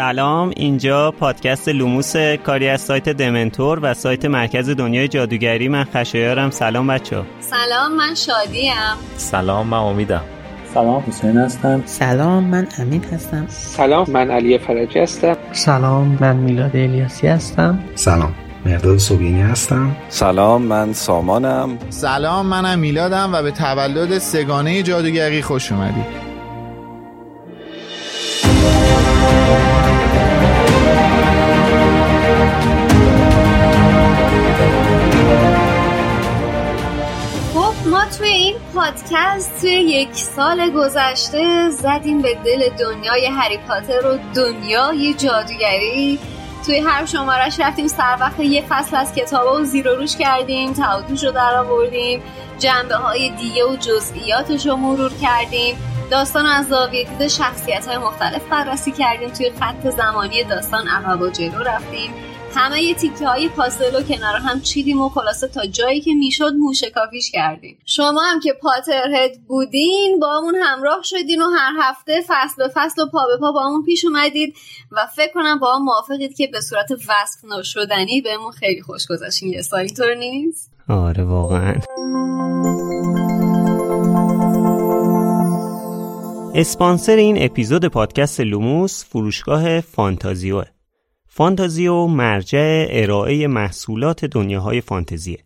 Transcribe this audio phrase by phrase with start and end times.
[0.00, 0.52] سلام.
[0.56, 5.68] اینجا پادکست لوموس کاری از سایت دمنتور و سایت مرکز دنیای جادوگری.
[5.68, 6.50] من خشایارم.
[6.50, 8.72] سلام بچه سلام من شادیم.
[9.16, 10.22] سلام من امیدم.
[10.74, 11.82] سلام حسین هستم.
[11.86, 13.46] سلام من امین هستم.
[13.48, 15.36] سلام من علی فرجی هستم.
[15.52, 17.78] سلام من میلاد الیاسی هستم.
[17.94, 18.34] سلام
[18.66, 19.96] مرداد صبحینی هستم.
[20.08, 21.78] سلام من سامانم.
[21.90, 26.29] سلام منم میلادم و به تولد سگانه جادوگری خوش اومدید.
[38.74, 46.18] پادکست توی یک سال گذشته زدیم به دل دنیای هری پاتر و دنیای جادوگری.
[46.66, 50.72] توی هر شمارش رفتیم سر وقت یه فصل از کتاب و زیر و روش کردیم
[50.72, 52.22] تعادوش رو در آوردیم
[52.58, 55.76] جنبه های دیگه و جزئیاتش رو مرور کردیم.
[56.10, 59.30] داستان از زاویه دید شخصیت های مختلف بررسی کردیم.
[59.30, 62.14] توی خط زمانی داستان عقب و جلو رفتیم.
[62.54, 66.52] همه یه تیکه های پاسل و کنار هم چیدیم و خلاصه تا جایی که می‌شد
[66.58, 67.78] موشکافیش کردیم.
[67.86, 73.02] شما هم که پاترهد بودین با همون همراه شدین و هر هفته فصل به فصل
[73.02, 74.54] و پا به پا با همون پیش اومدید
[74.92, 79.48] و فکر کنم با هم موافقید که به صورت وصف نشدنی بهمون خیلی خوش گذشتین.
[79.48, 81.74] یه اینطور نیست؟ آره واقعا.
[86.54, 90.64] اسپانسر این اپیزود پادکست لوموس فروشگاه فانتازیوه.
[91.37, 95.43] فانتازیو مرجع ارائه محصولات دنیاهای فانتزیه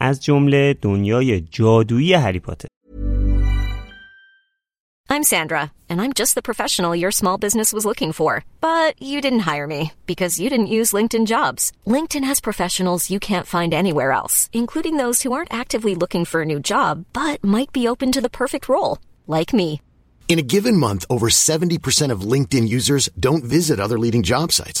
[0.00, 2.68] از جمله دنیای جادویی هری پاتر
[5.10, 8.32] I'm Sandra and I'm just the professional your small business was looking for
[8.68, 11.62] but you didn't hire me because you didn't use LinkedIn Jobs
[11.94, 16.38] LinkedIn has professionals you can't find anywhere else including those who aren't actively looking for
[16.40, 18.94] a new job but might be open to the perfect role
[19.36, 19.70] like me
[20.32, 24.80] In a given month over 70% of LinkedIn users don't visit other leading job sites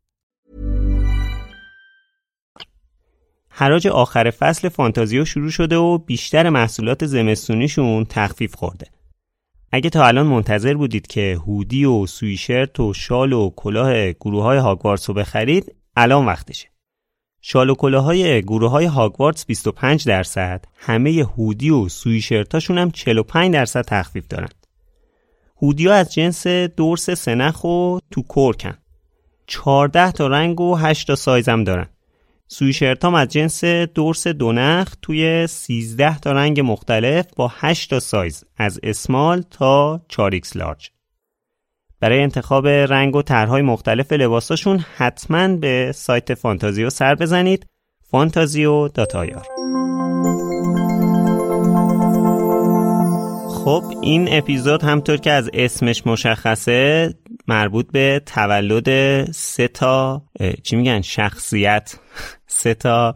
[3.61, 8.87] حراج آخر فصل فانتازیو شروع شده و بیشتر محصولات زمستونیشون تخفیف خورده.
[9.71, 14.57] اگه تا الان منتظر بودید که هودی و سویشرت و شال و کلاه گروه های
[14.57, 16.67] هاگوارتس رو بخرید الان وقتشه.
[17.41, 23.53] شال و کلاه های گروه های هاگوارتس 25 درصد همه هودی و سویشرتاشون هم 45
[23.53, 24.49] درصد تخفیف دارن.
[25.61, 28.77] هودی از جنس دورس سنخ و تو کورکن.
[29.47, 31.87] 14 تا رنگ و 8 تا سایز هم دارن.
[32.53, 38.43] سویشرت هم از جنس دورس دونخ توی 13 تا رنگ مختلف با 8 تا سایز
[38.57, 40.89] از small تا 4x large.
[41.99, 47.65] برای انتخاب رنگ و طرحهای مختلف لباساشون حتما به سایت فانتازیو سر بزنید
[48.11, 49.47] فانتازیو dot ir
[53.65, 57.13] خب این اپیزود همینطور که از اسمش مشخصه
[57.47, 60.21] مربوط به تولد سه تا
[60.63, 61.95] چی میگن؟ شخصیت.
[62.47, 63.15] سه تا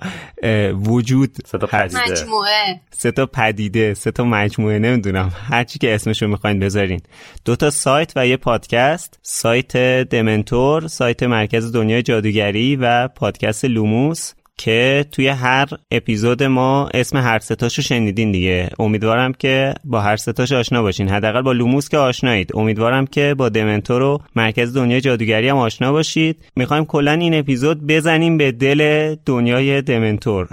[0.74, 2.12] وجود سه تا پدیده.
[2.12, 2.82] مجموعه.
[2.92, 5.32] سه تا پدیده سه تا مجموعه نمی‌دونم.
[5.50, 7.02] هرچی که اسمش رو می‌خواین بذارین.
[7.46, 9.20] دو تا سایت و یه پادکست.
[9.22, 9.78] سایت
[10.10, 14.34] دمنتور سایت مرکز دنیای جادوگری و پادکست لوموس.
[14.58, 18.70] که توی هر اپیزود ما اسم هر ستاشو شنیدین دیگه.
[18.80, 21.10] امیدوارم که با هر ستاش آشنا باشین.
[21.10, 22.52] حداقل با لوموس که آشنایید.
[22.54, 26.46] امیدوارم که با دمنتور و مرکز دنیای جادوگری هم آشنا باشید.
[26.56, 30.48] می‌خوایم کلا این اپیزود بزنیم به دل دنیای دمنتور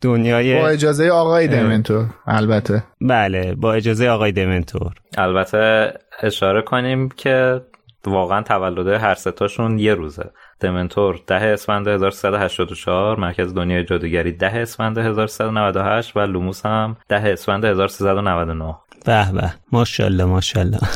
[0.00, 2.82] دنیای با اجازه آقای دمنتور البته.
[3.00, 5.92] بله با اجازه آقای دمنتور البته
[6.22, 7.60] اشاره کنیم که
[8.06, 10.30] واقعا تولد هر ستاشون یه روزه.
[10.60, 17.64] دمنتور 10 اسفند 1384 مرکز دنیای جادوگری 10 اسفند 1398 و لوموس هم 10 اسفند
[17.64, 18.76] 1399
[19.06, 20.78] به به ماشاءالله ماشاءالله.
[20.80, 20.86] به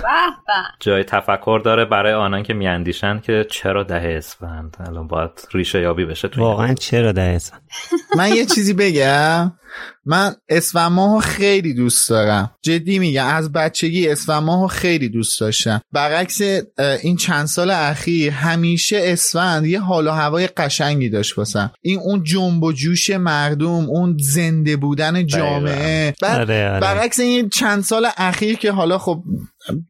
[0.46, 0.52] به.
[0.80, 6.04] جای تفکر داره برای آنان که میاندیشن که چرا ده اسفند؟ الان باید ریشه یابی
[6.04, 7.62] بشه تو واقعا چرا ده اسفند؟
[8.16, 9.52] من یه چیزی بگم.
[10.06, 12.50] من اسفند ماهو خیلی دوست دارم.
[12.62, 15.80] جدی میگم از بچگی اسفند ماهو خیلی دوست داشتم.
[15.92, 16.40] برعکس
[17.02, 21.72] این چند سال اخیر همیشه اسفند یه حال و هوای قشنگی داشت واسم.
[21.82, 26.14] این اون جنب و جوش مردم اون زنده بودن جامعه.
[26.22, 26.80] آره، آره.
[26.80, 29.22] برعکس این چند سال اخیر که حالا خب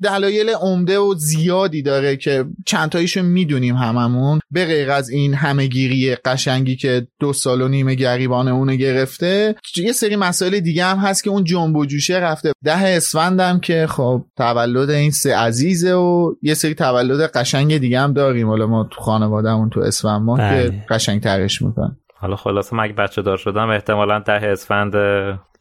[0.03, 4.41] دلایل عمده و زیادی داره که چند تاییشو می‌دونیم هممون.
[4.50, 9.93] به غیر از این همهگیری قشنگی که دو سال و نیم گریبان اونو گرفته یه
[9.93, 12.53] سری مسائل دیگه هم هست که اون جنب و جوشه رفته.
[12.65, 18.12] ده اسفندم که خب تولد این سه عزیزه و یه سری تولد قشنگ دیگه هم
[18.12, 18.49] داریم.
[18.49, 20.70] حالا ما تو خانوادهمون تو اسفند ما بله.
[20.70, 24.93] که قشنگ ترش می‌کنن حالا خلاصه مگه بچه دار شدم احتمالا ده اسفند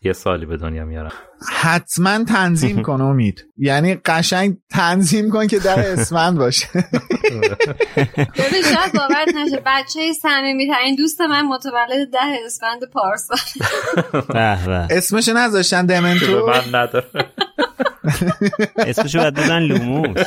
[0.06, 1.12] یه سالی به دنیا میارم.
[1.52, 3.46] حتما تنظیم کن امید.
[3.58, 6.68] یعنی قشنگ تنظیم کن که در اسفند باشه.
[8.64, 9.62] شاید باورت نشه.
[9.66, 13.38] بچه صمیمی ترین دوست من متولد ده اسفند پارسال.
[14.34, 16.50] به اسمش نذاشتن دمنتور.
[16.50, 17.06] من نداره.
[18.78, 20.18] اسمشو باید بزن لوموس.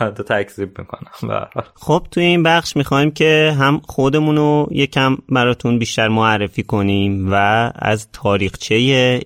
[0.06, 1.48] حتی تکذیب می‌کنم.
[1.86, 7.34] خب توی این بخش می‌خوایم که هم خودمون رو یکم براتون بیشتر معرفی کنیم و
[7.74, 8.74] از تاریخچه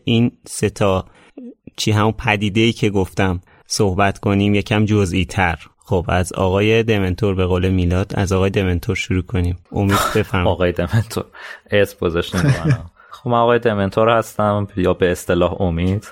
[0.05, 1.05] این ستا
[1.77, 7.35] چی همون پدیده ای که گفتم صحبت کنیم یکم جزئی تر خب از آقای دمنتور
[7.35, 9.59] به قول میلاد از آقای دمنتور شروع کنیم.
[9.73, 11.25] امید بفرم آقای دمنتور.
[11.71, 16.07] اسم گذاشتیم کنم خب من آقای دمنتور هستم یا به اصطلاح امید.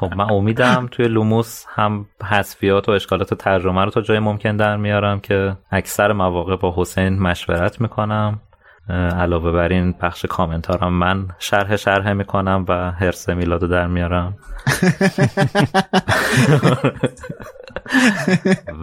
[0.00, 4.76] خب من امیدم توی لوموس هم حذفیات و اشکالات ترجمه رو تا جای ممکن در
[4.76, 8.40] میارم که اکثر مواقع با حسین مشورت می‌کنم.
[9.18, 14.36] علاوه بر این بخش کامنتارم من شرح شرح می‌کنم و حرس میلادو در میارم.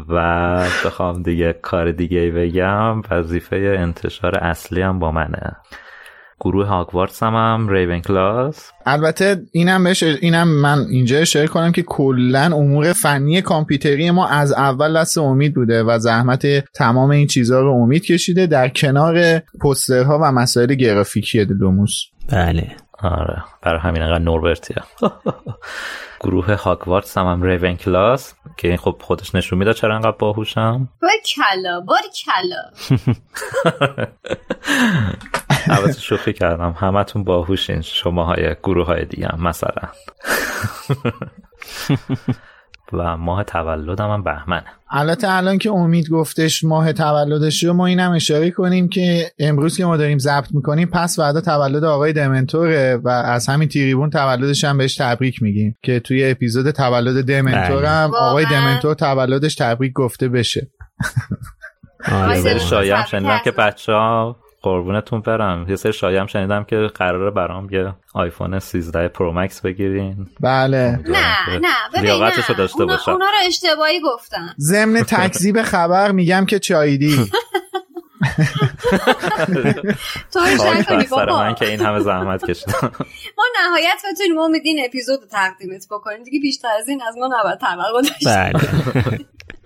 [0.09, 3.01] و بخوام دیگه کار دیگه بگم.
[3.11, 5.55] وظیفه انتشار اصلی هم با منه.
[6.39, 11.81] گروه هاگوارتس هم هم ریون کلاس البته اینم بهش اینم من اینجا اشاره کنم که
[11.81, 17.59] کلا امور فنی کامپیوتری ما از اول دست امید بوده و زحمت تمام این چیزها
[17.59, 22.75] رو امید کشیده در کنار پوسترها و مسائل گرافیکی لوموس بله.
[23.01, 24.83] آره برای همین انقدر نوربرتیه.
[26.21, 30.89] گروه هاگوارتس هم هم ریون کلاس که این خب خودش نشون میده چرا انقدر باهوشم.
[31.01, 32.61] بار کلا بار کلا
[35.77, 36.75] البته شوخی کردم.
[36.77, 37.81] همتون باهوشین.
[37.81, 39.89] شماهای گروه های دیگه هم مثلا.
[42.93, 44.65] و ماه تولدم هم بهمنه.
[44.91, 49.85] البته الان که امید گفتش ماه تولدش رو ما اینم اشاره کنیم که امروز که
[49.85, 54.77] ما داریم ضبط می‌کنیم پس فردا تولد آقای دمنتوره و از همین تریبون تولدش هم
[54.77, 60.67] بهش تبریک میگیم که توی اپیزود تولد دمنتور هم آقای؟ دمنتور تولدش تبریک گفته بشه.
[62.11, 63.51] آره هم تبریک شنیدم که.
[63.51, 65.65] بچه ها قربونتون برم.
[65.69, 70.27] یه سری شایعه هم شنیدم که قراره برام یه آیفون 13 پرو مکس بگیرین.
[70.39, 70.99] بله.
[71.05, 73.11] نه نه ببین لیاقتشو داشته اونا, باشم.
[73.11, 74.53] اونا رو اشتباهی گفتن.
[74.59, 77.15] ضمن تکذیب خبر میگم که چایدی
[80.33, 80.39] تو
[80.79, 81.39] نکنی بابا.
[81.39, 82.91] من که این همه زحمت کشیدم.
[83.37, 86.23] ما نهایت بتونیم امید این اپیزود تقدیمت بکنیم.
[86.23, 88.59] دیگه بیشتر از این از ما نباید توقع داشت بله.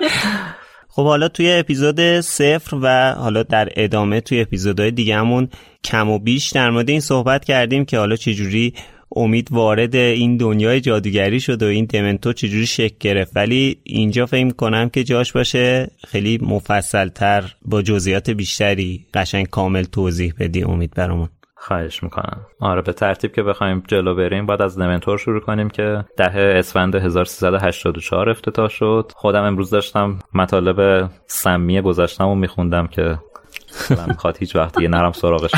[0.96, 5.50] خب حالا توی اپیزود صفر و حالا در ادامه توی اپیزودهای دیگه همون
[5.84, 8.74] کم و بیش در مورد این صحبت کردیم که حالا چجوری
[9.16, 13.32] امید وارد این دنیای جادوگری شد و این دمنتو چجوری شکل گرفت.
[13.36, 20.34] ولی اینجا فکر کنم که جاش باشه خیلی مفصلتر با جزئیات بیشتری قشنگ کامل توضیح
[20.40, 21.30] بدی امید برامون.
[21.64, 22.42] خواهش می‌کنم.
[22.60, 26.96] آره به ترتیب که بخوایم جلو بریم باید از دمنتور شروع کنیم که ده اسفند
[26.96, 29.12] 1384 افتتاح شد.
[29.16, 33.18] خودم امروز داشتم مطالب سمی گذشتم رو میخوندم که
[33.90, 35.52] من می‌خواد هیچ وقت دیگه نرم سراغش.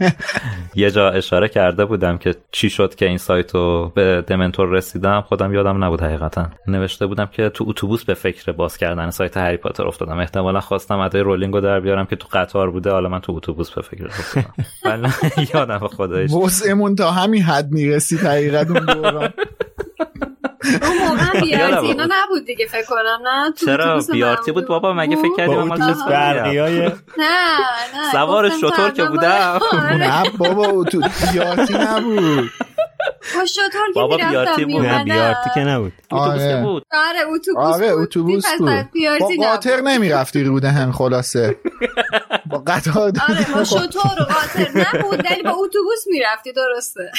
[0.74, 5.20] یه جا اشاره کرده بودم که چی شد که این سایت رو به دمنتور رسیدم.
[5.20, 6.48] خودم یادم نبود حقیقتا.
[6.66, 10.18] نوشته بودم که تو اتوبوس به فکر باز کردن سایت هری پاتر افتادم.
[10.18, 12.90] احتمالا خواستم ادای رولینگ رو در بیارم که تو قطار بوده.
[12.90, 14.52] حالا من تو اتوبوس به فکر افتادم
[14.84, 16.32] ولی یادم خدایش.
[16.32, 19.32] وسعمون تا همین حد می‌رسید حقیقت اون دوران.
[20.64, 22.12] اون موقع بیارتی یادم اینا بود.
[22.12, 23.28] نبود دیگه فکر کنم.
[23.28, 28.50] نه چرا بیارتی بود؟ بابا مگه فکر کردی من چیز برقی های نه نه سوار
[28.50, 29.60] شطور که بودم.
[29.92, 31.00] نه بابا تو
[31.32, 32.50] بیارتی نبود.
[33.34, 34.74] با شطور که بابا می‌رفتم بیارتی بود.
[34.74, 35.92] میومدم بیارتی که نبود.
[36.12, 36.62] اتوبوس آره.
[36.62, 36.82] بود.
[36.92, 38.02] آره اتوبوس آره بود.
[38.02, 38.70] اتوبوس بود.
[39.38, 39.80] با قاطر.
[39.80, 41.56] نمی‌رفتی روده هم خلاصه.
[42.50, 47.10] با قطار آره با شطور و قاطر نبود ولی با اتوبوس می‌رفتی درسته.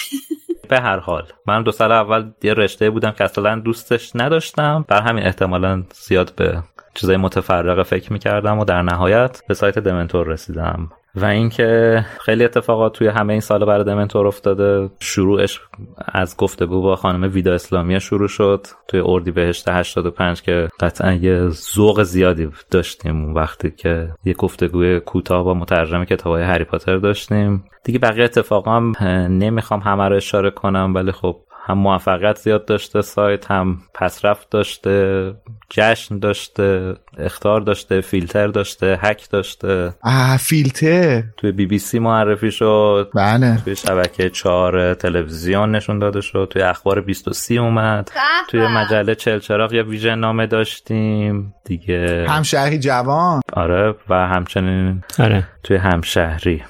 [0.69, 4.85] به هر حال من دو سال اول یه رشته بودم که اصلا دوستش نداشتم.
[4.87, 10.27] بر همین احتمالا زیاد به چیزای متفرقه فکر می‌کردم و در نهایت به سایت دمنتور
[10.27, 10.89] رسیدم.
[11.15, 14.89] و اینکه خیلی اتفاقات توی همه این سال برای دمنتور افتاده.
[14.99, 15.61] شروعش
[15.97, 18.67] از گفتگو با خانم ویدا اسلامی شروع شد.
[18.87, 24.99] توی اردی بهشت 85 که قطعا یه ذوق زیادی داشتیم اون وقتی که یه گفتگوی
[24.99, 27.63] کوتاه با مترجم کتابای هری پاتر داشتیم.
[27.83, 28.93] دیگه بقیه اتفاقا هم
[29.29, 31.35] نمی‌خوام همه رو اشاره کنم ولی خب
[31.69, 35.33] هم موفقیت زیاد داشته سایت هم پسرفت داشته
[35.69, 39.93] جشن داشته اخطار داشته فیلتر داشته هک داشته.
[40.03, 43.09] اه فیلتر؟ توی بی بی سی معرفی شد.
[43.15, 43.57] بله.
[43.65, 46.47] توی شبکه چهار تلویزیون نشون داده شد.
[46.51, 48.11] توی اخبار 23 اومد.
[48.49, 51.53] توی مجله چلچراغ یه ویژه نامه داشتیم.
[51.65, 55.47] دیگه همشهری جوان؟ آره و همچنین آره.
[55.63, 56.63] توی همشهری.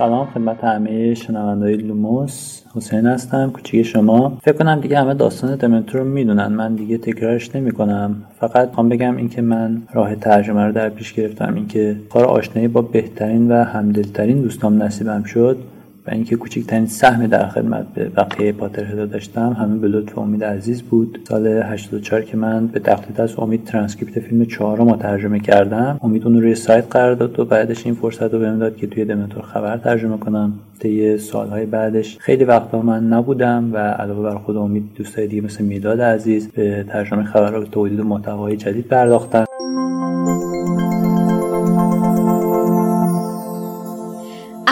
[0.00, 2.62] سلام خدمت همه شنونده‌های لوموس.
[2.74, 4.38] حسین هستم کوچیک شما.
[4.42, 6.46] فکر کنم دیگه همه داستان دمنتور رو می‌دونن.
[6.46, 11.12] من دیگه تکرارش نمی کنم فقط می‌خوام بگم اینکه من راه ترجمه رو در پیش
[11.12, 11.54] گرفتم.
[11.54, 15.58] اینکه کار آشنایی با بهترین و همدلترین دوستام نصیبم شد.
[16.06, 20.44] و اینکه کوچکترین سهمی در خدمت به بقیه Potterhead ا داشتم همه به لطف امید
[20.44, 21.18] عزیز بود.
[21.28, 26.00] سال 84 که من به تقلید از امید ترانسکریپت فیلم چهارم رو ترجمه کردم.
[26.02, 28.86] امید اون رو روی سایت قرار داد و بعدش این فرصت رو بهم داد که
[28.86, 30.52] توی دمنتور خبر ترجمه کنم.
[30.78, 35.64] طی سالهای بعدش خیلی وقتا من نبودم و علاوه بر خود امید دوستای دیگه مثل
[35.64, 39.49] میلاد عزیز به ترجمه خبر و تولید محتوای جدید پرداختن.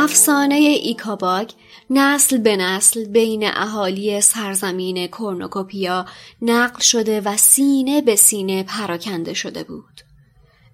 [0.09, 1.51] افسانه ایکاباگ
[1.91, 6.07] نسل به نسل بین اهالی سرزمین کورنوکوپیا
[6.43, 10.01] نقل شده و سینه به سینه پراکنده شده بود.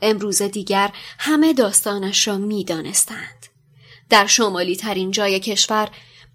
[0.03, 3.47] امروز دیگر همه داستانش را می دانستند.
[4.11, 5.89] در شمالی ترین جای کشور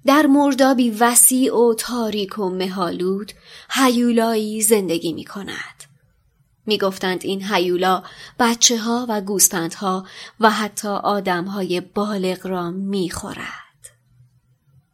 [0.06, 3.32] در مردابی وسیع و تاریک و مهالود
[3.72, 5.78] هیولایی زندگی می کند.
[6.69, 8.03] می گفتند این هیولا
[8.39, 10.05] بچه ها و گوسفندها
[10.39, 13.69] و حتی آدم های بالغ را می خورد.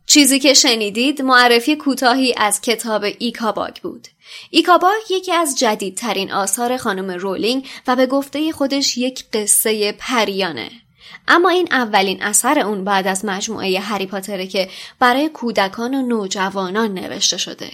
[0.07, 4.07] چیزی که شنیدید معرفی کوتاهی از کتاب ایکاباگ بود.
[4.49, 10.71] ایکاباگ یکی از جدیدترین آثار خانم رولینگ و به گفته خودش یک قصه پریانه.
[11.27, 16.93] اما این اولین اثر اون بعد از مجموعه هری پاتره که برای کودکان و نوجوانان
[16.93, 17.71] نوشته شده.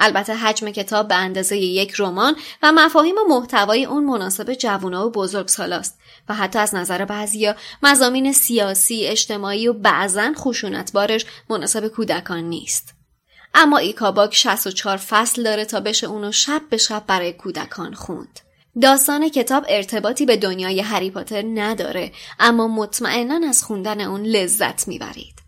[0.00, 5.10] البته حجم کتاب به اندازه یک رمان و مفاهیم و محتوای اون مناسب جوونا و
[5.10, 12.94] بزرگسالاست و حتی از نظر بعضیا مزامین سیاسی، اجتماعی و بعضا خشونتبارش مناسب کودکان نیست.
[13.54, 18.40] اما ایکاباگ 64 فصل داره تا بشه اونو شب به شب برای کودکان خوند.
[18.82, 25.39] داستان کتاب ارتباطی به دنیای هری پاتر نداره اما مطمئنا از خوندن اون لذت می‌برید.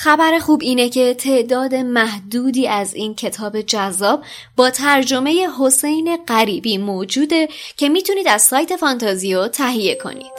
[0.00, 4.22] خبر خوب اینه که تعداد محدودی از این کتاب جذاب
[4.56, 10.32] با ترجمه حسین غریبی موجوده که می‌تونید از سایت فانتازیو تهیه کنید.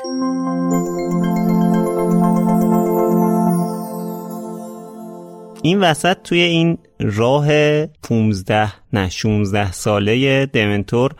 [5.61, 7.47] این وسط توی این راه
[7.85, 11.11] 15 نه 16 ساله دمنتور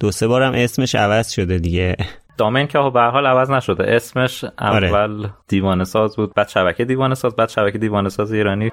[0.00, 1.96] دو سه بارم اسمش عوض شده دیگه
[2.38, 3.94] دامن که به حال عوض نشده.
[3.96, 5.30] اسمش اول آره.
[5.48, 8.70] دیوانه ساز بود بعد شبکه دیوانه ساز بعد شبکه دیوانه ساز ایرانی.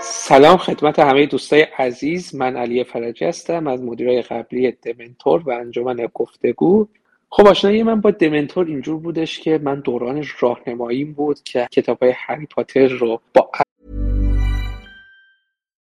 [0.00, 2.34] سلام خدمت همه دوستای عزیز.
[2.34, 6.88] من علی فرجی هستم از مدیرای قبلی دمنتور و انجمن گفتگو.
[7.30, 12.46] خب آشنایی من با دمنتور اینجور بودش که من دوران راهنماییم بود که کتابای هری
[12.46, 13.50] پاتر رو با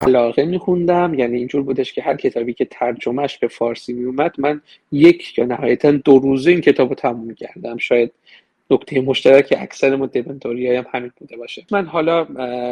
[0.00, 1.14] علاقه میخوندم.
[1.14, 4.60] یعنی اینجور بودش که هر کتابی که ترجمهش به فارسی میومد من
[4.92, 8.12] یک یا نهایتا دو روزه این کتاب رو تموم می‌کردم شاید
[8.70, 11.64] نکته مشترک اکثر ما دمنتوری هم همین بوده باشه.
[11.70, 12.24] من حالا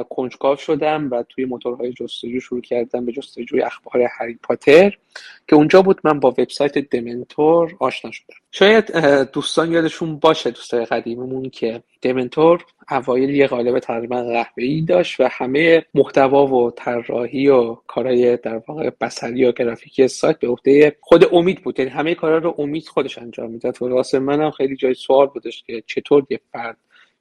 [0.02, 4.98] کنجکاو شدم و توی موتورهای جستجو شروع کردم به جستجوی اخبار هری پاتر.
[5.48, 8.34] که اونجا بود من با وبسایت دمنتور آشنا شدم.
[8.50, 8.90] شاید
[9.32, 15.84] دوستان یادشون باشه دوستای قدیممون که دمنتور اوایل یه قالب تقریبا قهوه‌ای داشت و همه
[15.94, 21.62] محتوا و طراحی و کارهای در واقع بصری و گرافیکی سایت به عهده خود امید
[21.62, 21.78] بود.
[21.78, 23.82] یعنی همه کارا رو امید خودش انجام می‌داد.
[23.82, 26.76] و راست منم خیلی جای سوال بودش که چطور یه فرد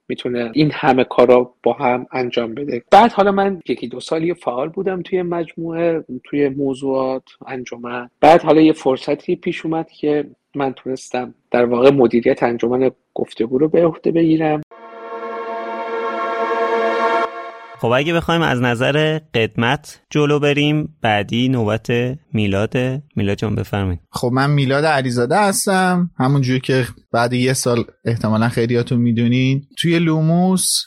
[0.09, 2.83] می‌تونه این همه کارا با هم انجام بده.
[2.91, 8.09] بعد حالا من یکی دو سالی فعال بودم توی مجموعه توی موضوعات انجمن.
[8.21, 13.67] بعد حالا یه فرصتی پیش اومد که من تونستم در واقع مدیریت انجمن گفتگو رو
[13.67, 14.61] به عهده بگیرم.
[17.79, 21.87] خب اگه بخوایم از نظر قدمت جلو بریم بعدی نوبت
[22.33, 22.77] میلاد.
[23.15, 23.99] میلاد جان بفرمایید.
[24.11, 26.11] خب من میلاد علیزاده هستم.
[26.19, 29.61] همونجوری که بعد یه سال احتمالا خیلیاتون می‌دونین.
[29.77, 30.81] توی لوموس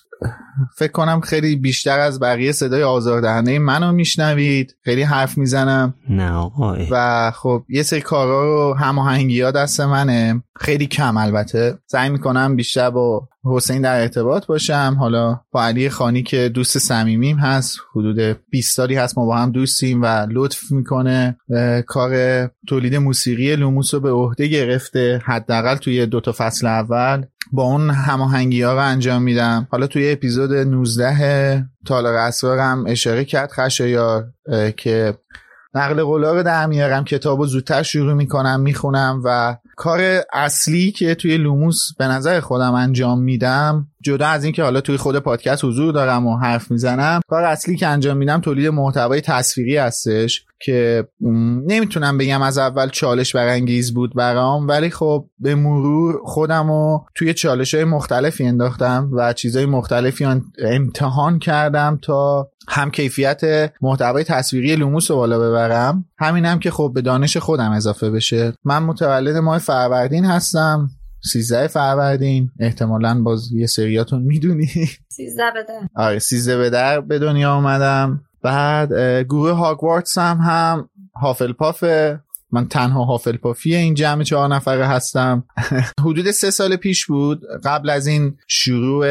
[0.76, 4.76] فکر کنم خیلی بیشتر از بقیه صدای آزاردهنده منو میشنوید.
[4.84, 5.94] خیلی حرف می‌زنم.
[6.08, 6.50] نه
[6.90, 10.42] و خب یه سری کارا رو هماهنگی ها دست منه.
[10.56, 11.78] خیلی کم البته.
[11.86, 14.96] سعی می‌کنم بیشتر با حسین در ارتباط باشم.
[14.98, 17.78] حالا با علی خانی که دوست صمیمیم هست.
[17.96, 21.36] حدود 20 سالی هست ما با هم دوستیم و لطف می‌کنه
[21.86, 22.12] کار
[22.68, 25.22] تولید موسیقی لوموس رو به عهده گرفته.
[25.24, 27.24] حداقل توی دو تا فصل اول.
[27.52, 29.68] با اون هماهنگی ها رو انجام میدم.
[29.70, 34.24] حالا توی اپیزود 19 تالار اسرار اشاره کرد خشایار
[34.76, 35.14] که
[35.74, 40.00] نقل قولا رو در میارم کتاب زودتر شروع می‌کنم می‌خونم و کار
[40.32, 45.18] اصلی که توی لوموس به نظر خودم انجام میدم جدا از اینکه حالا توی خود
[45.18, 50.44] پادکست حضور دارم و حرف می‌زنم کار اصلی که انجام میدم تولید محتوای تصویری هستش
[50.62, 51.08] که
[51.66, 57.34] نمی‌تونم بگم از اول چالش برانگیز بود برام ولی خب به مرور خودم رو توی
[57.34, 60.26] چالش های مختلفی انداختم و چیزهای مختلفی
[60.58, 63.40] امتحان کردم تا هم کیفیت
[63.80, 66.04] محتوای تصویری لوموس رو بالا ببرم.
[66.18, 68.52] همینم که خب به دانش خودم اضافه بشه.
[68.64, 70.90] من متولد ماه فروردین هستم.
[71.22, 72.50] سیزده فروردین.
[72.60, 74.66] احتمالا باز یه سریاتون می‌دونی.
[75.08, 76.02] سیزده به در.
[76.02, 80.88] آره سیزده به در به دنیا آمدم بعد گروه هاگوارتس هم هم.
[81.14, 82.20] هافلپافه
[82.52, 85.44] من تنها هافلپافی این جمع چهار نفره هستم.
[86.06, 87.42] حدود سه سال پیش بود.
[87.64, 89.06] قبل از این شروع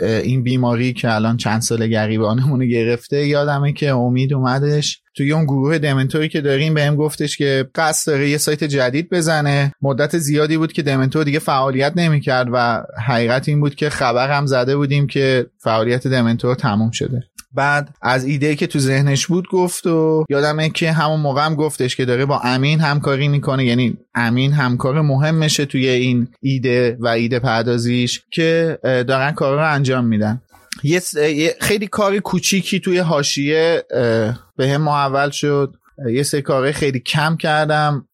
[0.00, 5.02] این بیماری که الان چند سال گریبانمون گرفته یادمه که امید اومدش.
[5.16, 9.72] توی اون گروه دمنتوری که داریم بهم گفتش که قصد داره یه سایت جدید بزنه.
[9.82, 14.46] مدت زیادی بود که دمنتور دیگه فعالیت نمی‌کرد و حقیقت این بود که خبر هم
[14.46, 17.22] زده بودیم که فعالیت دمنتور تموم شده.
[17.54, 21.96] بعد از ایده که تو ذهنش بود گفت و یادمه که همون موقع هم گفتش
[21.96, 23.64] که داره با امین همکاری می‌کنه.
[23.64, 30.04] یعنی امین همکار مهمشه توی این ایده و ایده پردازیش که دارن کار رو انجام
[30.04, 30.42] میدن.
[30.82, 31.00] یه
[31.60, 33.84] خیلی کار کوچیکی توی حاشیه
[34.56, 35.74] به هم محول شد.
[36.12, 38.06] یه سه کار خیلی کم کردم.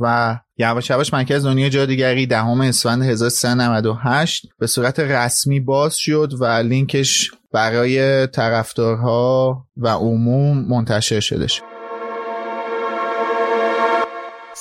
[0.00, 6.44] و یواش یواش مرکز دنیا جادیگری دهم اسفند 1398 به صورت رسمی باز شد و
[6.44, 11.71] لینکش برای طرفدارها و عموم منتشر شده شد.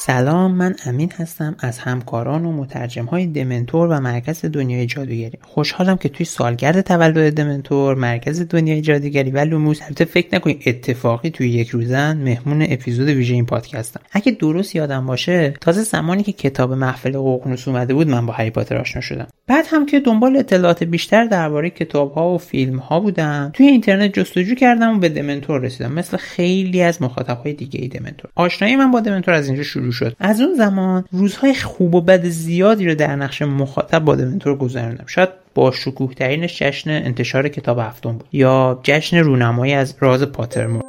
[0.06, 5.38] سلام من امین هستم از همکاران و مترجم های دمنتور و مرکز دنیای جادوگری.
[5.42, 9.82] خوشحالم که توی سالگرد تولد دمنتور مرکز دنیای جادوگری و لوموس.
[9.82, 14.76] البته فکر نکنید اتفاقی توی یک روز من مهمون اپیزود ویژه این پادکستم اگه درست
[14.76, 19.02] یادم باشه تازه زمانی که کتاب محفل ققنوس اومده بود من با هری پاتر آشنا
[19.02, 19.28] شدم.
[19.48, 24.14] بعد هم که دنبال اطلاعات بیشتر درباره کتاب ها و فیلم ها بودم توی اینترنت
[24.14, 28.32] جستجو کردم و به دمنتور رسیدم مثل خیلی از مخاطب های دیگه‌ی دمنتور.
[28.36, 30.16] آشنایی من با دمنتور از اینجا شروع شد.
[30.20, 35.06] از اون زمان روزهای خوب و بد زیادی رو در نقش مخاطب با دمنتور گذراندم
[35.08, 38.28] شاید با شکوه ترینش جشن انتشار کتاب هفتم بود.
[38.32, 40.82] یا جشن رونمایی از راز پاترمور.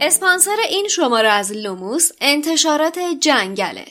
[0.00, 3.84] اسپانسر این شماره از لوموس انتشارات جنگله.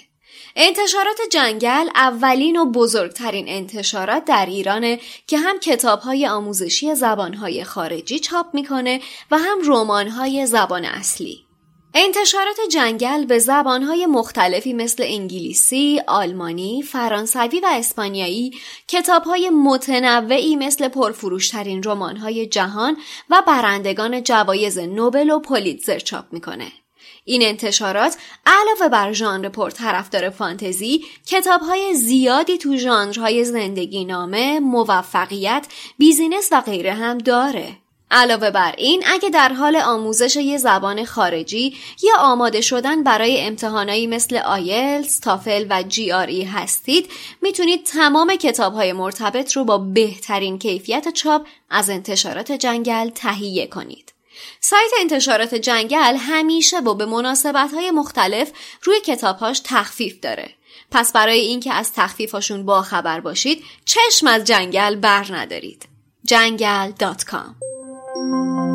[0.55, 8.45] انتشارات جنگل اولین و بزرگترین انتشارات در ایرانه که هم کتابهای آموزشی زبانهای خارجی چاپ
[8.53, 8.99] می‌کنه
[9.31, 11.45] و هم رمانهای زبان اصلی.
[11.93, 18.51] انتشارات جنگل به زبانهای مختلفی مثل انگلیسی، آلمانی، فرانسوی و اسپانیایی
[18.87, 22.97] کتابهای متنوعی مثل پرفروشترین رمانهای جهان
[23.29, 26.71] و برندگان جوایز نوبل و پولیتزر چاپ می‌کنه.
[27.25, 36.49] این انتشارات علاوه بر ژانر پرطرفدار فانتزی کتابهای زیادی تو ژانرهای زندگی نامه، موفقیت، بیزینس
[36.51, 37.77] و غیره هم داره.
[38.11, 44.07] علاوه بر این اگه در حال آموزش یه زبان خارجی یا آماده شدن برای امتحانایی
[44.07, 47.09] مثل آیلز، تافل و جی آر ای هستید
[47.41, 54.13] می‌تونید تمام کتاب های مرتبط رو با بهترین کیفیت چاپ از انتشارات جنگل تهیه کنید.
[54.59, 58.51] سایت انتشارات جنگل همیشه و به مناسبت های مختلف
[58.83, 60.49] روی کتابهاش تخفیف داره.
[60.91, 65.85] پس برای اینکه از تخفیفاشون با خبر باشید چشم از جنگل بر ندارید.
[66.25, 68.70] جنگل .com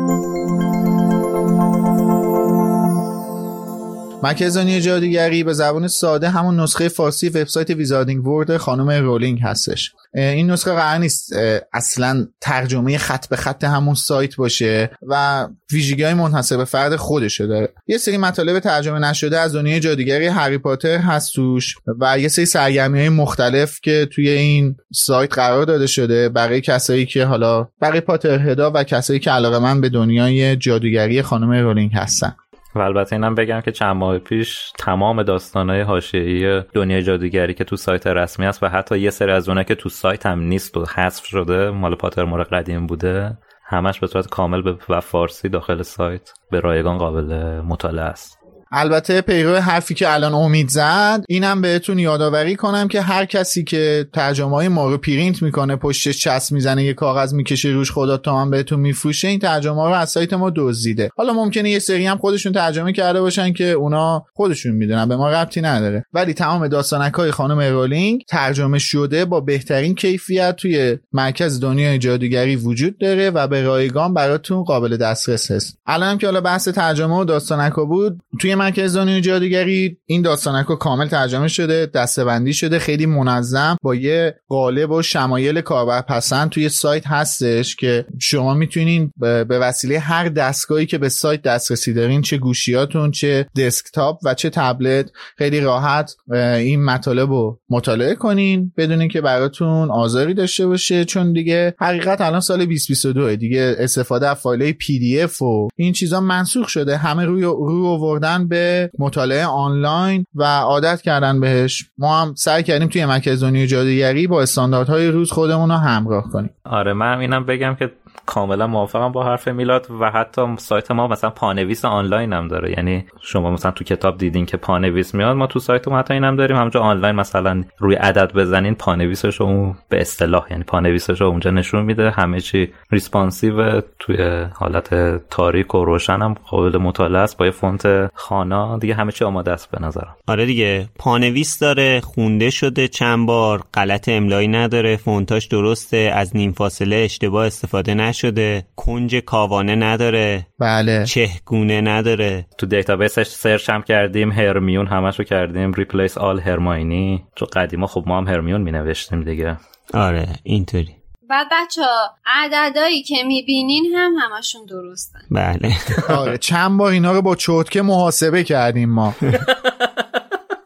[4.23, 9.91] مرکز جادوگری به زبان ساده همون نسخه فارسی وبسایت Wizarding World خانم رولینگ هستش.
[10.13, 11.33] این نسخه قرار نیست
[11.73, 17.47] اصلا ترجمه خط به خط همون سایت باشه و ویژگی های منحصر به فرد خودشو
[17.47, 17.69] داره.
[17.87, 22.45] یه سری مطالب ترجمه نشده از دنیای جادوگری هری پاتر هست توش و یه سری
[22.45, 28.01] سرگرمی های مختلف که توی این سایت قرار داده شده برای کسایی که حالا برای
[28.01, 32.35] پاترهدا و کسایی که علاقه‌مند به دنیای جادوگری خانم رولینگ هستن.
[32.75, 37.75] و البته اینم بگم که چند ماه پیش تمام داستانهای حاشیه‌ای دنیای جادوگری که تو
[37.75, 40.85] سایت رسمی است و حتی یه سری از اونها که تو سایت هم نیست و
[40.85, 43.37] حذف شده مال پاترمور قدیم بوده
[43.69, 48.36] همش به صورت کامل و فارسی داخل سایت به رایگان قابل مطالعه است.
[48.71, 54.07] البته پیرو حرفی که الان امید زد اینم بهتون یادآوری کنم که هر کسی که
[54.13, 58.41] ترجمه های ما رو پرینت می‌کنه پشتش چسب می‌زنه یه کاغذ می‌کشه روش خدا تومن
[58.41, 61.09] هم بهتون میفروشه این ترجمه رو از سایت ما دزدیده.
[61.17, 65.31] حالا ممکنه یه سری هم خودشون ترجمه کرده باشن که اونا خودشون می‌دونن به ما
[65.31, 66.05] ربطی نداره.
[66.13, 72.55] ولی تمام داستانک های خانم رولینگ ترجمه شده با بهترین کیفیت توی مرکز دنیای جادوگری
[72.55, 75.77] وجود داره و به رایگان براتون قابل دسترس هست.
[75.85, 81.07] الان که حالا بحث ترجمه و داستانک بود توی مرکز دنیای جادوگری این داستانک کامل
[81.07, 87.75] ترجمه شده دسته‌بندی شده خیلی منظم با یه قالب و شمایل کاربرپسند توی سایت هستش
[87.75, 93.47] که شما می‌تونین به وسیله هر دستگاهی که به سایت دسترسی دارین چه گوشیاتون چه
[93.57, 99.91] دسکتاپ و چه تبلت خیلی راحت این مطالب رو مطالعه کنین بدون این که براتون
[99.91, 105.67] آزاری داشته باشه چون دیگه حقیقت الان سال 2022 دیگه استفاده از فایل PDF و
[105.75, 111.89] این چیزا منسوخ شده همه روی روی آوردن به مطالعه آنلاین و عادت کردن بهش.
[111.97, 116.49] ما هم سعی کردیم توی مرکز دنیای جادوگری با استانداردهای روز خودمون رو همراه کنیم.
[116.63, 117.91] آره من اینم بگم که
[118.27, 122.71] کاملا موافقم با حرف میلاد و حتی سایت ما مثلا پانویس آنلاین هم داره.
[122.71, 126.35] یعنی شما مثلا تو کتاب دیدین که پانویس میاد ما تو سایت ما حتی اینم
[126.35, 126.57] داریم.
[126.57, 132.11] همونجا آنلاین مثلا روی عدد بزنین پانویسش رو به اصطلاح یعنی پانویسش اونجا نشون میده.
[132.11, 138.11] همه چی responsive توی حالت تاریک و روشن هم قابل مطالعه است با یه فونت
[138.13, 138.77] خوانا.
[138.77, 140.15] دیگه همه چی آماده است به نظرم.
[140.27, 140.89] آره دیگه.
[140.99, 143.63] پانویس داره خونده شده چند بار.
[143.73, 144.97] غلط املایی نداره.
[144.97, 146.11] فونتاش درسته.
[146.15, 150.47] از نیم فاصله اشتباه استفاده نشده کنج‌کاوانه نداره.
[150.59, 151.05] بله.
[151.05, 152.45] چه‌گونه نداره.
[152.57, 158.17] تو دیتابیسش search هم کردیم هرمیون همشو کردیم replace all هرماینی تو قدیما خب ما
[158.17, 159.57] هم هرمیون می نوشتیم دیگه.
[159.93, 160.95] آره اینطوری.
[161.29, 165.19] بعد بچه ها عددهایی که می‌بینین هم همشون درستن.
[165.31, 165.75] بله.
[166.09, 169.15] آره چند بار اینا رو با چوتکه محاسبه کردیم ما.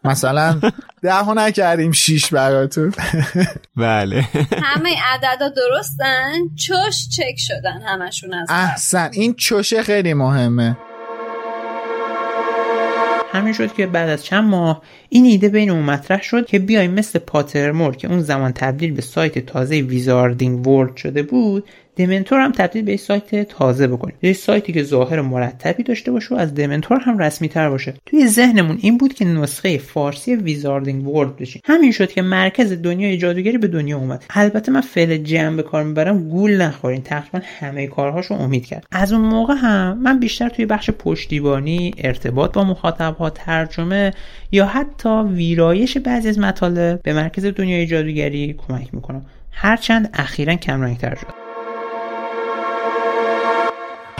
[0.04, 0.62] مثلا
[1.04, 2.94] ده ها نکردیم شیش براتون.
[3.78, 4.28] بله.
[4.64, 10.78] همه عددا درستن؟ چوش چک شدن همشون از احسن این چوشه خیلی مهمه.
[13.34, 16.92] همین شد که بعد از چند ماه این ایده بین اون مطرح شد که بیایم
[16.92, 21.70] مثل پاترمور که اون زمان تبدیل به سایت تازه ویزاردینگ ورد شده بود
[22.06, 24.16] دمنتور هم تبدیل به سایت تازه بکنیم.
[24.22, 27.94] یه سایتی که ظاهر مرتبی داشته باشه و از دمنتور هم رسمی تر باشه.
[28.06, 31.62] توی ذهنمون این بود که نسخه فارسی ویزاردینگ ورد بشیم.
[31.66, 34.26] همین شد که مرکز دنیای جادوگری به دنیا اومد.
[34.30, 37.02] البته من فعل جمع به کار می‌برم گول نخورین.
[37.02, 38.86] تقریبا همه کارهاشو امید کرد.
[38.92, 44.14] از اون موقع هم من بیشتر توی بخش پشتیبانی ارتباط با مخاطبها ترجمه
[44.52, 49.26] یا حتی ویرایش بعضی از مطالب به مرکز دنیای جادوگری کمک می‌کنم.
[49.52, 51.51] هرچند اخیرا کم شد.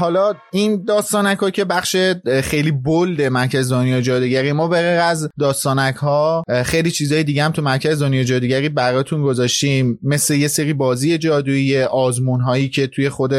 [0.02, 1.96] حالا این داستانک که بخش
[2.44, 7.62] خیلی بولد مرکز دنیا جادوگری ما به از داستانک ها خیلی چیزای دیگه هم تو
[7.62, 10.00] مرکز دنیا جادوگری براتون گذاشتیم.
[10.04, 13.34] مثل یه سری بازی جادویی آزمون هایی که توی خود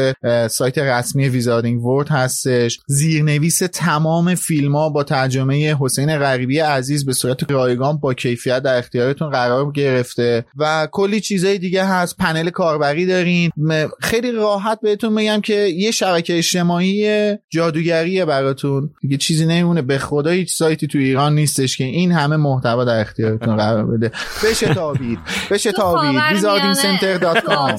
[0.47, 2.79] سایت رسمی ویزاردینگ ورد هستش.
[2.87, 8.77] زیرنویس تمام فیلم ها با ترجمه حسین غریبی عزیز به صورت رایگان با کیفیت در
[8.77, 12.17] اختیارتون قرار گرفته و کلی چیزای دیگه هست.
[12.17, 13.51] پنل کاربری دارین.
[14.01, 18.89] خیلی راحت بهتون میگم که یه شبکه اجتماعی جادوگریه براتون.
[19.01, 19.81] دیگه چیزی نمیمونه.
[19.81, 24.11] به خدا هیچ سایتی تو ایران نیستش که این همه محتوا در اختیارتون قرار بده.
[24.45, 25.19] بشتابید.
[25.51, 26.21] بشتابید.
[26.31, 27.77] wizardingcenter dot com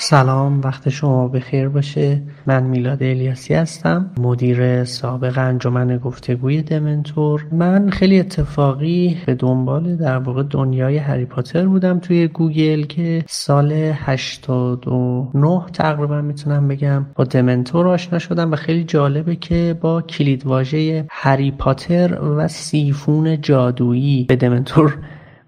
[0.00, 2.22] سلام وقت شما بخیر باشه.
[2.46, 7.46] من میلاد الیاسی هستم مدیر سابق انجمن گفتگوی دمنتور.
[7.52, 13.72] من خیلی اتفاقی به دنبال در واقع دنیای هری پاتر بودم توی گوگل که سال
[13.72, 21.50] 89 تقریبا می‌تونم بگم با دمنتور آشنا شدم و خیلی جالبه که با کلیدواژه هری
[21.50, 24.98] پاتر و سیفون جادویی به دمنتور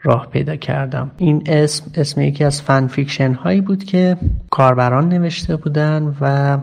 [0.02, 1.10] راه پیدا کردم.
[1.16, 4.16] این اسم اسم یکی از fan fiction هایی بود که
[4.50, 6.58] کاربران نوشته بودن و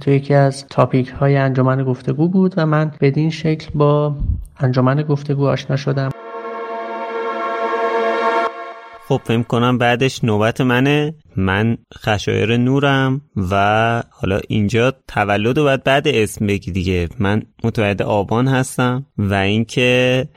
[0.00, 4.16] تو یکی از تاپیک های انجمن گفتگو بود و من بدین شکل با
[4.60, 6.10] انجمن گفتگو آشنا شدم.
[9.08, 11.14] خب فکر کنم بعدش نوبت منه.
[11.36, 17.08] من خشایر نورم و حالا اینجا تولد و بعد بعد اسم بگی دیگه.
[17.18, 20.28] من متولد آبان هستم و اینکه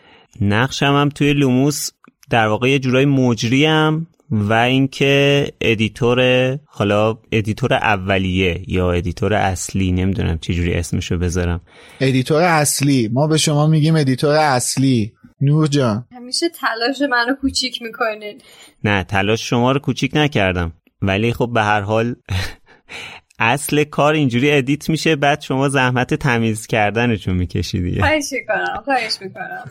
[0.41, 1.89] نقشم هم توی لوموس
[2.29, 6.19] در واقع یه جورای مجریم و اینکه editor
[6.65, 11.61] حالا editor اولیه یا editor اصلی نمی‌دونم چجوری اسمشو بذارم.
[12.01, 13.09] editor اصلی.
[13.13, 15.13] ما به شما میگیم editor اصلی.
[15.41, 16.05] نور جان.
[16.11, 18.41] همیشه تلاش منو کوچیک می‌کنین.
[18.83, 20.73] نه تلاش شما رو کوچیک نکردم.
[21.01, 22.15] ولی خب به هر حال
[23.39, 29.17] اصل کار اینجوری edit میشه بعد شما زحمت تمیز کردنشون می‌کشی دیگه خواهش می‌کنم خواهش
[29.21, 29.65] می‌کنم.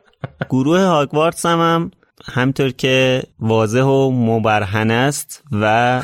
[0.50, 1.90] گروه هاگوارتس هم, هم
[2.24, 6.02] همونطور که واضح و مبرهن است و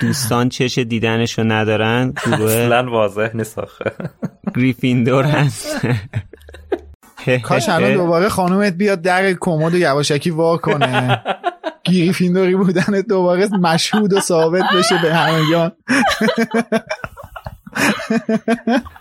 [0.00, 3.58] دوستان چش دیدنش رو ندارن گروه اصلا واضح نیست
[4.56, 5.80] گریفیندور هست.
[7.42, 11.22] کاش الان دوباره خانومت بیاد در کمد و یواشکی وا کنه.
[11.84, 15.72] گریفیندوری بودن دوباره مشهود و ثابت بشه به همگان.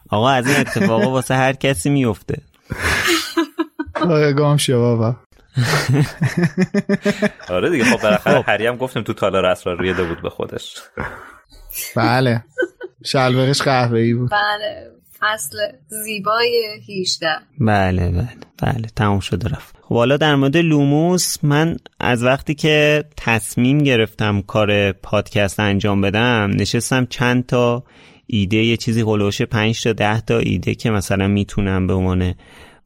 [0.09, 2.37] آقا از این اتفاقا واسه هر کسی میفته
[4.37, 5.15] گام شو بابا.
[7.49, 10.75] آره دیگه خب بالاخره هری هم گفتیم تو تالار اسرار ریده بود به خودش.
[11.95, 12.43] بله.
[13.05, 14.31] شلوارش قهوه‌ای بود.
[14.31, 14.91] بله.
[15.19, 15.57] فصل
[15.87, 17.27] زیبای 18
[17.59, 18.27] بله بله
[18.61, 18.87] بله.
[18.95, 19.75] تموم شده رفت.
[19.81, 26.51] خب حالا در مورد لوموس من از وقتی که تصمیم گرفتم کار پادکست انجام بدم
[26.55, 27.83] نشستم چند تا
[28.27, 32.33] ایده یه چیزی هلوش 5 تا 10 تا ایده که مثلا می‌تونم به عنوان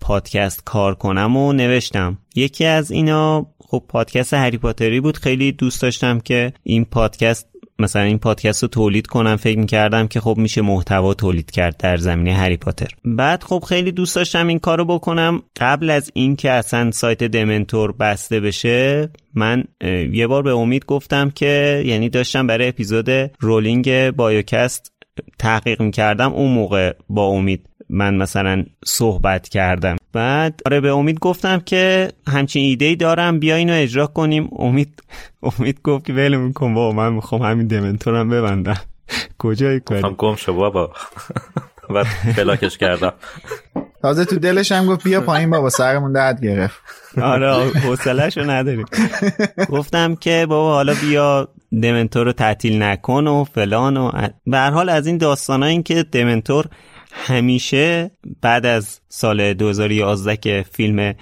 [0.03, 2.17] پادکست کار کنم و نوشتم.
[2.35, 5.17] یکی از اینا خب پادکست هری پاتری بود.
[5.17, 7.47] خیلی دوست داشتم که این پادکست
[7.79, 9.35] مثلا این پادکست رو تولید کنم.
[9.35, 12.87] فکر می‌کردم که خب میشه محتوا تولید کرد در زمینه هری پاتر.
[13.05, 15.41] بعد خب خیلی دوست داشتم این کارو بکنم.
[15.57, 19.63] قبل از اینکه اصلا سایت دمنتور بسته بشه من
[20.11, 24.93] یه بار به امید گفتم که یعنی داشتم برای اپیزود رولینگ بایوکست
[25.39, 26.33] تحقیق می‌کردم.
[26.33, 29.95] اون موقع با امید من مثلا صحبت کردم.
[30.13, 34.49] بعد آره به امید گفتم که همچین ایده ای دارم بیا اینو اجرا کنیم.
[34.59, 35.03] امید
[35.59, 38.81] امید گفت که ول میکن بابا من می‌خوام همین دمنتورم ببندم.
[39.39, 40.93] کجای کاری؟ گفتم گم شو بابا.
[41.95, 43.13] بعد بلاکش کردم.
[44.01, 46.81] تازه تو دلش هم گفت بیا پایین بابا سرمون درد گرفت.
[47.21, 48.85] آره حوصله‌شو نداری
[49.69, 51.47] گفتم که بابا حالا بیا
[51.81, 54.11] دمنتور رو تعطیل نکن و فلان و
[54.47, 56.65] به هر حال از این داستانا این که دمنتور
[57.13, 61.13] همیشه بعد از سال 2011 که فیلم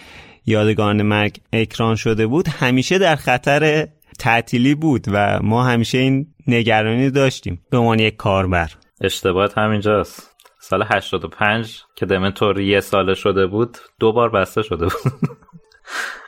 [0.46, 3.88] یادگان مرگ اکران شده بود همیشه در خطر
[4.20, 7.62] تعطیلی بود و ما همیشه این نگرانی داشتیم.
[7.70, 8.72] به عنوان یک کاربر.
[9.02, 10.32] اشتباهت همینجاست.
[10.60, 15.14] سال 85 که دمنتور یه ساله شده بود دو بار بسته شده بود.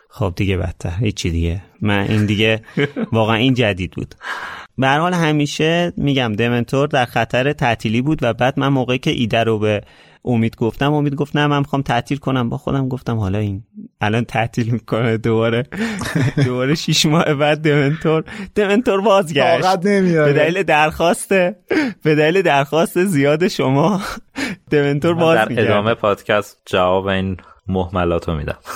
[0.09, 1.63] خب دیگه بدتر هیچی دیگه.
[1.81, 2.61] من این دیگه
[3.11, 4.15] واقعا این جدید بود.
[4.77, 9.43] به حال همیشه میگم دمنتور در خطر تعطیلی بود و بعد من موقعی که ایده
[9.43, 9.81] رو به
[10.25, 12.49] امید گفتم امید گفت نه من می‌خوام تعطیل کنم.
[12.49, 13.63] با خودم گفتم حالا این
[14.01, 15.63] الان تعطیل می‌کنه دوباره.
[16.45, 18.23] دوباره شیش ماه بعد دمنتور.
[18.55, 19.79] دمنتور بازگشت.
[20.25, 21.29] به دلیل درخواست
[22.03, 24.01] به دلیل درخواست زیاد شما
[24.69, 28.57] دمنتور باز در ادامه پادکست جواب این محملات رو میدم.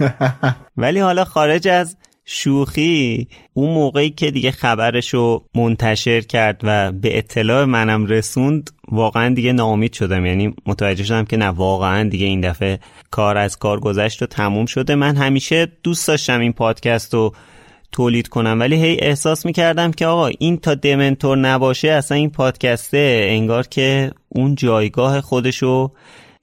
[0.76, 7.64] ولی حالا خارج از شوخی اون موقعی که دیگه خبرشو منتشر کرد و به اطلاع
[7.64, 10.26] منم رسوند واقعا دیگه ناامید شدم.
[10.26, 12.78] یعنی متوجه شدم که نه واقعا دیگه این دفعه
[13.10, 14.94] کار از کار گذشت و تموم شده.
[14.94, 17.34] من همیشه دوست داشتم این پادکست رو
[17.92, 23.26] تولید کنم ولی هی احساس می‌کردم که آقا این تا دمنتور نباشه اصلا این پادکسته
[23.28, 25.92] انگار که اون جایگاه خودشو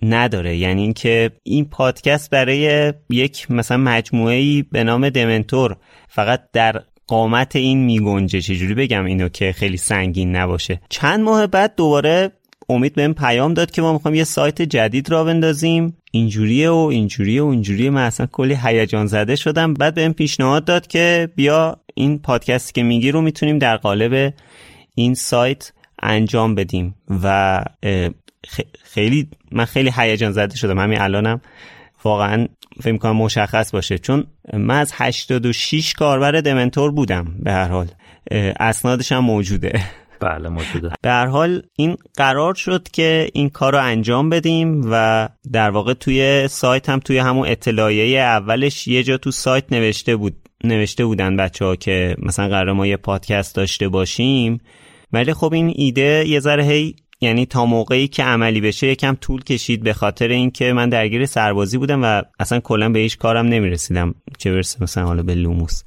[0.02, 0.58] نداره.
[0.58, 5.76] یعنی اینکه این پادکست برای یک مثلا مجموعه ای به نام دمنتور
[6.08, 10.82] فقط در قامت این میگنجه چجوری بگم اینو که خیلی سنگین نباشه.
[10.90, 12.32] چند ماه بعد دوباره
[12.70, 15.98] امید بهم پیام داد که ما می‌خوایم یه سایت جدید را بندازیم.
[16.12, 17.90] اینجوریه و اینجوریه و اینجوریه.
[17.90, 19.74] من اصلا کلی هیجان زده شدم.
[19.74, 24.34] بعد بهم پیشنهاد داد که بیا این پادکستی که میگی رو می‌تونیم در قالب
[24.96, 27.64] این سایت انجام بدیم و
[28.84, 30.80] خیلی من خیلی هیجان زده شدم.
[30.80, 31.42] همین الانم
[32.04, 32.48] واقعا
[32.82, 33.98] فکر کنم مشخص باشه.
[33.98, 37.88] چون من از 86 کاربر دمنتور بودم به هر حال.
[38.60, 39.82] اسنادش هم موجوده.
[40.20, 40.92] بله موجوده.
[41.02, 45.94] به هر حال این قرار شد که این کار رو انجام بدیم و در واقع
[45.94, 51.38] توی سایت هم توی همون اطلاعیه اولش یه جا تو سایت نوشته بود نوشته بودن
[51.38, 54.62] بچه ها که مثلا قرار ما یه پادکست داشته باشیم.
[55.14, 59.44] ولی خب این ایده یه ذره هی یعنی تا موقعی که عملی بشه یکم طول
[59.44, 64.16] کشید به خاطر اینکه من درگیر سربازی بودم و اصلا کلا به هیچ کارم نمی‌رسیدم
[64.38, 65.84] چه برسه مثلا حالا به لوموس.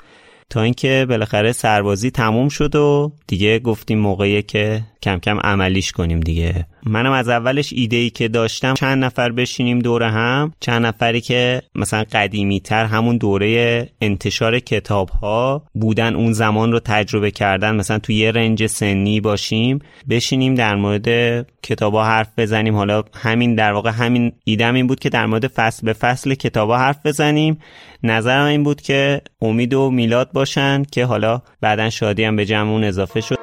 [0.51, 6.21] تا اینکه بالاخره سربازی تموم شد و دیگه گفتیم موقعیه که کم کم عملیش کنیم
[6.21, 6.67] دیگه.
[6.87, 11.63] منم از اولش ایده ای که داشتم چند نفر بشینیم دوره هم چند نفری که
[11.75, 17.99] مثلا قدیمی تر همون دوره انتشار کتاب ها بودن اون زمان رو تجربه کردن مثلا
[17.99, 19.79] توی یه رنج سنی باشیم
[20.11, 21.09] بشینیم در مورد
[21.63, 22.77] کتاب ها حرف بزنیم.
[22.77, 26.71] حالا همین در واقع همین ایدم این بود که در مورد فصل به فصل کتاب
[26.71, 27.59] ها حرف بزنیم.
[28.03, 32.85] نظرم این بود که امید و میلاد باشن که حالا بعدا شادی هم به جمعون
[32.85, 33.42] اضافه شد.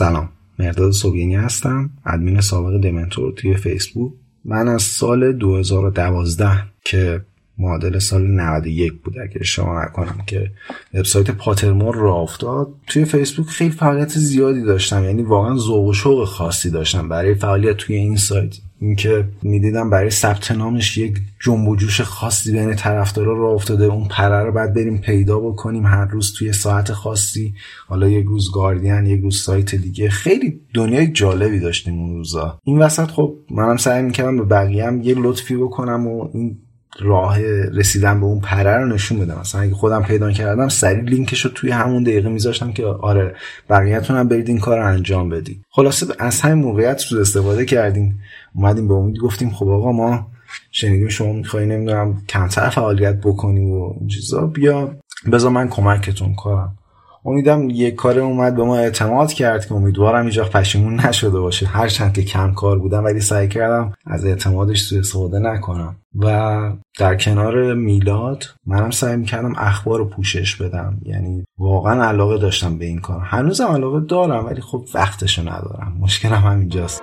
[0.00, 0.28] سلام.
[0.58, 4.12] مرداد صبحینی هستم ادمین سابق دمنتور توی فیسبوک.
[4.44, 6.50] من از سال 2012
[6.84, 7.20] که
[7.58, 10.50] معادل سال 91 بود اگه اشتباه نکنم که
[10.94, 15.04] وبسایت پاترمور را افتاد توی فیسبوک خیلی فعالیت زیادی داشتم.
[15.04, 18.56] یعنی واقعا ذوق و شوق خاصی داشتم برای فعالیت توی این سایت.
[18.80, 23.84] اینکه می‌دیدم برای ثبت نامش یک جنب و جوش خاصی بین طرفدارا را افتاده.
[23.84, 27.54] اون پره رو بعد بریم پیدا بکنیم هر روز توی ساعت خاصی.
[27.86, 30.10] حالا یک روز گاردین یک روز سایت دیگه.
[30.10, 32.58] خیلی دنیای جالبی داشتیم اون روزا.
[32.64, 36.58] این وسط خب منم سعی می‌کردم به بقیه هم یه لطفی بکنم و این
[37.00, 37.38] راه
[37.74, 39.40] رسیدن به اون پره رو نشون بدم.
[39.40, 43.34] مثلا اگه خودم پیدا کردم سریع لینکش رو توی همون دقیقه میذاشتم که آره
[43.70, 45.62] بقیه‌تون هم برید این کار رو انجام بدید.
[45.70, 48.18] خلاصه از همین موقعیت رو استفاده کردیم.
[48.54, 50.26] اومدیم به امید گفتیم خب آقا ما
[50.70, 54.90] شنیدیم شما میخوایی نمی‌دونم کمتر فعالیت بکنی و این چیزا بیا
[55.32, 56.76] بذار من کمکتون کنم.
[57.24, 61.66] امیدم یک کار اومد به ما اعتماد کرد که امیدوارم اینجا پشیمون نشده باشه.
[61.66, 65.96] هرچند که کم کار بودم ولی سعی کردم از اعتمادش سوء استفاده نکنم.
[66.18, 70.98] و در کنار میلاد منم سعی می‌کردم اخبار رو پوشش بدم.
[71.02, 73.20] یعنی واقعا علاقه داشتم به این کار.
[73.20, 75.96] هنوزم علاقه دارم ولی خب وقتشو ندارم.
[76.00, 77.02] مشکلم همینجاست.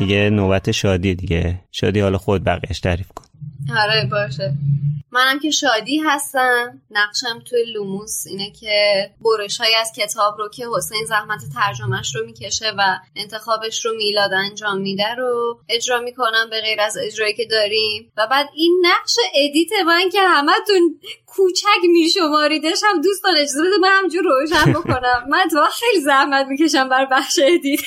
[0.00, 1.60] دیگه نوبت شادی دیگه.
[1.72, 3.24] شادی حالا خود بقیهش تعریف کن.
[3.78, 4.52] آره باشه.
[5.12, 6.80] منم که شادی هستم.
[6.90, 12.26] نقشم توی لوموس اینه که برش های از کتاب رو که حسین زحمت ترجمهش رو
[12.26, 17.44] می‌کشه و انتخابش رو میلاد انجام میده رو اجرا می‌کنم به غیر از اجرایی که
[17.50, 18.12] داریم.
[18.16, 23.98] و بعد این نقش edit من که همتون کوچک میشماریدش هم دوستان اجازه بده من
[24.02, 25.24] همینجور روشن بکنم.
[25.32, 27.80] من تو خیلی زحمت می‌کشم بر بخش edit.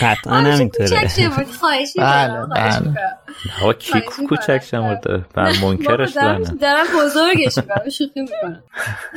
[0.00, 0.88] قطعا همینطوره.
[1.98, 2.94] بله بله.
[3.60, 6.12] ها کی کوچک شمرده بر منکرش
[6.60, 8.64] دارم بزرگش می‌کنم شوخی می‌کنم.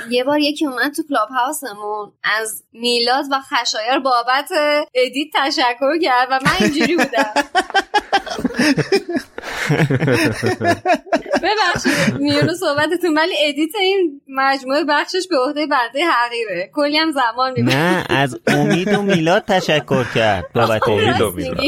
[0.10, 4.50] یه بار یکی اومد تو کلاب هاوسمون از میلاد و خشایر بابت
[4.94, 7.34] edit تشکر کرد و من اینجوری بودم.
[11.44, 17.54] ببخشید میون صحبتتون ولی edit این مجموعه بخشش به عهده بنده حقیره کلی هم زمان
[17.58, 20.46] می‌بره نه از امید و میلاد تشکر کرد.
[20.56, 21.64] بابت امید و میلاد.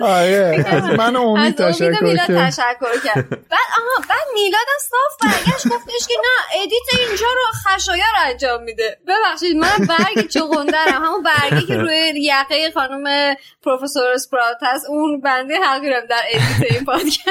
[0.00, 2.48] آره از من امید تشکر کرد.
[2.48, 3.28] تشکر کرد.
[3.28, 8.98] بعد آها بعد میلاد صاف برگشت گفتش که نه edit اینجا رو خشایر انجام میده.
[9.06, 11.02] ببخشید من برگ چغندرم.
[11.02, 16.84] همون برگی که روی یقه خانم پروفسور اسپرات هست اون بنده حقیرم در edit این
[16.84, 17.26] پادکست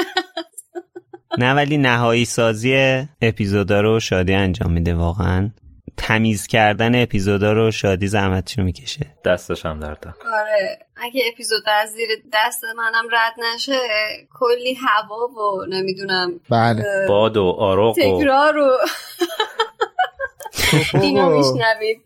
[1.38, 5.50] نه ولی نهایی سازی اپیزودا رو شادی انجام میده واقعا.
[5.96, 9.06] تمیز کردن اپیزودا رو شادی زحمتشو می‌کشه.
[9.24, 10.78] دستش هم درده آره.
[10.96, 13.78] اگه اپیزود از زیر دست منم رد نشه
[14.34, 16.84] کلی هوا و نمی‌دونم بله.
[17.08, 18.70] باد و آروق و تکرار و
[21.02, 22.02] اینو میشنوید.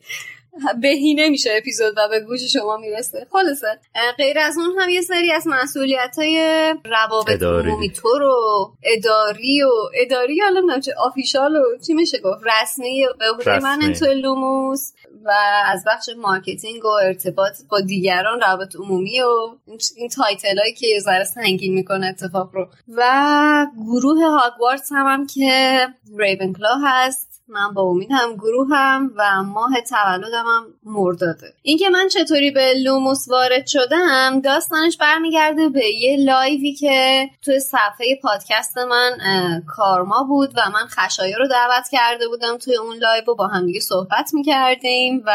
[0.83, 3.27] بهینه میشه اپیزود و به گوش شما می‌رسه.
[3.33, 3.81] خلاصه
[4.19, 6.39] غیر از اون هم یه سری از مسئولیت های
[6.85, 13.07] روابط عمومی تو رو اداری و اداری حالا نمیشه آفیشال و چی میشه گفت؟ رسمی
[13.19, 14.93] به عهده من تو لوموس
[15.25, 15.33] و
[15.67, 19.29] از بخش marketing و ارتباط با دیگران روابط عمومی و
[19.97, 22.69] این title هایی که یه ذره سنگین می‌کنه اتفاق رو.
[22.97, 25.87] و گروه هاگوارتس هم, هم که
[26.19, 27.30] ریونکلا هست.
[27.51, 32.75] من با امید هم گروه هم و ماه تولدم هم مرداده اینکه من چطوری به
[32.75, 39.11] لوموس وارد شدم داستانش برمیگرده به یه live ی که توی صفحه پادکست من
[39.67, 43.67] کارما بود و من خشایار رو دعوت کرده بودم توی اون live و با هم
[43.67, 45.35] دیگه صحبت می‌کردیم و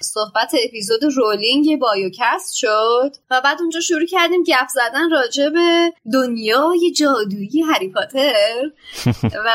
[0.00, 6.92] صحبت اپیزود رولینگ بایوکست شد و بعد اونجا شروع کردیم گپ زدن راجع به دنیای
[6.92, 8.70] جادویی هری پاتر.
[9.46, 9.50] و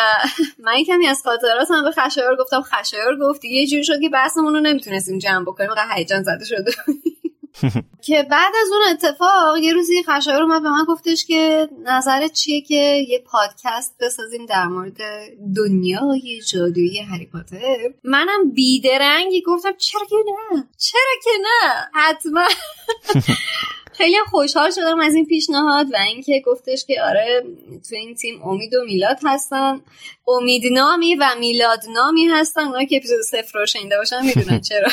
[0.60, 4.60] من کمی از خاطراتم به خشایار گفتم خشایار گفت یه جوری شد که بحثمون رو
[4.60, 5.74] نمی‌تونستیم جمع بکنیم.
[5.74, 6.72] قهر هیجان زده شده.
[8.02, 12.62] که بعد از اون اتفاق یه روزی خشایار اومد به من گفتش که نظرت چیه
[12.62, 14.98] که یه پادکست بسازیم در مورد
[15.56, 22.46] دنیای جادویی هری پاتر؟ منم بیدرنگی گفتم چرا که نه؟ چرا که نه؟ حتما.
[23.94, 27.44] خیلی خوشحال شدم از این پیشنهاد و اینکه گفتش که آره
[27.90, 29.82] تو این تیم امید و میلاد هستن.
[30.28, 32.62] امید نامی و میلاد نامی هستن.
[32.62, 34.90] اونا که اپیزود صفر رو شنیده باشن می‌دونن چرا.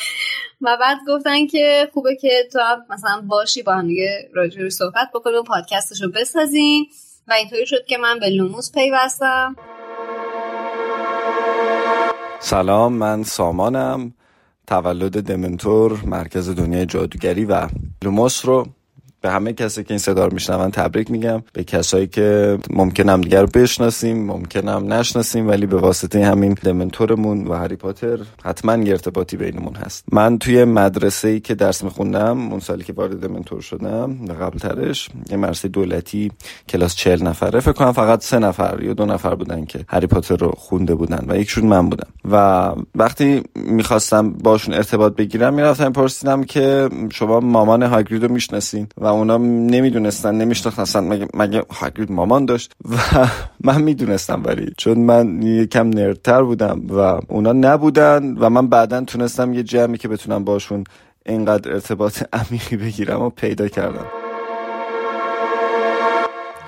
[0.62, 5.10] و بعد گفتن که خوبه که تو هم مثلا باشی با هم دیگه راجع صحبت
[5.14, 6.86] بکنیم و پادکستش رو بسازیم.
[7.28, 9.56] و اینطوری شد که من به لوموس پیوستم.
[12.40, 14.14] سلام من سامانم.
[14.70, 17.68] تولد دمنتور مرکز دنیای جادوگری و
[18.04, 18.66] لوموس رو
[19.20, 21.42] به همه کسی که این صدا رو میشنون تبریک میگم.
[21.52, 27.76] به کسایی که ممکنم دیگر بشناسیم ممکنم نشناسیم ولی به واسطه همین دمنتورمون و هری
[27.76, 30.04] پاتر حتما یه ارتباطی بینمون هست.
[30.12, 34.58] من توی مدرسه ای که درس میخوندم اون سالی که وارد دمنتور شدم و قبل
[34.58, 36.32] ترش یه مدرسه دولتی
[36.68, 40.36] کلاس چهل نفره فکر کنم فقط سه نفر یا دو نفر بودن که هری پاتر
[40.36, 42.08] رو خونده بودن و یکشون من بودم.
[42.30, 49.09] و وقتی می‌خواستم باشون ارتباط بگیرم می‌رفتم پرسیدم که شما مامان هاگرید رو می‌شناسین؟ و
[49.10, 52.96] اونا نمی‌دونستن نمیشناختن مگه مگه هاگرید مامان داشت؟ و
[53.66, 59.52] من می‌دونستم ولی چون من یکم نردتر بودم و اونا نبودن و من بعدا تونستم
[59.52, 60.84] یه جمعی که بتونم باشون
[61.26, 64.06] اینقدر ارتباط عمیقی بگیرم و پیدا کردم.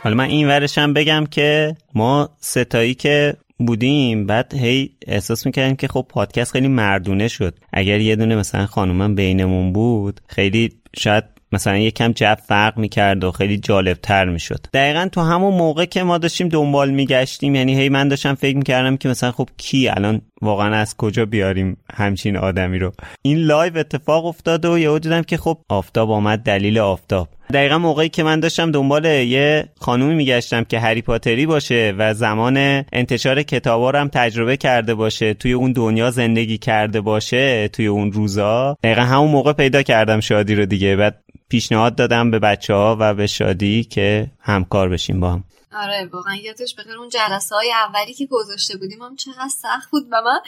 [0.02, 5.76] حالا من این ورشم بگم که ما سه تایی که بودیم بعد هی احساس می‌کردیم
[5.76, 7.54] که خب پادکست خیلی مردونه شد.
[7.72, 13.30] اگر یه دونه مثلا خانومم بینمون بود خیلی شاید مثلا یکم جو فرق می‌کرد و
[13.30, 14.66] خیلی جالب تر می‌شد.
[14.74, 18.96] دقیقا تو همون موقع که ما داشتیم دنبال میگشتیم یعنی هی من داشتم فکر می‌کردم
[18.96, 22.92] که مثلا خب کی الان واقعا از کجا بیاریم همچین آدمی رو.
[23.22, 27.28] این live اتفاق افتاد و یهو دیدم که خب آفتاب آمد دلیل آفتاب.
[27.52, 32.84] دقیقا موقعی که من داشتم دنبال یه خانومی میگشتم که هری پاتری باشه و زمان
[32.92, 38.12] انتشار کتابا رو هم تجربه کرده باشه توی اون دنیا زندگی کرده باشه توی اون
[38.12, 40.96] روزا دقیقا همون موقع پیدا کردم شادی رو دیگه.
[40.96, 41.22] بعد
[41.52, 45.44] پیشنهاد دادم به بچه ها و به شادی که همکار بشیم با هم.
[45.74, 50.06] آره واقعا یادش بخیر اون جلسه های اولی که گذاشته بودیم هم چقدر سخت بود.
[50.10, 50.40] و من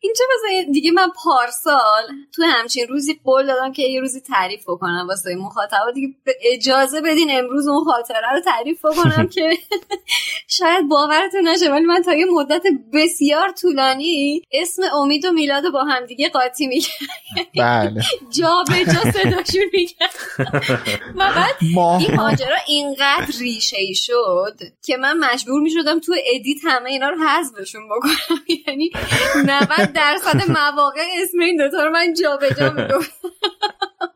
[0.00, 2.02] اینجا مثلا دیگه من پارسال
[2.34, 5.90] تو همچین روزی قول دادم که یه روزی تعریف بکنم واسه مخاطبا.
[5.94, 9.58] دیگه اجازه بدین امروز اون خاطره رو تعریف بکنم که
[10.48, 12.62] شاید باورتون نشه ولی من تا یه مدت
[12.92, 16.88] بسیار طولانی اسم امید و میلاد با هم دیگه قاطی میگم
[17.56, 18.02] بله.
[18.38, 20.06] جا به جا صداشون میگم
[21.18, 26.58] و بعد این ماجرا اینقدر ریشه ای شد که من مجبور می شدم تو edit
[26.64, 28.40] همه اینا رو حذفشون بکنم.
[28.66, 28.90] یعنی
[29.46, 33.28] 90 درصد مواقع اسم این دوتا رو من جابجا می‌گفتم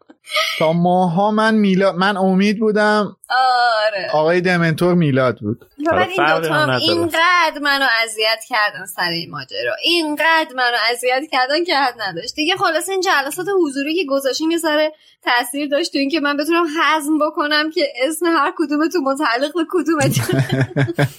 [0.58, 3.16] تا ماها من میلاد من امید بودم.
[3.28, 4.10] آره.
[4.12, 5.64] آقای دمنتور میلاد بود.
[5.86, 9.74] و بعد این دوتا اینقدر منو اذیت کردن سر این ماجرا.
[9.82, 12.34] اینقدر منو اذیت کردن که حد نداشت.
[12.34, 14.90] دیگه خلاص این جلسات حضوری که گذاشتیم یه سر
[15.24, 20.42] تاثیر داشت تو اینکه من بتونم هضم بکنم که اسم هر کدومتون متعلق به کدومتون.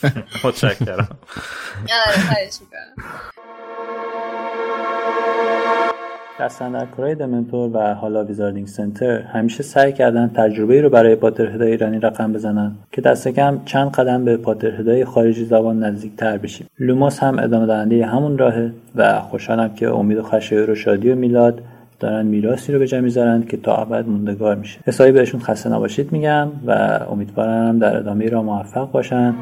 [0.44, 1.20] متشکرم.
[2.08, 2.96] آره خواهش می‌کنم.
[6.40, 12.00] دست‌اندرکارهای دمنتور و حالا ویزاردینگ سنتر همیشه سعی کردن تجربه رو برای Potterhead ای ایرانی
[12.00, 16.68] رقم بزنن که دست کم چند قدم به Potterhead ای خارجی زبان نزدیک تر بشیم.
[16.80, 21.16] لوموس هم ادامه دهنده همون راهه و خوشحالم که امید و خشایار و شادی و
[21.16, 21.62] میلاد
[22.00, 24.80] دارن میراثی رو به جا می‌ذارن که تا ابد موندگار میشه.
[24.86, 29.36] حسابی بهشون خسته نباشید میگم و امیدوارم در ادامه را موفق باشن.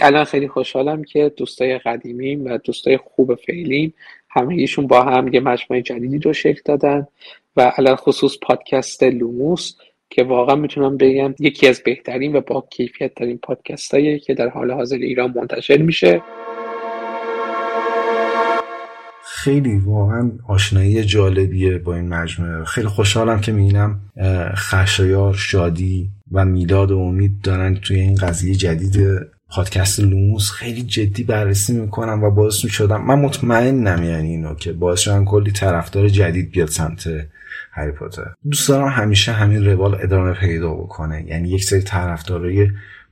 [0.00, 3.94] الان خیلی خوشحالم که دوستای قدیمیم و دوستای خوب فعلیم
[4.30, 7.06] همه ایشون با هم یه مجموعه جدیدی رو شکل دادن
[7.56, 9.72] و الان خصوص پادکست لوموس
[10.10, 13.94] که واقعا می‌تونم بگم یکی از بهترین و با کیفیت ترین پادکست
[14.26, 16.22] که در حال حاضر ایران منتشر میشه.
[19.24, 22.64] خیلی واقعا آشنایی جالبیه با این مجموعه.
[22.64, 24.00] خیلی خوشحالم که می‌بینم
[24.54, 28.96] خشایار شادی و میلاد و امید دارن توی این قضیه جدید
[29.50, 33.04] پادکست لوموس خیلی جدی بررسی می‌کنم و باعث می‌شدم.
[33.04, 37.08] من مطمئنم یعنی اینو که باعث شدم کلی طرفدار جدید بیاد سمت
[37.72, 38.34] هری پاتر.
[38.50, 41.24] دوست دارم همیشه همین روال ادامه پیدا بکنه.
[41.28, 42.70] یعنی یک سری طرفدارای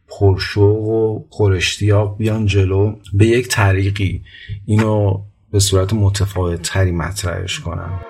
[0.09, 4.23] پرشوق و پراشتیاق بیان جلو به یک طریقی.
[4.67, 5.23] اینو
[5.53, 8.01] به صورت متفاوت تری مطرحش کنم.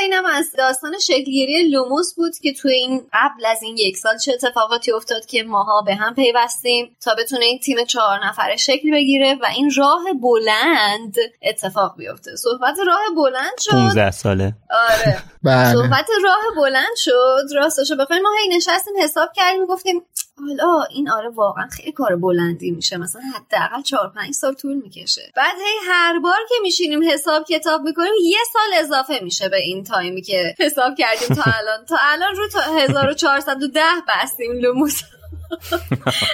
[0.00, 4.32] اینم از داستان شکلگیری لوموس بود که توی این قبل از این یک سال چه
[4.32, 9.34] اتفاقاتی افتاد که ماها به هم پیوستیم تا بتونه این تیم چهار نفره شکل بگیره
[9.34, 12.36] و این راه بلند اتفاق بیفته.
[12.36, 13.70] صحبت راه بلند شد.
[13.70, 14.52] 15 ساله.
[14.70, 15.22] آره.
[15.44, 15.72] بله.
[15.72, 17.46] صحبت راه بلند شد.
[17.54, 18.22] راستشو بخوایم.
[18.22, 20.02] ما هی نشستیم حساب کردیم گفتیم
[20.38, 22.96] حالا این آره واقعا خیلی کار بلندی میشه.
[22.96, 25.32] مثلا حداقل چهار پنج سال طول می‌کشه.
[25.36, 29.84] بعد هی هر بار که میشینیم حساب کتاب می‌کنیم یه سال اضافه میشه به این
[29.84, 31.84] تایمی که حساب کردیم تا الان.
[31.84, 35.00] تا الان رو تا 1410 بستیم لوموس.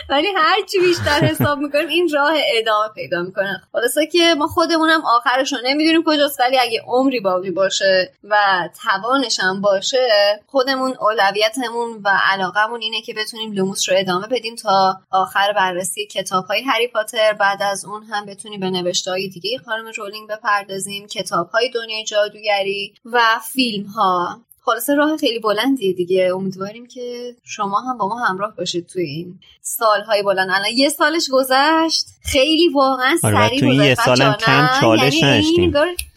[0.08, 3.62] ولی هر چی بیشتر حساب می‌کنیم این راه ادامه پیدا می‌کنه.
[3.72, 9.40] خلاصه که ما خودمونم آخرش رو نمی‌دونیم کجاست ولی اگه عمری باقی باشه و توانش
[9.40, 10.08] هم باشه
[10.46, 16.44] خودمون اولویتمون و علاقمون اینه که بتونیم لوموس رو ادامه بدیم تا آخر بررسی کتاب
[16.44, 17.32] های هری پاتر.
[17.32, 22.04] بعد از اون هم بتونیم به نوشته های دیگه خانم رولینگ بپردازیم کتاب های دنیای
[22.04, 23.20] جادوگری و
[23.52, 24.40] فیلم ها
[24.70, 26.30] خلاصه راه خیلی بلندیه دیگه.
[26.34, 30.48] امیدواریم که شما هم با ما همراه باشید توی این سالهای بلند.
[30.50, 32.06] الان یه سالش گذشت.
[32.22, 35.72] خیلی واقعا آره سریع این یه سالم کم چالش یعنی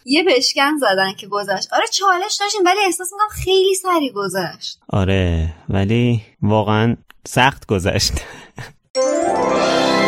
[0.05, 1.73] یه بشکن زدن که گذشت.
[1.73, 4.79] آره چالش داشتیم ولی احساس می‌کنم خیلی سریع گذشت.
[4.89, 6.97] آره ولی واقعا
[7.27, 8.13] سخت گذشت.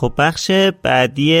[0.00, 0.50] خب بخش
[0.82, 1.34] بعدی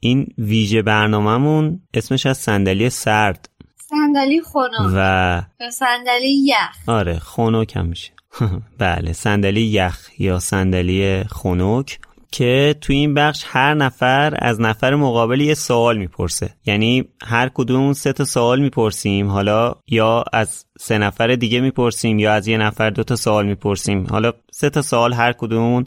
[0.00, 3.48] این ویژه برنامهمون اسمش از صندلی سرد.
[3.76, 4.92] صندلی خنک.
[4.94, 5.42] و
[5.72, 6.88] صندلی یخ.
[6.88, 8.12] آره خنک هم میشه.
[8.78, 11.98] بله صندلی یخ یا صندلی خنک
[12.30, 16.50] که توی این بخش هر نفر از نفر مقابل یه سوال می‌پرسه.
[16.66, 22.32] یعنی هر کدوم سه تا سوال می‌پرسیم حالا یا از سه نفر دیگه می‌پرسیم یا
[22.32, 24.06] از یه نفر دو تا سوال می‌پرسیم.
[24.10, 25.84] حالا سه تا سوال هر کدوم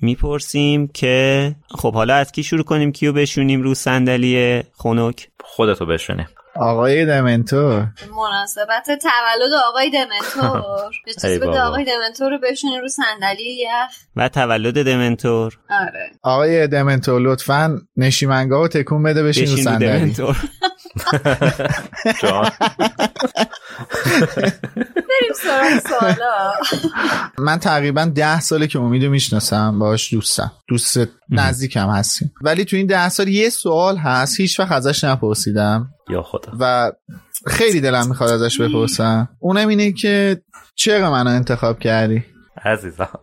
[0.00, 6.26] می‌پرسیم که خب حالا از کی شروع کنیم؟ کیو بشونیم رو صندلی خنک؟ خودتو بشونیم
[6.60, 7.86] آقای دمنتور.
[8.16, 10.62] مناسبت تولد آقای دمنتور.
[11.06, 13.96] اجازه بده آقای دمنتور رو بشونیم رو صندلی یخ.
[14.16, 15.58] و تولد دمنتور.
[15.70, 16.10] آره.
[16.22, 20.14] آقای دمنتور لطفا نشیمنگاه رو تکون بده بشین رو صندلی.
[24.94, 26.52] بریم سراغ سوالا.
[27.38, 30.52] من تقریبا ده ساله که امیدو می‌شناسم باش دوستم.
[30.68, 30.98] دوست
[31.30, 32.32] نزدیکم هستیم.
[32.42, 35.90] ولی تو این ده سال یه سوال هست هیچ وقت ازش نپرسیدم.
[36.10, 36.52] یا خدا.
[36.60, 36.92] و
[37.46, 39.28] خیلی دلم می‌خواد ازش بپرسم.
[39.38, 40.42] اونم اینه که
[40.74, 42.24] چرا منو انتخاب کردی؟
[42.64, 43.18] عزیزم.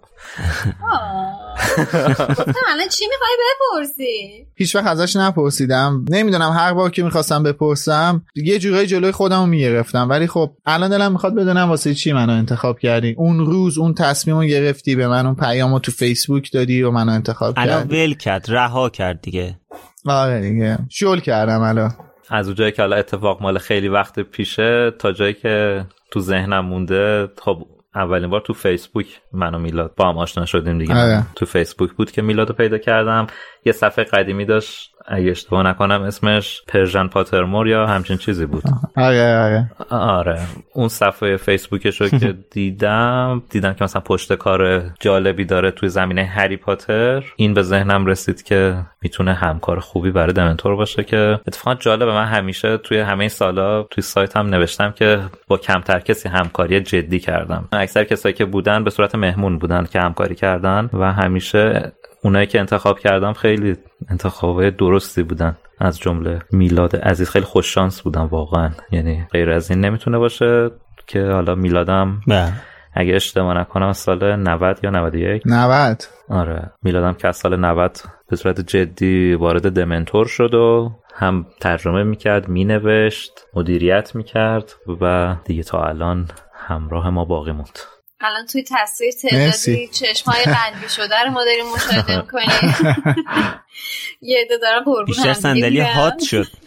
[2.72, 6.06] الان چی می‌خوای بپرسی؟ هیچ وقت ازش نپرسیدم.
[6.10, 10.10] نمی‌دونم هر بار که می‌خواستم بپرسم یه جورایی جلوی خودم رو می‌گرفتم.
[10.10, 13.16] ولی خب الان دلم می‌خواد بدونم واسه چی منو انتخاب کردی.
[13.18, 16.92] اون روز اون تصمیم رو گرفتی به من اون پیام رو تو فیسبوک دادی و
[16.92, 18.04] منو انتخاب الان کردی.
[18.04, 19.60] ول کرد رها کرد دیگه.
[20.06, 20.78] آره دیگه.
[20.90, 21.96] شل کردم الان.
[22.30, 26.66] از اون جایی که حالا اتفاق مال خیلی وقت پیشه تا جایی که تو ذهنم
[26.66, 31.26] مونده خب اولین بار تو فیسبوک من و میلاد با هم آشنا شدیم دیگه آره.
[31.36, 33.28] تو فیسبوک بود که میلاد رو پیدا کردم
[33.66, 38.64] یه صفحه قدیمی داشت اگه اشتباه نکنم اسمش Persian Pottermore یا همچین چیزی بود.
[38.98, 39.72] آره آره.
[39.90, 40.40] آره.
[40.74, 46.24] اون صفحه فیسبوکش رو که دیدم دیدم که مثلا پشت کار جالبی داره توی زمینه
[46.24, 47.24] هری پاتر.
[47.36, 52.12] این به ذهنم رسید که می‌تونه همکار خوبی برای دمنتور باشه که اتفاقا جالبه.
[52.12, 57.20] من همیشه توی همه سالا توی سایت هم نوشتم که با کمتر کسی همکاری جدی
[57.20, 57.68] کردم.
[57.72, 61.94] اکثر کسایی که بودن به صورت مهمون بودن که همکاری کردن و همیشه
[62.24, 63.76] اونایی که انتخاب کردم خیلی
[64.10, 65.58] انتخابای درستی بودن.
[65.80, 68.70] از جمله میلاد عزیز خیلی خوش شانس بودن واقعا.
[68.92, 70.72] یعنی غیر از این نمی‌تونه باشه
[71.08, 72.54] که حالا میلادم بله.
[72.94, 76.72] اگه اشتباه نکنم سال 90 یا 91 90 آره.
[76.84, 77.98] میلادم که از سال 90
[78.30, 85.64] به صورت جدی وارد دمنتور شد و هم ترجمه می‌کرد مینوشت مدیریت می‌کرد و دیگه
[85.64, 87.80] تا الان همراه ما باقی موند.
[88.24, 89.88] الان توی تصویر تعدادی.
[89.88, 92.48] چشمای قلبی شده رو ما داریم مشاهده می‌کنیم.
[94.22, 95.80] یه عده دارن قربون بیشتر صندلی.
[95.80, 96.48] هات شد.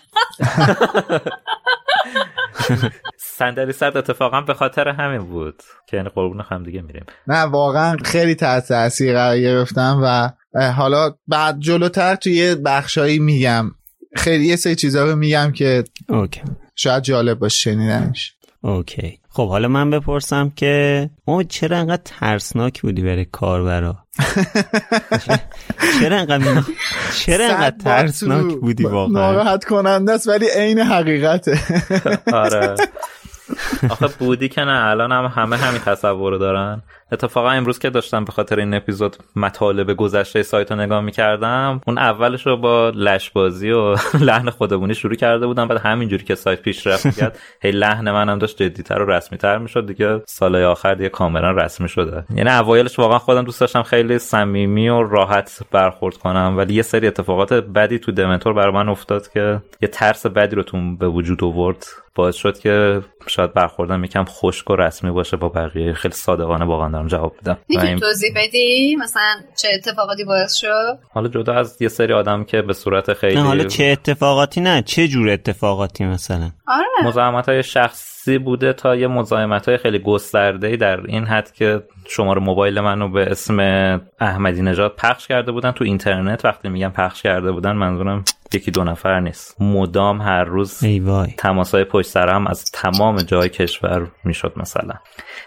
[3.38, 7.04] صندلی سرد اتفاقا به خاطر همین بود که یعنی قربون هم دیگه میریم.
[7.26, 10.30] نه واقعا خیلی تحت تاثیر قرار گرفتم و
[10.70, 13.70] حالا بعد جلوتر توی بخشایی میگم.
[14.16, 16.42] خیلی یه سری چیزا رو میگم که اوکی.
[16.76, 18.35] شاید جالب باشه شنیدنش.
[18.66, 19.18] اوکی.
[19.28, 23.96] خب حالا من بپرسم که ما چرا انقدر ترسناک بودی برای کاربرا؟
[26.00, 26.62] چرا انقدر
[27.18, 31.58] چرا انقدر ترسناک بودی واقعا؟ ناراحت کننده است ولی عین حقیقته.
[32.32, 32.74] آره.
[33.90, 36.82] آخه بودی که نه الان هم همه همین تصور رو دارن.
[37.12, 41.98] اتفاقا امروز که داشتم به خاطر این اپیزود مطالب گذشته سایت رو نگاه می‌کردم اون
[41.98, 43.96] اولش رو با لشبازی و
[44.28, 48.62] لحن خودمونی شروع کرده بودم بعد همینجوری که سایت پیشرفت کرد هی لحن منم داشت
[48.62, 52.24] جدیتر و رسمی تر می‌شد دیگه سال آخر دیگه کاملا رسمی شده.
[52.34, 57.06] یعنی اوایلش واقعا خودم دوست داشتم خیلی صمیمی و راحت برخورد کنم ولی یه سری
[57.06, 61.44] اتفاقات بدی تو دمنتور برای من افتاد که یه ترس بدی رو تو به وجود
[61.44, 61.86] آورد.
[62.14, 65.92] باعث شد که شاید برخوردم یکم خشک و رسمی باشه با بقیه.
[65.92, 71.28] خیلی صادقانه واقعا دارم جواب میدم می‌تونی توضیح بدی مثلا چه اتفاقاتی باعث شد؟ حالا
[71.28, 75.08] جدا از یه سری آدم که به صورت خیلی نه حالا چه اتفاقاتی نه چه
[75.08, 77.08] جور اتفاقاتی مثلا؟ آره.
[77.08, 82.40] مزاحمت های شخصی بوده تا یه مزاحمت های خیلی گسترده در این حد که شماره
[82.40, 83.60] موبایل منو به اسم
[84.20, 86.44] احمدی نژاد پخش کرده بودن تو اینترنت.
[86.44, 89.60] وقتی میگم پخش کرده بودن منظورم یکی دو نفر نیست.
[89.60, 90.80] مدام هر روز
[91.38, 94.94] تماسای پشت سرم از تمام جای کشور می‌شد مثلا.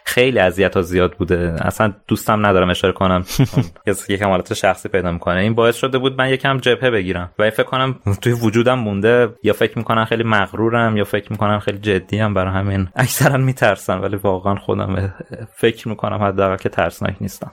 [0.05, 1.55] خیلی اذیت ها زیاد بوده.
[1.61, 3.23] اصلا دوستم ندارم اشاره کنم.
[4.09, 5.39] یکم حالت شخصی پیدا می‌کنه.
[5.39, 7.31] این باعث شده بود من یکم جبهه بگیرم.
[7.39, 9.29] و فکر کنم توی وجودم مونده.
[9.43, 12.89] یا فکر می‌کنن خیلی مغرورم یا فکر می‌کنن خیلی جدی هم برای همین.
[12.95, 15.13] اکثرا میترسن ولی واقعا خودم
[15.55, 17.51] فکر می‌کنم حداقل که ترسناک نیستم.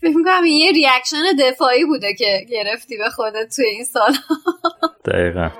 [0.00, 4.12] فکر می‌کنم یه reaction دفاعی بوده که گرفتی به خودت توی این سال.
[5.04, 5.50] دقیقا.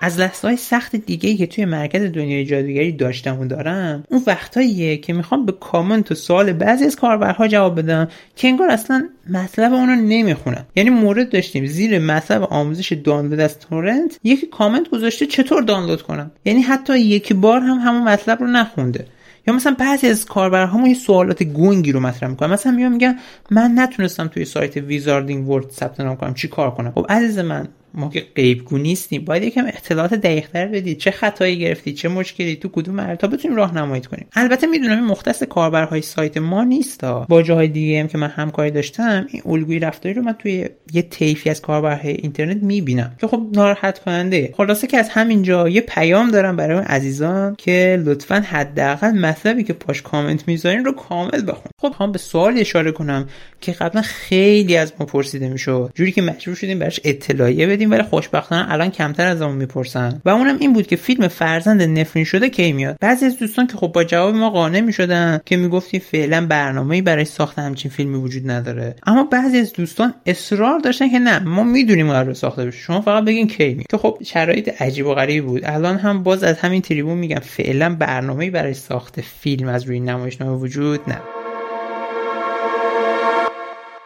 [0.00, 4.96] از لحظه های سخت دیگه که توی مرکز دنیای جادوگری داشتم و دارم اون وقتاییه
[4.96, 9.72] که می‌خوام به کامنت و سوال بعضی از کاربرها جواب بدم که انگار اصلا مطلب
[9.72, 15.62] اونو نمی‌خونن یعنی مورد داشتیم زیر مطلب آموزش دانلود از تورنت یکی کامنت گذاشته چطور
[15.62, 19.06] دانلود کنم؟ یعنی حتی یک بار هم همون مطلب رو نخونده.
[19.48, 22.50] یا مثلا بعضی از کاربرهامون یه سوالات گونگی رو مطرح می‌کنن.
[22.50, 23.18] مثلا میام میگن
[23.50, 26.34] من نتونستم توی سایت ویزاردینگ ورد ثبت نام کنم.
[26.34, 29.24] چی کار کنم؟ خب عزیز من ما که غیبگو نیستیم.
[29.24, 30.98] باید یکم اطلاعات دقیقتر بدید.
[30.98, 34.26] چه خطایی گرفتی؟ چه مشکلی؟ تو کدوم مرحله؟ تا بتونیم راهنمایی کنیم.
[34.32, 38.70] البته می‌دونم این مختص کاربرهای سایت ما نیست با جاهای دیگه هم که من همکاری
[38.70, 43.42] داشتم این الگوی رفتاری رو من توی یه طیفی از کاربرهای اینترنت می‌بینم که خب
[43.52, 44.54] ناراحت کننده.
[44.56, 49.72] خلاصه که از همینجا یه پیام دارم برای اون عزیزان که لطفا حداقل مطلبی که
[49.72, 51.72] پاش کامنت می‌ذارین رو کامل بخون.
[51.80, 53.28] خب هم به سوال اشاره کنم
[53.60, 55.92] که قبلا خیلی از ما پرسیده می‌شد.
[55.94, 60.20] جوری که مجبور شدیم براش اطلاعیه بدیم ولی خوشبختانه الان کمتر از اون می‌پرسن.
[60.24, 63.76] و اونم این بود که فیلم فرزند نفرین شده کی میاد؟ بعضی از دوستان که
[63.76, 68.50] خب با جواب ما قانع می‌شدن که می‌گفتی فعلا برنامه‌ای برای ساخت همچین فیلمی وجود
[68.50, 68.94] نداره.
[69.06, 72.78] اما بعضی از دوستان اصرار داشتن که نه ما می‌دونیم قرار ساخته بشه.
[72.78, 73.86] شما فقط بگین کی میاد.
[73.90, 75.62] که خب شرایط عجیب و غریبی بود.
[75.64, 80.56] الان هم باز از همین تریبون میگم فعلا برنامه‌ای برای ساخت فیلم از روی نمایشنامه
[80.56, 81.37] وجود نداره.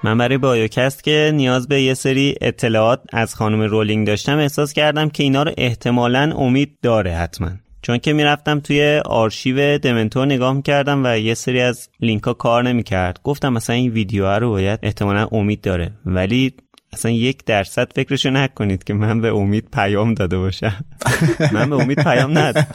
[0.04, 5.08] من برای Biocast که نیاز به یه سری اطلاعات از خانم رولینگ داشتم احساس کردم
[5.08, 7.50] که اینا رو احتمالا امید داره حتما.
[7.82, 12.62] چون که می‌رفتم توی آرشیو دمنتور نگاه می‌کردم و یه سری از لینک ها کار
[12.62, 13.20] نمی‌کرد.
[13.24, 15.90] گفتم مثلا این ویدیو رو باید احتمالا امید داره.
[16.06, 16.52] ولی
[16.92, 20.84] اصلا یک درصد فکرشو نکنید که من به امید پیام داده باشم.
[21.52, 22.66] من به امید پیام ندادم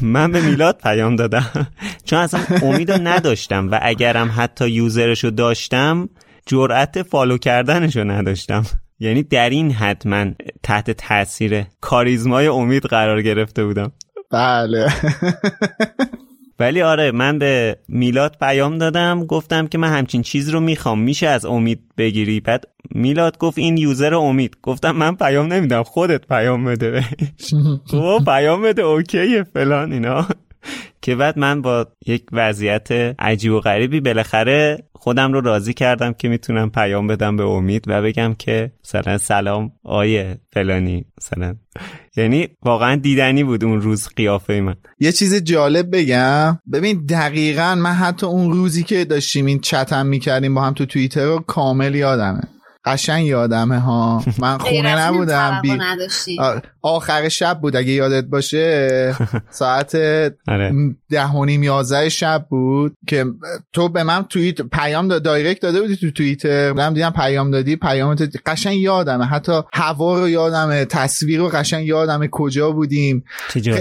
[0.00, 1.68] من به میلاد پیام دادم.
[2.04, 6.08] چون اصلا امید رو نداشتم و اگرم حتی یوزرشو داشتم
[6.46, 8.64] جرأت فالو کردنشو نداشتم.
[9.00, 13.92] یعنی در این حد من تحت تاثیر کاریزمای امید قرار گرفته بودم.
[14.30, 14.88] بله.
[16.58, 21.26] ولی آره من به میلاد پیام دادم گفتم که من همچین چیز رو می‌خوام میشه
[21.26, 24.56] از امید بگیری؟ بعد میلاد گفت این یوزر امید.
[24.62, 27.04] گفتم من پیام نمیدم خودت پیام بده
[27.90, 30.26] تو پیام بده اوکیه فلان اینا.
[31.02, 36.28] که بعد من با یک وضعیت عجیب و غریبی بالاخره خودم رو راضی کردم که
[36.28, 41.56] می‌تونم پیام بدم به امید و بگم که مثلا سلام آیه فلانی مثلا.
[42.16, 44.76] یعنی واقعا دیدنی بود اون روز قیافه من.
[45.00, 46.58] یه چیز جالب بگم.
[46.72, 51.24] ببین دقیقا من حتی اون روزی که داشتیم این چتم می‌کردیم با هم تو توییتر
[51.24, 52.42] رو کامل یادمه.
[52.84, 54.24] قشنگ یادمه ها.
[54.38, 55.78] من خونه نبودم بی...
[56.82, 59.16] آخر شب بود اگه یادت باشه.
[59.50, 59.94] ساعت
[60.48, 60.72] آره.
[61.10, 63.24] ده و نیم یازده شب بود که
[63.72, 67.76] تو به من توییت پیام دا دایرکت داده بودی تو توییتر من دیدم پیام دادی
[67.76, 69.24] پیامت قشنگ یادمه.
[69.24, 72.28] حتی هوا رو یادمه تصویر رو قشنگ یادمه.
[72.32, 73.24] کجا بودیم؟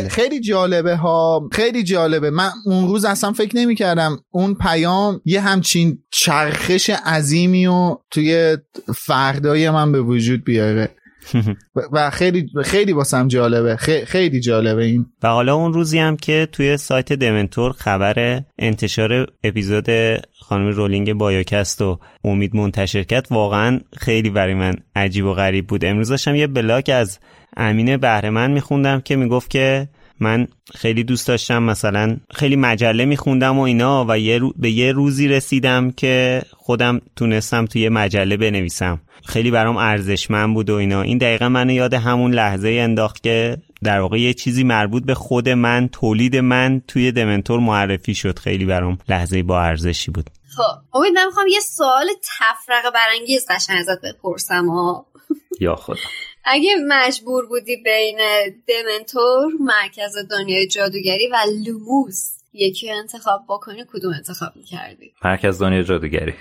[0.09, 1.49] خیلی جالبه ها.
[1.51, 2.29] خیلی جالبه.
[2.29, 4.19] من اون روز اصلا فکر نمی کردم.
[4.31, 8.57] اون پیام یه همچین چرخش عظیمی و توی
[8.91, 10.89] فردای من به وجود بیاره.
[11.91, 13.75] و خیلی خیلی واسم جالبه.
[14.05, 15.05] خیلی جالبه این.
[15.23, 19.87] و حالا اون روزی هم که توی سایت دمنتور خبر انتشار اپیزود
[20.39, 25.85] خانم رولینگ بایوکست و امید منتشر کرد واقعا خیلی برای من عجیب و غریب بود.
[25.85, 27.19] امروز داشتم یه بلاک از
[27.57, 29.89] امین بهرمن میخوندم که می‌گفت که
[30.21, 35.27] من خیلی دوست داشتم مثلا خیلی مجله میخوندم و اینا و یه به یه روزی
[35.27, 39.01] رسیدم که خودم تونستم توی مجله بنویسم.
[39.25, 41.01] خیلی برام ارزشمند بود و اینا.
[41.01, 45.49] این دقیقا من یاد همون لحظه انداخت که در واقع یه چیزی مربوط به خود
[45.49, 48.39] من تولید من توی دمنتور معرفی شد.
[48.39, 50.29] خیلی برام لحظه با ارزشی بود.
[50.57, 54.67] خب امید من می‌خوام یه سوال تفرقه برانگیز قشنگ ازت بپرسم.
[54.67, 55.05] ها
[55.59, 55.95] یا خدا.
[56.45, 58.19] اگه مجبور بودی بین
[58.67, 66.33] دمنتور مرکز دنیای جادوگری و لوموس یکی انتخاب بکنی کدوم انتخاب می‌کردی؟ مرکز دنیای جادوگری.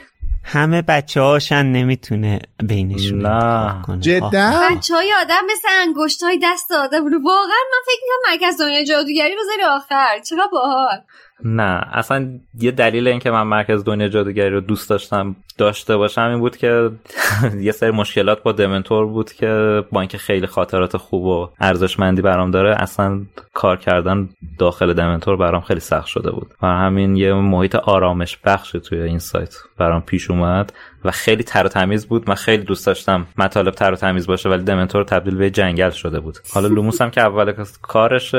[0.45, 3.99] همه بچه هاشن نمی‌تونه بینشون نه.
[4.01, 8.85] جدا؟ بچه های آدم مثل انگشت های دست آدم واقعا من فکر می‌کنم مرکز دنیای
[8.85, 10.19] جادوگری بذاری آخر.
[10.29, 11.03] چقدر باحال؟
[11.45, 11.89] نه.
[11.93, 16.57] اصلا یه دلیل اینکه من مرکز دنیا جادوگری رو دوست داشتم داشته باشم این بود
[16.57, 16.91] که
[17.61, 22.51] یه سری مشکلات با دمنتور بود که با اینکه خیلی خاطرات خوب و ارزشمندی برام
[22.51, 23.21] داره اصلا
[23.55, 24.29] کار کردن
[24.59, 26.55] داخل دمنتور برام خیلی سخت شده بود.
[26.63, 30.73] و همین یه محیط آرامش بخش توی این سایت برام پیش اومد.
[31.05, 32.29] و خیلی تر و تمیز بود.
[32.29, 36.21] من خیلی دوست داشتم مطالب تر و تمیز باشه ولی دمنتور تبدیل به جنگل شده
[36.21, 36.39] بود.
[36.53, 38.35] حالا لوموس هم که اول کارش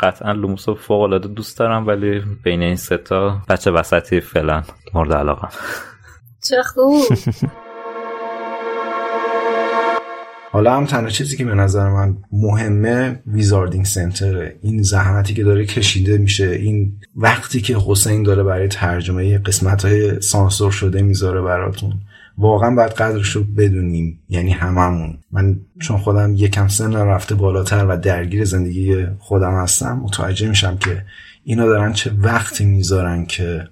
[0.00, 4.62] قطعا لوموس رو فوق العاده دوست دارم ولی بین این سه تا بچه وسطی فعلا
[4.94, 5.48] مورد علاقه
[6.42, 7.02] چه خوب.
[10.58, 15.44] حالا هم تنها چیزی که به نظر من مهمه Wizarding Center ه این زحمتی که
[15.44, 21.40] داره کشیده میشه این وقتی که حسین داره برای ترجمه قسمت های سانسور شده می‌ذاره
[21.40, 21.92] براتون.
[22.38, 25.18] واقعا باید قدرش رو بدونیم یعنی هممون.
[25.32, 31.04] من چون خودم یکم سن رفته بالاتر و درگیر زندگی خودم هستم متوجه میشم که
[31.44, 33.68] اینا دارن چه وقتی می‌ذارن که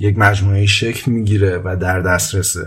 [0.00, 2.66] یک مجموعه شکل می‌گیره و در دسترسه.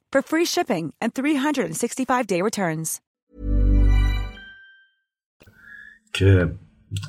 [0.11, 2.99] for free shipping and 365-day returns.
[6.13, 6.51] که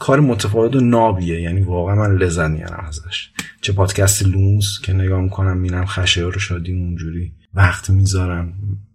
[0.00, 1.40] کار متفاوت و نابیه.
[1.40, 3.30] یعنی واقعا من لذت میارم ازش.
[3.60, 7.32] چه پادکست لوموس که نگاه می‌کنم میرم خشایار شادی اونجوری.
[7.54, 8.54] وقت می‌ذارم.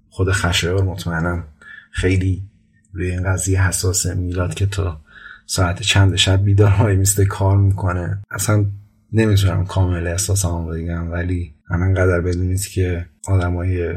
[0.10, 1.44] خود خشایار مطمئنم
[1.92, 2.44] خیلی
[2.94, 4.14] روی این قضیه حساسه.
[4.14, 5.02] میلاد که تا
[5.46, 8.22] ساعت چند شب بیدار های میسته کار می‌کنه.
[8.32, 8.66] اصلا
[9.14, 13.94] نمی‌تونم کامل احساسمو بگم ولی همینقدر بدونید که آدمای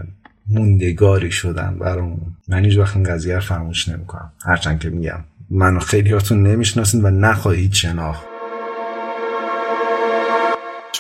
[0.49, 4.33] موندگاری شدن برامون من هیچ وقت این قضیه رو فراموش نمی‌کنم.
[4.47, 8.25] هرچند که میگم منو خیلی هاتون نمی‌شناسین و نخواهید شناخت.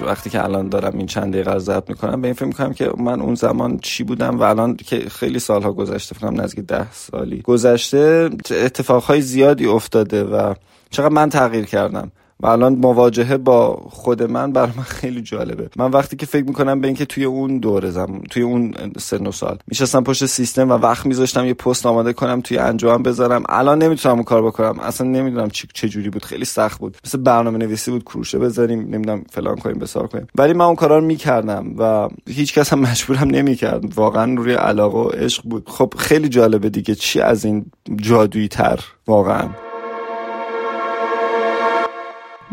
[0.06, 2.90] وقتی که الان دارم این چند دقیقه رو ضبط می‌کنم به این فکر می‌کنم که
[2.98, 7.42] من اون زمان چی بودم و الان که خیلی سالها گذشته فکرم نزدیک ده سالی
[7.42, 10.54] گذشته اتفاقهای زیادی افتاده و
[10.90, 12.10] چقدر من تغییر کردم.
[12.42, 15.70] و الان مواجهه با خود من بر من خیلی جالبه.
[15.76, 19.32] من وقتی که فکر می‌کنم به اینکه توی اون دوره زم توی اون سن و
[19.32, 23.42] سال میشستم پشت سیستم و وقت میذاشتم یه پست آماده کنم توی انجام بذارم.
[23.48, 24.78] الان نمی‌تونم اون کار بکنم.
[24.80, 26.24] اصلا نمی‌دونم چه جوری بود.
[26.24, 26.96] خیلی سخت بود.
[27.04, 30.26] مثل برنامه نویسی بود کروشه بذاریم نمی‌دونم فلان کنیم بسار کنیم.
[30.38, 33.94] ولی من اون کارا رو می‌کردم و هیچ کس هم مجبورم نمی‌کرد.
[33.98, 35.68] واقعا روی علاقه و عشق بود.
[35.68, 37.66] خب خیلی جالبه دیگه چی از این
[37.96, 39.48] جادویی تر واقعا.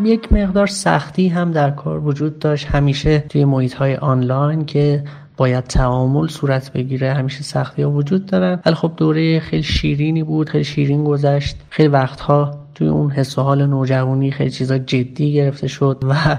[0.04, 2.68] یک مقدار سختی هم در کار وجود داشت.
[2.68, 5.04] همیشه توی محیط های آنلاین که
[5.38, 8.60] باید تعامل صورت بگیره همیشه سختی ها وجود دارن.
[8.66, 11.58] ولی خب دوره خیلی شیرینی بود خیلی شیرین گذشت.
[11.70, 16.38] خیلی وقتها توی اون حس و حال نوجوانی خیلی چیزا جدی گرفته شد و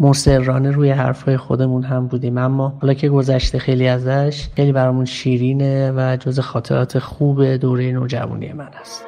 [0.00, 2.38] مصرانه روی حرفای خودمون هم بودیم.
[2.38, 8.52] اما حالا که گذشته خیلی ازش خیلی برامون شیرینه و جز خاطرات خوب دوره نوجوانی
[8.52, 9.07] من هست.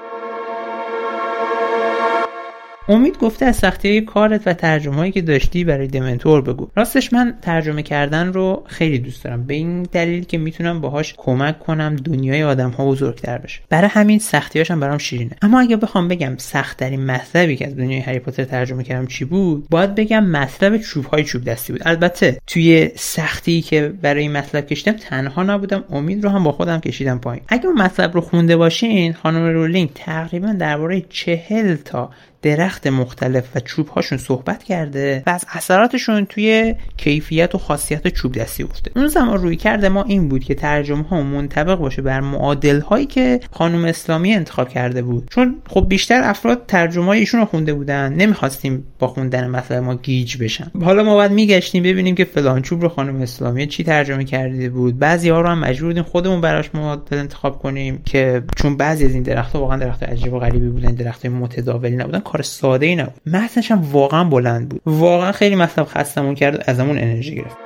[2.91, 6.69] امید گفته از سختی کارت و ترجمه که داشتی برای دمنتور بگو.
[6.77, 9.47] راستش من ترجمه کردن رو خیلی دوست دارم.
[9.47, 13.61] به این دلیل که می‌تونم باهاش کمک کنم دنیای آدم ها بزرگتر بشه.
[13.69, 15.37] برای همین سختی هاشم برام شیرینه.
[15.43, 19.25] اما اگه بخوام بگم سخت ترین مطلبی که از دنیای هری پاتر ترجمه کردم چی
[19.25, 21.83] بود؟ باید بگم مطلب چوب های چوب دستی بود.
[21.85, 25.85] البته توی سختی که برای این مطلب کشیدم تنها نبودم.
[25.91, 27.43] امید رو هم با خودم کشیدم پایین.
[27.49, 32.11] اگه اون مطلب رو خونده باشین خانم رولینگ تقریبا درباره چهل تا
[32.43, 38.33] درخت مختلف و چوب هاشون صحبت کرده و از اثراتشون توی کیفیت و خاصیت چوب
[38.33, 42.21] دستی گفته اون زمان روی کرده ما این بود که ترجمه ها منطبق باشه بر
[42.21, 45.29] معادل هایی که خانم اسلامی انتخاب کرده بود.
[45.31, 48.13] چون خب بیشتر افراد ترجمه ایشون رو خونده بودن.
[48.13, 50.71] نمی‌خواستیم با خوندن مثلا ما گیج بشن.
[50.83, 54.99] حالا ما باید میگشتیم ببینیم که فلان چوب رو خانم اسلامی چی ترجمه کرده بود.
[54.99, 59.15] بعضی ها رو هم مجبور بودیم خودمون براش معادل انتخاب کنیم که چون بعضی از
[59.15, 62.19] این درختها واقعا درخت عجیب و غریبی بودن درخت متداولی نبودن.
[62.33, 63.21] کار ساده ای نبود.
[63.27, 64.83] متنش هم واقعا بلند بود.
[64.87, 67.57] واقعا خیلی مطلب خستمون کرد ازمون انرژی گرفت.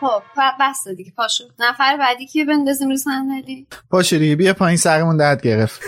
[0.00, 0.22] خب
[0.60, 1.44] بس دیگه پاشو.
[1.58, 5.80] نفر بعدی که بندازیم رو صندلی؟ پاشو دیگه بیا پایین سرمون درد گرفت.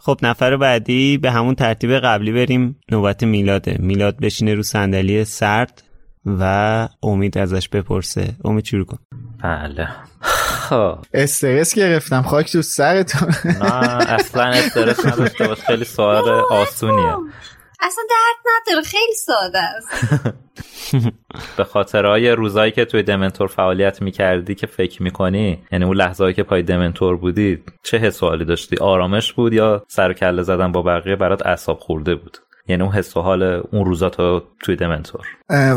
[0.00, 3.76] خب نفر بعدی به همون ترتیب قبلی بریم نوبت میلاده.
[3.80, 5.82] میلاد بشینه رو صندلی سرد
[6.26, 8.28] و امید ازش بپرسه.
[8.44, 8.98] امید شروع کن.
[9.42, 9.88] بله.
[11.14, 13.28] استرس گرفتم خاک تو سرتون.
[13.44, 17.16] نه اصلا استرس نداشته باش خیلی سوال آسونیه.
[17.80, 20.32] اصلا درد نداره خیلی ساده است.
[21.56, 26.42] به خاطرهای روزایی که توی دمنتور فعالیت می‌کردی که فکر می‌کنی؟ یعنی اون لحظه که
[26.42, 31.16] پای دمنتور بودی چه حس سوالی داشتی؟ آرامش بود یا سر کله زدن با بقیه
[31.16, 32.38] برات اعصاب خورده بود؟
[32.68, 35.26] یعنی اون حس و حال اون روزا تو توی دمنتور.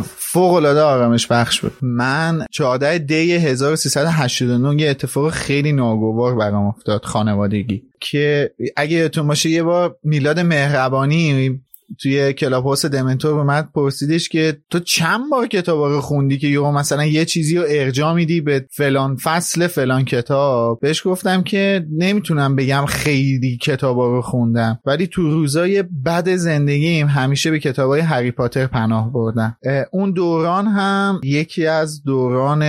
[0.03, 1.73] فوق العاده آرامش بخش بود.
[1.81, 7.83] من 14 دی 1389 یه اتفاق خیلی ناگوار برام افتاد خانوادگی.
[7.99, 11.61] که اگه یادتون باشه یه بار میلاد مهربانی
[11.99, 16.47] توی کلاب هاوس دمنتور به من پرسیدش که تو چند بار کتاب رو خوندی که
[16.47, 21.85] یهو مثلا یه چیزی رو ارجاع میدی به فلان فصل فلان کتاب؟ بهش گفتم که
[21.91, 28.01] نمی‌تونم بگم خیلی کتاب رو خوندم ولی تو روزای بد زندگیم همیشه به کتاب های
[28.01, 29.57] هری پاتر پناه بردم.
[29.91, 32.63] اون دوران هم یکی از دوران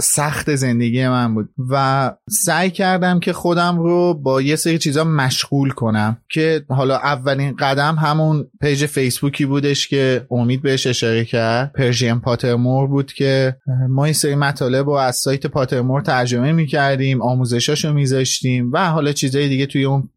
[0.00, 5.70] سخت زندگی من بود و سعی کردم که خودم رو با یه سری چیزا مشغول
[5.70, 11.72] کنم که حالا اولین قدم همون page فیسبوکی بودش که امید بهش اشاره کرد.
[11.72, 13.56] Persian Pottermore بود که
[13.88, 19.48] ما این سری مطالب رو از سایت پاترمور ترجمه می‌کردیم آموزشاشو میذاشتیم و حالا چیزای
[19.48, 20.08] دیگه توی اون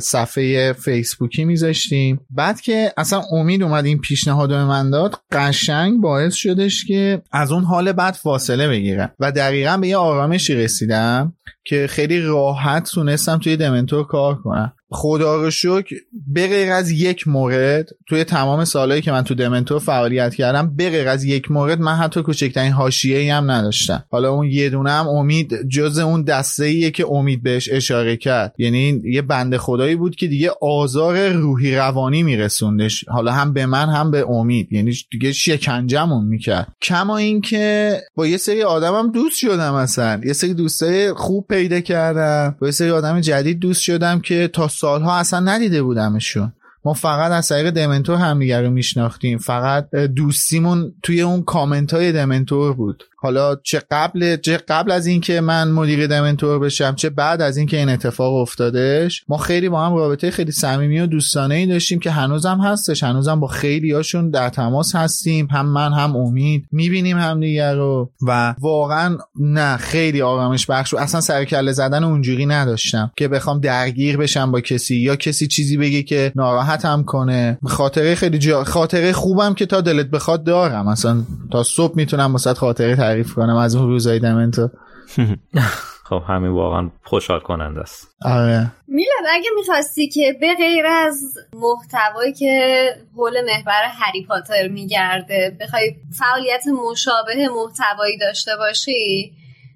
[0.00, 2.20] صفحه فیسبوکی میذاشتیم.
[2.30, 7.52] بعد که اصلا امید اومد این پیشنهاد به من داد قشنگ باعث شدش که از
[7.52, 9.12] اون حال بعد فاصله بگیرم.
[9.20, 11.35] و دقیقا به یه آرامشی رسیدم.
[11.64, 14.72] که خیلی راحت تونستم توی دمنتور کار کنم.
[14.90, 19.78] خدا رو شکر به غیر از یک مورد توی تمام سالهایی که من تو دمنتور
[19.78, 24.04] فعالیت کردم به غیر از یک مورد من حتی کوچکترین حاشیه‌ای هم نداشتم.
[24.10, 28.54] حالا اون یه دونه هم امید جز اون دسته ایه که امید بهش اشاره کرد.
[28.58, 33.04] یعنی یه بنده خدایی بود که دیگه آزار روحی روانی میرسوندش.
[33.08, 34.72] حالا هم به من هم به امید.
[34.72, 36.68] یعنی دیگه شکنجمون می‌کرد.
[36.82, 40.20] کما اینکه با یه سری آدمم دوست شدم اصلا.
[40.24, 42.56] یه سری دوستای خوب پیدا کردم.
[42.60, 46.52] با سری آدم جدید دوست شدم که تا سالها اصلا ندیده بودمشون.
[46.84, 49.38] ما فقط از طریق دمنتور همدیگه رو میشناختیم.
[49.38, 53.04] فقط دوستیمون توی اون کامنت های دمنتور بود.
[53.18, 57.76] حالا چه قبل چه قبل از اینکه من مدیر دمنتور بشم چه بعد از اینکه
[57.76, 62.10] این اتفاق افتادش ما خیلی با هم رابطه خیلی صمیمی و دوستانه ای داشتیم که
[62.10, 63.02] هنوزم هستش.
[63.02, 66.64] هنوزم با خیلی هاشون در تماس هستیم هم من هم امید.
[66.72, 68.10] می‌بینیم همدیگه رو.
[68.26, 73.60] و واقعا نه خیلی آرامش بخش و اصلا سر کله زدن اونجوری نداشتم که بخوام
[73.60, 77.58] درگیر بشم با کسی یا کسی چیزی بگه که ناراحتم کنه.
[77.66, 78.64] خاطره خیلی جا...
[78.64, 80.88] خاطره خوبم که تا دلت بخواد دارم.
[80.88, 84.68] اصلا تا صبح می‌تونم واسه خاطره تعریف کنم از اون روزای دمنتو
[86.08, 88.08] خب همین واقعا خوشحال کننده است.
[88.22, 88.72] آره.
[88.88, 91.20] میلاد اگه می‌خواستی که به غیر از
[91.52, 99.32] محتوایی که حول محور هری پاتر میگرده بخوای فعالیت مشابه محتوایی داشته باشی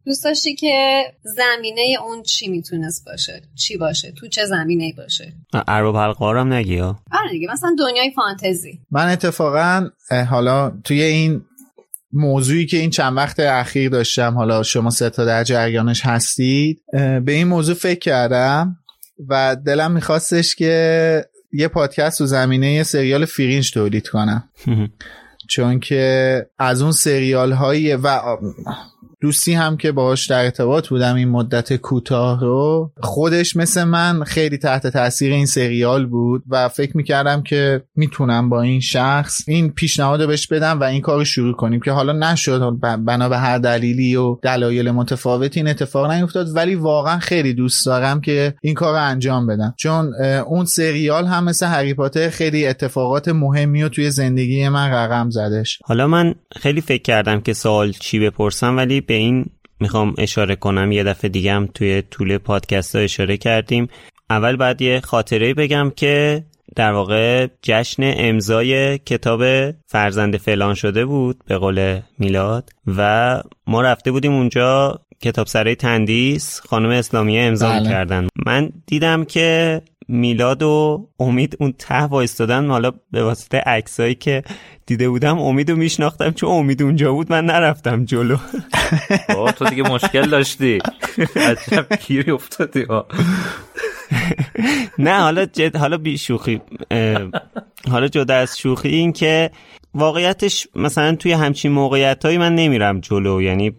[0.07, 5.33] دوست داشتی که زمینه اون چی می‌تونست باشه؟ چی باشه؟ تو چه زمینه باشه؟
[5.68, 6.99] ارباب حلقه هم نگی ها.
[7.12, 8.78] آره دیگه مثلا دنیای فانتزی.
[8.91, 9.89] من اتفاقا
[10.31, 11.43] حالا توی این
[12.13, 17.33] موضوعی که این چند وقت اخیر داشتم حالا شما سه تا در جریانش هستید به
[17.33, 18.77] این موضوع فکر کردم
[19.29, 24.45] و دلم میخواستش که یه پادکست تو زمینه سریال فیرینج تولید کنم.
[25.49, 28.21] چون که از اون سریال های و
[29.21, 34.59] دوستی هم که باهاش در ارتباط بودم این مدت کوتاه رو خودش مثل من خیلی
[34.59, 40.27] تحت تاثیر این سریال بود و فکر می‌کردم که می‌تونم با این شخص این پیشنهاد
[40.27, 42.79] بهش بدم و این کار رو شروع کنیم که حالا نشد.
[42.81, 48.21] بنا به هر دلیلی و دلایل متفاوتی این اتفاق نیفتاد ولی واقعا خیلی دوست دارم
[48.21, 49.75] که این کار رو انجام بدم.
[49.79, 50.14] چون
[50.47, 55.79] اون سریال هم مثل هری پاتر خیلی اتفاقات مهمی رو توی زندگی من رقم زدش.
[55.85, 59.47] حالا من خیلی فکر کردم که سوال چی بپرسم ولی به این
[59.81, 63.89] می‌خوام اشاره کنم یه دفعه دیگه هم توی طول پادکست ها اشاره کردیم
[64.31, 66.45] اول بعد یه خاطره بگم که
[66.77, 74.13] در واقع جشن امضای کتاب فرزند فلان شده بود به قول میلاد و ما رفته
[74.13, 77.89] بودیم اونجا کتاب سرای تندیس خانم اسلامیه امضا بله.
[77.89, 79.81] کردن من دیدم که
[80.11, 84.43] میلاد و امید اون ته وایستادن حالا به واسطه عکسایی که
[84.87, 88.37] دیده بودم امید رو میشناختم چون امید اونجا بود من نرفتم جلو.
[89.59, 90.79] تو دیگه مشکل داشتی.
[91.37, 92.87] عجب گیری افتادی
[94.99, 96.61] نه حالا جد حالا بی شوخی
[97.91, 99.51] حالا جدا از شوخی این که
[99.95, 103.43] واقعیتش مثلا توی همچین موقعیت هایی من نمیرم جلو.
[103.43, 103.73] یعنی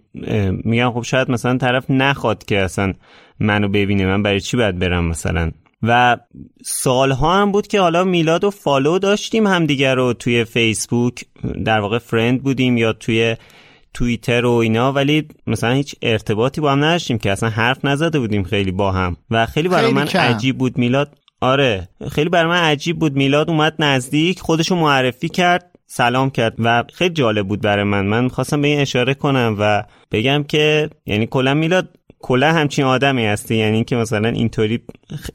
[0.63, 2.93] میگم خب شاید مثلا طرف نخواد که اصلا
[3.39, 5.51] منو ببینه من برای چی باید برم مثلا؟
[5.83, 6.17] و
[6.63, 11.25] سالها هم بود که حالا میلاد و فالو داشتیم همدیگر رو توی فیسبوک
[11.65, 13.35] در واقع فرند بودیم یا توی
[13.93, 18.43] توییتر و اینا ولی مثلا هیچ ارتباطی با هم نداشتیم که اصلا حرف نزده بودیم
[18.43, 19.17] خیلی با هم.
[19.31, 21.17] و خیلی برای من عجیب بود میلاد.
[21.41, 25.70] آره خیلی برای من عجیب بود میلاد اومد نزدیک خودشو معرفی کرد.
[25.93, 28.05] سلام کرد و خیلی جالب بود برای من.
[28.05, 31.89] من خواستم به این اشاره کنم و بگم که یعنی کلا میلاد
[32.19, 33.55] کلا همچین آدمی هستی.
[33.55, 34.79] یعنی که مثلا اینطوری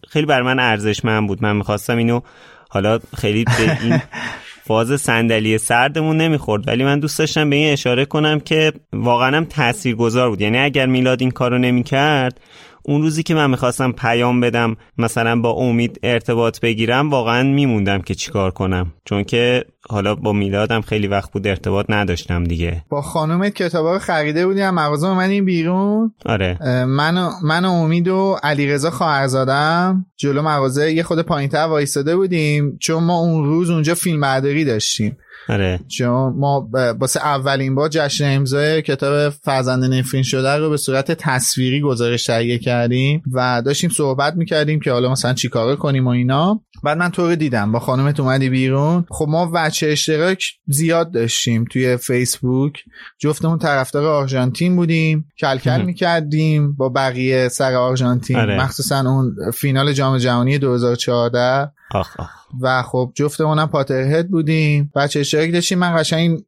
[0.09, 1.43] خیلی بر من ارزشمند بود.
[1.43, 2.21] من می‌خواستم اینو
[2.69, 4.01] حالا خیلی به این
[4.67, 6.69] فاز صندلی سردمون نمی‌خورد.
[6.69, 10.41] ولی من دوست داشتم به این اشاره کنم که واقعا هم تاثیرگذار بود.
[10.41, 12.41] یعنی اگر میلاد این کارو نمی‌کرد
[12.89, 18.15] اون روزی که من می‌خواستم پیام بدم مثلا با امید ارتباط بگیرم واقعا میموندم که
[18.15, 18.93] چیکار کنم.
[19.05, 22.85] چون که حالا با میلادم خیلی وقت بود ارتباط نداشتم دیگه.
[22.89, 26.59] با خانومت کتابا خریده بودیم مغازه این بیرون؟ آره.
[26.85, 33.05] من من و امید و علیرضا خواهرزادم جلو مغازه یه خود پایینتر وایستاده بودیم چون
[33.05, 35.17] ما اون روز اونجا فیلم برداری داشتیم.
[35.49, 35.81] آره.
[35.89, 36.69] چون ما
[36.99, 42.59] واسه اولین بار جشن امضای کتاب فرزند نفرین شده رو به صورت تصویری گزارش تهیه
[42.59, 46.61] کردیم و داشتیم صحبت می‌کردیم که حالا مثلا چیکار کنیم و اینا.
[46.85, 47.73] بعد من تو رو دیدم.
[47.73, 49.05] با خانمت اومدی بیرون.
[49.11, 52.73] خب ما وچه اشتراک زیاد داشتیم توی فیسبوک.
[53.19, 55.29] جفتمون طرفدار آرژانتین بودیم.
[55.41, 58.37] کلکل می‌کردیم با بقیه سر آرژانتین.
[58.37, 58.61] آره.
[58.61, 62.31] مخصوصا اون فینال جام جهانی 2014 آخ آخ.
[62.61, 64.93] و خب جفتمونم پاترهد بودیم.
[64.97, 66.39] بچه اشتراک داشتیم من قشنگ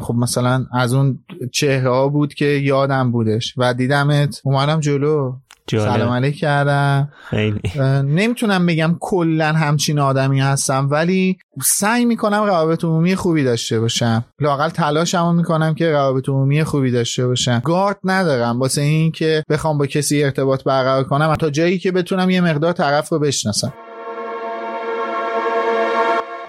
[0.00, 1.18] خب مثلا از اون
[1.52, 4.40] چهره ها بود که یادم بودش و دیدمت.
[4.44, 5.32] اومدم جلو.
[5.66, 5.92] جالب.
[5.92, 7.60] سلام علیک کردم خیلی
[8.02, 14.24] نمی‌تونم بگم کلا همچین آدمی هستم ولی سعی می‌کنم روابط عمومی خوبی داشته باشم.
[14.40, 17.62] لاقل تلاشمو می‌کنم که روابط عمومی خوبی داشته باشم.
[17.64, 18.60] گارد ندارم.
[18.60, 21.34] واسه این که بخوام با کسی ارتباط برقرار کنم.
[21.34, 23.72] تا جایی که بتونم یه مقدار طرف رو بشناسم.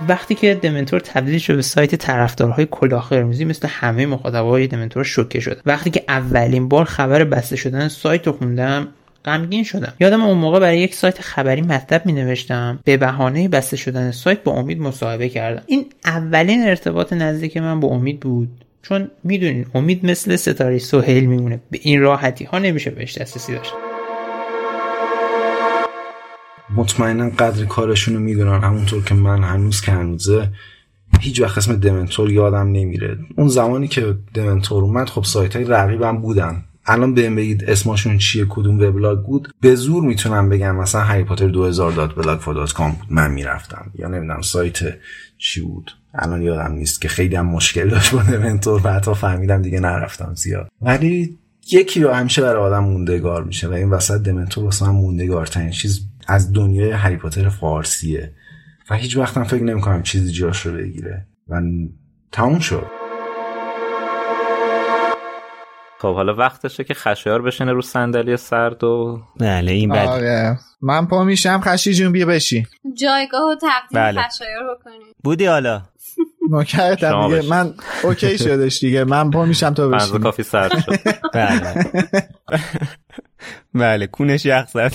[0.10, 5.40] وقتی که دمنتور تبدیل شد به سایت طرفدارهای کلاه قرمزی مثل همه مخاطبای دمنتور شوکه
[5.40, 8.88] شد وقتی که اولین بار خبر بسته شدن سایت رو خوندم
[9.26, 9.94] غمگین شدم.
[10.00, 14.44] یادم اون موقع برای یک سایت خبری مطلب می نوشتم به بهانه بسته شدن سایت
[14.44, 15.64] با امید مصاحبه کردم.
[15.66, 18.50] این اولین ارتباط نزدیک من با امید بود.
[18.82, 21.60] چون می‌دونین امید مثل ستاره سهیل میمونه.
[21.72, 23.74] به این راحتی ها نمیشه بهش دسترسی داشت.
[26.76, 30.50] مطمئنا قدر کارشون رو می‌دونن همونطور که من هنوز که هنوزه
[31.20, 33.18] هیچ وقت اسم دمنتور یادم نمیره.
[33.38, 36.64] اون زمانی که دمنتور اومد خب سایت های رقیبم بودن.
[36.86, 41.48] الان بهم بگید اسمشون چیه کدوم وبلاگ بود؟ به زور می‌تونم بگم مثلا هری پاتر
[41.48, 42.58] 2000 dot blog بود
[43.10, 43.92] من می‌رفتم.
[43.96, 44.80] یا نمی‌دونم سایت
[45.38, 45.92] چی بود.
[46.14, 50.32] الان یادم نیست که خیلی هم مشکل داشت با دمنتور و حتی فهمیدم دیگه نرفتم
[50.36, 50.68] زیاد.
[50.82, 51.38] ولی
[51.72, 56.02] یکی رو همیشه برای آدم موندگار میشه و این وسط دمنتور واسه من موندگارترین چیز
[56.28, 58.34] از دنیای هری پاتر فارسیه
[58.90, 61.28] و هیچ وقتم فکر نمی‌کنم چیزی جاش رو بگیره.
[61.50, 61.62] و
[62.32, 62.86] تموم شد.
[66.00, 70.60] خب حالا وقتشه که خشایار بشینه رو صندلی سرد و بله این بد آره.
[70.82, 72.68] من پا میشم خشی جون بیا بشی
[72.98, 74.22] جایگاه و تقدیم بله.
[74.22, 75.82] خشایار بکنی بودی حالا؟
[76.50, 77.50] نوکرتم دیگه.
[77.50, 77.74] من
[78.04, 79.04] اوکی شدش دیگه.
[79.04, 81.00] من پا میشم تو بشی کافی سرد شد.
[81.34, 81.90] بله.
[83.74, 84.94] بله کونش یخ زد.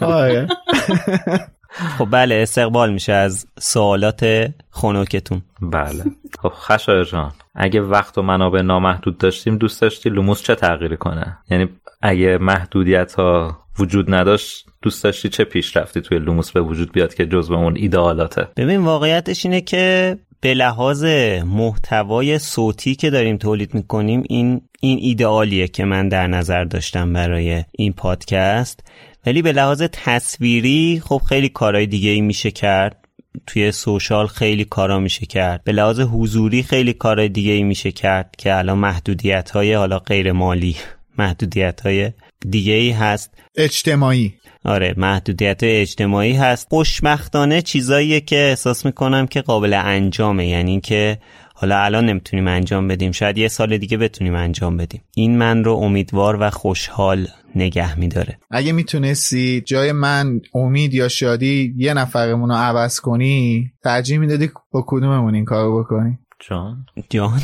[0.00, 0.46] آره.
[1.98, 6.04] خب بله استقبال میشه از سوالات خنوکتون بله.
[6.42, 11.38] خب خشایار جان اگه وقت و منابع نامحدود داشتیم دوست داشتی لوموس چه تغییری کنه؟
[11.50, 11.68] یعنی
[12.02, 17.26] اگه محدودیت ها وجود نداشت دوست داشتی چه پیشرفتی توی لوموس به وجود بیاد که
[17.26, 21.04] جزو اون ایدئالاته؟ ببین واقعیتش اینه که به لحاظ
[21.44, 27.64] محتوای صوتی که داریم تولید می‌کنیم این این ایدئالیه که من در نظر داشتم برای
[27.72, 28.80] این پادکست.
[29.26, 33.08] ولی به لحاظ تصویری خب خیلی کارهای دیگه ای میشه کرد.
[33.46, 35.64] توی سوشال خیلی کارا میشه کرد.
[35.64, 40.32] به لحاظ حضوری خیلی کارهای دیگه ای میشه کرد که الان محدودیت های حالا غیر
[40.32, 40.76] مالی
[41.18, 42.12] محدودیت های
[42.50, 43.34] دیگه ای هست.
[43.56, 44.34] اجتماعی.
[44.64, 46.68] آره محدودیت اجتماعی هست.
[46.68, 50.46] خوشبختانه چیزاییه که احساس می‌کنم که قابل انجامه.
[50.46, 51.18] یعنی که
[51.54, 53.12] حالا الان نمی‌تونیم انجام بدیم.
[53.12, 55.02] شاید یه سال دیگه بتونیم انجام بدیم.
[55.14, 57.26] این من رو امیدوار و خوشحال
[57.56, 58.38] نگه میداره.
[58.50, 64.84] اگه می‌تونستی جای من امید یا شادی یه نفرمون رو عوض کنی ترجیح می‌دادی با
[64.86, 66.86] کدوممون این کارو بکنی؟ جان.
[67.10, 67.40] جان.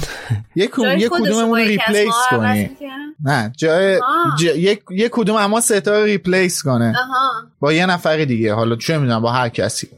[0.56, 0.68] یه
[1.10, 2.70] کدوممون رو ریپلیس کنی.
[3.24, 4.00] نه جای
[4.40, 6.94] یک یک کدوم اما ستا ریپلیس کنه.
[7.60, 9.88] با یه نفر دیگه حالا چه می‌دونم با هر کسی.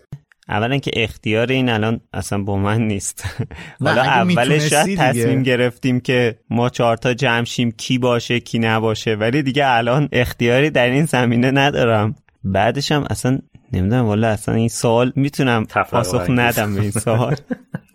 [0.49, 3.25] اولا که اختیار این الان اصلا با من نیست.
[3.85, 9.15] حالا اولش شاید تصمیم گرفتیم که ما چهارتا جمع شیم کی باشه کی نباشه.
[9.15, 12.15] ولی دیگه الان اختیاری در این زمینه ندارم.
[12.45, 13.39] بعدش هم اصلا
[13.73, 17.37] نمی‌دونم والا اصلا این سوال می‌تونم پاسخ ندم به این سوال.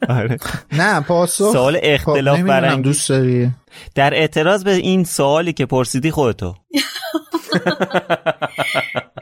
[0.09, 0.37] آره.
[0.71, 1.51] نه پاسخ.
[1.51, 2.83] سوال اختلاف برانگیز.
[2.83, 3.51] دوست داری؟
[3.95, 6.55] در اعتراض به این سوالی که پرسیدی خودتو.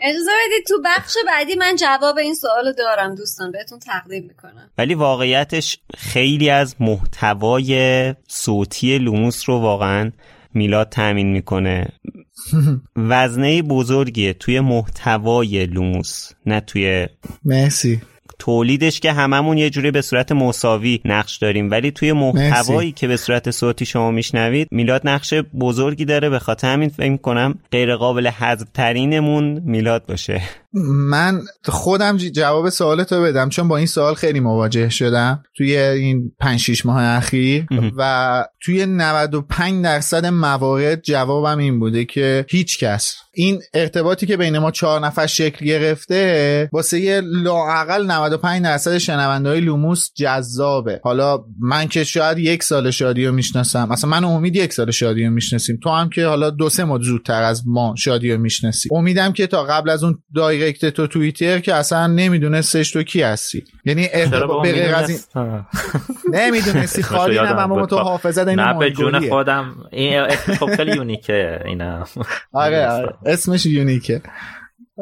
[0.02, 4.70] اجازه بدید تو بخش بعدی من جواب این سوالو دارم دوستان بهتون تقدیم می‌کنم.
[4.78, 10.12] ولی واقعیتش خیلی از محتوای صوتی لوموس رو واقعا
[10.54, 11.88] میلاد تامین می‌کنه.
[12.96, 17.08] وزنه بزرگیه توی محتوای لوموس نه توی
[17.46, 18.02] مرسی.
[18.40, 21.72] تولیدش که هممون یه جوری به صورت مساوی نقش داریم.
[21.72, 26.30] ولی توی محتوایی که به صورت صوتی شما میشنوید میلاد نقش بزرگی داره.
[26.30, 30.42] به خاطر همین فکر کنم غیر قابل حذف ترینمون میلاد باشه.
[30.86, 36.60] من خودم جواب سوالتو بدم چون با این سوال خیلی مواجه شدم توی این 5
[36.60, 37.66] 6 ماه اخیر.
[37.98, 43.16] و توی 95 درصد موارد جوابم این بوده که هیچ کس.
[43.34, 49.50] این ارتباطی که بین ما چهار نفر شکل گرفته واسه یه لاعقل 95 درصد شنونده
[49.50, 51.00] های لوموس جذابه.
[51.04, 53.92] حالا من که شاید یک سال شادی رو می‌شناسم.
[53.92, 55.80] اصلا من امید یک سال شادی رو می‌شناسیم.
[55.84, 58.90] تو هم که حالا دو سه ماه زودتر از ما شادی رو می‌شناسی.
[58.92, 60.20] امیدم که تا قبل از اون
[60.72, 63.64] direct تو توییتر که اصلا نمیدونستش تو کی هستی.
[63.86, 64.10] یعنی
[64.64, 65.20] به غیر از این
[66.34, 69.76] نمی‌دونستی خالی نه اما تو حافظه نه به جون خودم.
[69.92, 72.06] این خب خیلی unique ه اینا.
[72.54, 73.14] آره آره.
[73.26, 74.22] اسمش unique ه.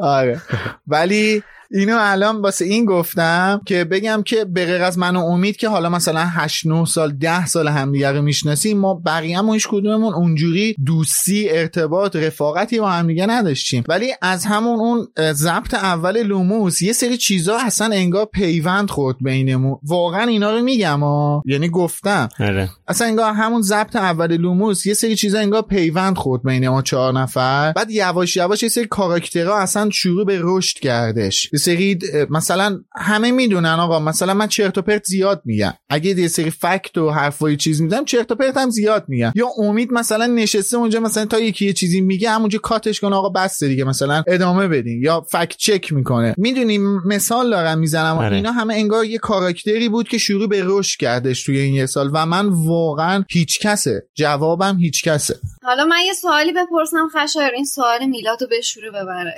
[0.01, 0.41] آره.
[0.87, 5.57] ولی اینو الان واسه این گفتم که بگم که به غیر از من و امید
[5.57, 10.13] که حالا مثلا 8 9 سال 10 سال همدیگه رو می‌شناسیم ما بقیه هیچ کدوممون
[10.13, 13.83] اونجوری دوستی ارتباط رفاقتی با همدیگه نداشتیم.
[13.87, 19.77] ولی از همون اون ضبط اول لوموس یه سری چیزا اصلا انگار پیوند خورد بینمون.
[19.83, 22.29] واقعا اینا رو میگم ها یعنی گفتم.
[22.39, 22.69] آره.
[22.87, 27.13] اصلا انگار همون ضبط اول لوموس یه سری چیزا انگار پیوند خورد بین ما چهار
[27.13, 27.71] نفر.
[27.71, 31.49] بعد یواش یواش یه سری کاراکترها اصلا شروع به رشد کردش.
[31.55, 31.99] یه سری
[32.29, 35.73] مثلا همه می‌دونن آقا مثلا من چرت و پرت زیاد میگم.
[35.89, 39.31] اگه یه سری fact و حرفای چیز میدم چرت و پرت هم زیاد میگم.
[39.35, 43.15] یا امید مثلا نشسته اونجا مثلا تا یکی یه چیزی میگه همونجا cut ش کنه
[43.15, 45.03] آقا بس دیگه مثلا ادامه بدین.
[45.03, 46.35] یا fact check می‌کنه.
[46.37, 48.17] می‌دونیم مثال دارم می‌زنم.
[48.17, 48.35] آره.
[48.35, 52.09] اینا همه انگار یه کاراکتری بود که شروع به رشد کردش توی این یه سال
[52.13, 54.07] و من واقعا هیچ کسه.
[54.15, 55.35] جوابم هیچ کسه.
[55.63, 59.35] حالا من یه سوالی بپرسم خشایر این سوال میلادو به شروع ببره.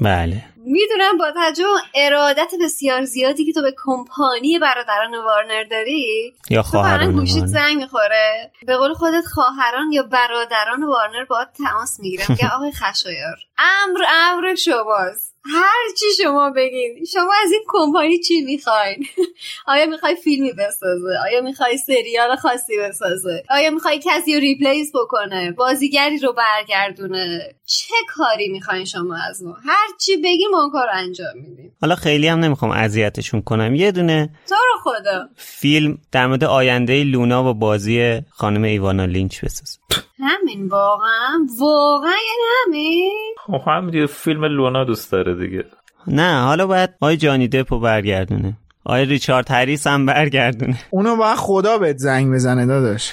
[0.00, 0.44] بله.
[0.64, 1.64] می‌دونم با توجه
[1.94, 7.46] ارادت بسیار زیادی که تو به کمپانی برادران وارنر داری یا خواهران گوشیت.
[7.46, 8.50] زنگ می‌خوره.
[8.66, 13.36] به قول خودت خواهران یا برادران وارنر باید تماس می‌گیرم که آقای خشایار.
[13.58, 15.31] امر امر شماست.
[15.44, 17.04] هر چی شما بگین.
[17.12, 19.06] شما از این کمپانی چی می‌خواین؟
[19.72, 25.52] آیا می‌خوای فیلمی بسازه؟ آیا می‌خوای سریال خاصی بسازه؟ آیا می‌خوای کسی رو ریپلیس بکنه؟
[25.52, 30.86] بازیگری رو برگردونه؟ چه کاری می‌خواین شما از ما؟ هر چی بگین ما اون کار
[30.86, 31.76] رو انجام میدیم.
[31.80, 33.74] حالا خیلی هم نمی‌خوام اذیتشون کنم.
[33.74, 35.28] یه دونه تو رو خدا.
[35.36, 39.78] فیلم در مورد آینده لونا با بازی خانم ایوانا لینچ بساز.
[40.18, 45.64] همین واقعا واقعا یعنی همین؟ خب هم دیگه فیلم لونا دوست داره دیگه.
[46.06, 48.56] نه حالا باید آی جانی دپو برگردونه.
[48.84, 50.78] آی ریچارد هریس هم برگردونه.
[50.90, 53.12] اونو باید خدا بهت زنگ بزنه داداش.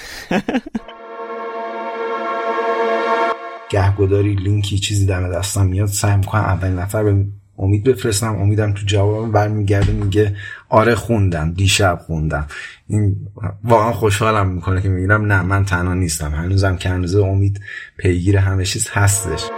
[3.69, 7.25] گهگداری لینکی چیزی دم دستم میاد سعی می‌کنم اولین نفر به
[7.59, 8.35] امید بفرستم.
[8.35, 10.35] امیدم تو جوابم برمیگرده میگه
[10.69, 12.47] آره خوندم دیشب خوندم.
[12.89, 13.15] این
[13.63, 16.31] واقعا خوشحالم می‌کنه که می‌گیرم نه من تنها نیستم.
[16.31, 17.61] هنوزم که هنوز امید
[17.97, 19.49] پیگیر همه چیز هستش.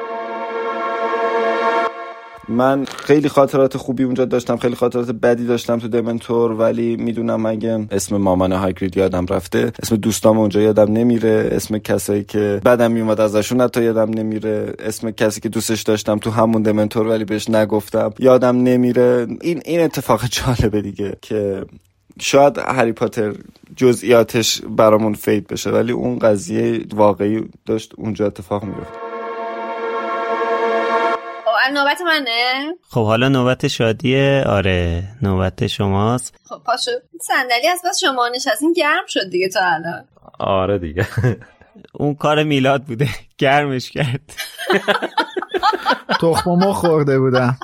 [2.49, 7.87] من خیلی خاطرات خوبی اونجا داشتم خیلی خاطرات بدی داشتم تو دمنتور ولی می‌دونم اگه
[7.91, 11.49] اسم مامان هاگرید یادم رفته اسم دوستام اونجا یادم نمیره.
[11.51, 14.73] اسم کسایی که بدم میومد ازشون حتی یادم نمیره.
[14.79, 19.27] اسم کسی که دوستش داشتم تو همون دمنتور ولی بهش نگفتم یادم نمیره.
[19.41, 21.65] این این اتفاق جالبه دیگه که
[22.21, 23.33] شاید هری پاتر
[23.75, 29.11] جزئیاتش برامون فید بشه ولی اون قضیه واقعی داشت اونجا اتفاق میفته
[31.73, 36.35] نوبت منه؟ خب حالا نوبت شادیه آره نوبت شماست.
[36.43, 36.91] خب پاشو.
[37.21, 40.05] صندلی از بس شما نشستین گرم شد دیگه تا الان.
[40.39, 41.07] آره دیگه.
[41.93, 43.09] اون کار میلاد بوده.
[43.37, 44.33] گرمش کرد.
[46.21, 47.57] تخممو خورده بودم.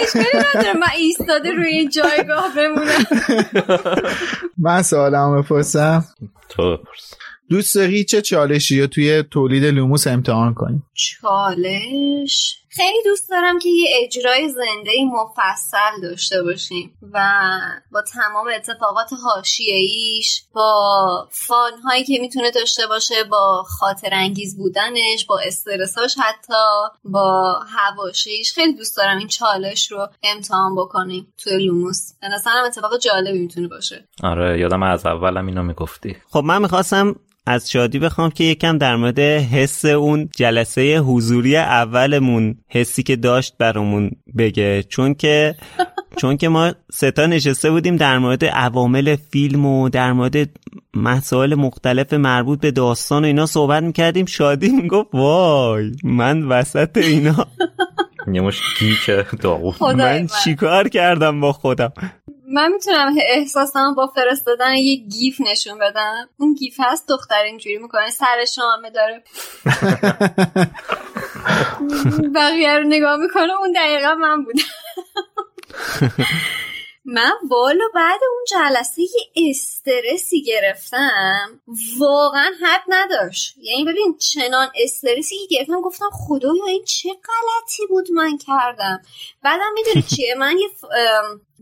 [0.00, 3.04] اشکالی نداره من ایستاده روی این جایگاه بمونم.
[4.58, 6.04] من سوالم بپرسم.
[6.48, 7.14] تو بپرس.
[7.50, 13.68] دوست داری چه چالشی رو توی تولید لوموس امتحان کنی؟ چالش؟ خیلی دوست دارم که
[13.68, 17.20] یه اجرای زنده مفصل داشته باشیم و
[17.92, 25.26] با تمام اتفاقات حاشیه‌ایش با fun هایی که می‌تونه داشته باشه با خاطر انگیز بودنش
[25.28, 32.12] با استرساش حتی با حواشیش خیلی دوست دارم این چالش رو امتحان بکنیم توی لوموس.
[32.22, 34.08] مثلا اتفاق جالبی می‌تونه باشه.
[34.22, 36.16] آره یادم از اولم اینو می‌گفتی.
[36.30, 42.54] خب من می‌خواستم از شادی بخوام که یکم در مورد حس اون جلسه حضوری اولمون
[42.68, 44.82] حسی که داشت برامون بگه.
[44.82, 45.54] چون که
[46.20, 50.50] چون که ما ستا نشسته بودیم در مورد عوامل فیلم و در مورد
[50.94, 54.26] مسائل مختلف مربوط به داستان و اینا صحبت می‌کردیم.
[54.26, 57.46] شادی می‌گفت وای من وسط اینا.
[58.32, 59.10] یه مش گیک
[59.40, 59.74] داغون.
[59.80, 60.28] من.
[60.44, 61.92] چیکار کردم با خودم؟
[62.48, 66.28] من می‌تونم احساسم با فرستادن یه gif نشون بدم.
[66.38, 69.24] اون gif هست دختر اینجوری می‌کنه سر شامه داره.
[72.34, 74.62] بقیه رو نگاه می‌کنه اون دقیقا من بودم.
[77.04, 81.60] من والا بعد اون جلسه یه استرسی گرفتم.
[81.98, 83.54] واقعا حد نداشت.
[83.58, 89.02] یعنی ببین چنان استرسی گرفتم گفتم خدایا این چه غلطی بود من کردم.
[89.42, 90.68] بعدم می‌دونی چیه؟ من یه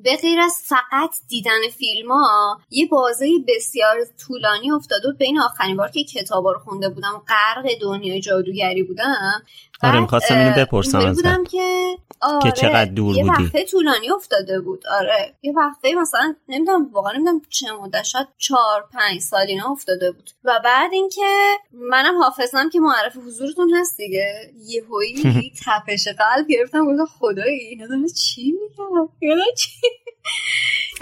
[0.02, 3.96] به غیر از فقط دیدن فیلم ها یه بازه بسیار
[4.26, 9.42] طولانی افتاد و بین آخرین بار که کتاب رو خونده بودم غرق دنیای جادوگری بودم.
[9.82, 14.60] آره می‌خواستم اینو بپرسم ازت که آره که چقدر دور یه بودی؟ وقته طولانی افتاده
[14.60, 15.34] بود آره.
[15.42, 20.30] یه وقته مثلا نمی‌دونم واقعا نمی‌دونم چه مدت شاید چهار پنج سال اینا افتاده بود.
[20.44, 24.52] و بعد اینکه منم حافظم که معرف حضورتون هست دیگه.
[24.66, 27.86] یهویی تپش قلب گرفتم گفتم خدایی اینا
[28.16, 29.70] چی میگم اینا چی؟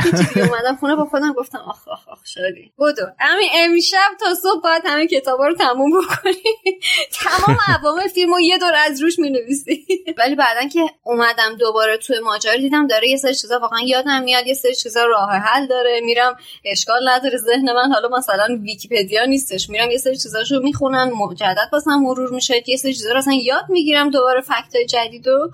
[0.04, 0.48] دیگه.
[0.48, 4.82] اومدم خونه با خودم گفتم آخ آخ آخ شدی بودو همین امشب تا صبح باید
[4.86, 6.34] همین کتابا رو تموم بکنی.
[7.22, 9.86] تمام عوامل فیلمو یه دور از روش می‌نویسی.
[10.18, 14.46] ولی بعدا که اومدم دوباره توی ماجرا دیدم داره یه سری چیزا واقعا یادم میاد
[14.46, 16.00] یه سری چیزا راه حل داره.
[16.00, 17.92] میرم اشکال نداره ذهن من.
[17.92, 19.70] حالا مثلا ویکیپدیا نیستش.
[19.70, 22.62] میرم یه سری چیزاشو می‌خونم مجدد واسم مرور میشه.
[22.66, 25.50] یه سری چیزا رو یاد می‌گیرم دوباره فکتای جدیدو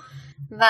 [0.51, 0.65] و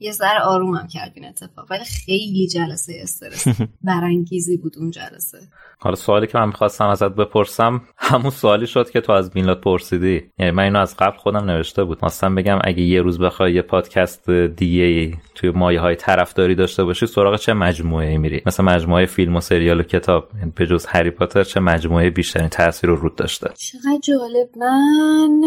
[0.00, 1.66] یه ذره آرومم کرد این اتفاق.
[1.70, 3.44] ولی خیلی جلسه استرس.
[3.84, 5.38] برانگیزی بود اون جلسه.
[5.78, 10.22] حالا سوالی که من می‌خواستم ازت بپرسم همون سوالی شد که تو از میلاد پرسیدی.
[10.38, 12.04] یعنی من اینو از قبل خودم نوشته بود.
[12.04, 17.06] مثلا بگم اگه یه روز بخوای یه پادکست دیگه توی مایه های طرفداری داشته باشی
[17.06, 20.30] سراغ چه مجموعه ای میری؟ مثلا مجموعه فیلم و سریال و کتاب.
[20.38, 24.48] یعنی به جز هری پاتر چه مجموعه بیشترین تاثیر رو رود داشته؟ چقدر جالب.
[24.56, 25.42] من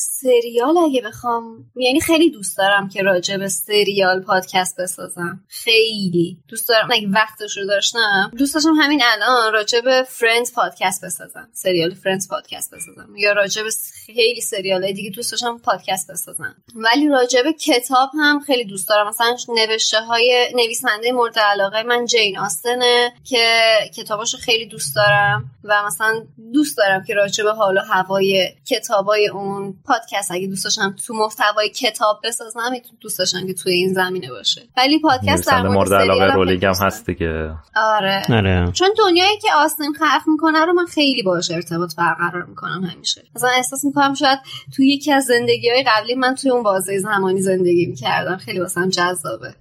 [0.00, 5.40] سریال اگه بخوام یعنی خیلی دوست دارم که راجع به سریال پادکست بسازم.
[5.48, 6.88] خیلی دوست دارم.
[6.92, 11.48] اگه وقتش رو داشتم دوست داشتم همین الان راجع به Friends پادکست بسازم.
[11.52, 13.16] سریال Friends پادکست بسازم.
[13.16, 13.70] یا راجع به
[14.06, 16.56] خیلی سریال دیگه دوست داشتم پادکست بسازم.
[16.74, 19.08] ولی راجع به کتاب هم خیلی دوست دارم.
[19.08, 25.50] مثلا نوشته های نویسنده مورد علاقه من جین آستنه که کتاباشو خیلی دوست دارم.
[25.64, 30.64] و مثلا دوست دارم که راجع به حال و هوای کتابای اون پادکست اگه دوست
[30.64, 32.60] داشتم تو محتوای کتاب بسازم
[33.00, 34.62] دوست داشتم که توی این زمینه باشه.
[34.76, 38.22] ولی پادکست در مورد علاقه رولینگ هم هست دیگه آره.
[38.28, 38.72] آره.
[38.72, 43.24] چون دنیایی که آستین خلق می‌کنه رو من خیلی باهاش ارتباط برقرار می‌کنم همیشه.
[43.36, 44.38] مثلا احساس می‌کنم شاید
[44.76, 48.36] توی یکی از زندگی های قبلی من توی اون بازه زمانی زندگی می‌کردم.
[48.36, 49.54] خیلی واسم جذابه.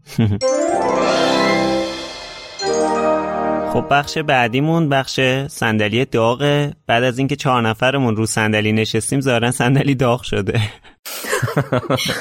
[3.74, 9.52] خب بخش بعدیمون بخش صندلی داغه بعد از اینکه چهار نفرمون رو صندلی نشستیم ظاهرا
[9.52, 10.62] صندلی داغ شده.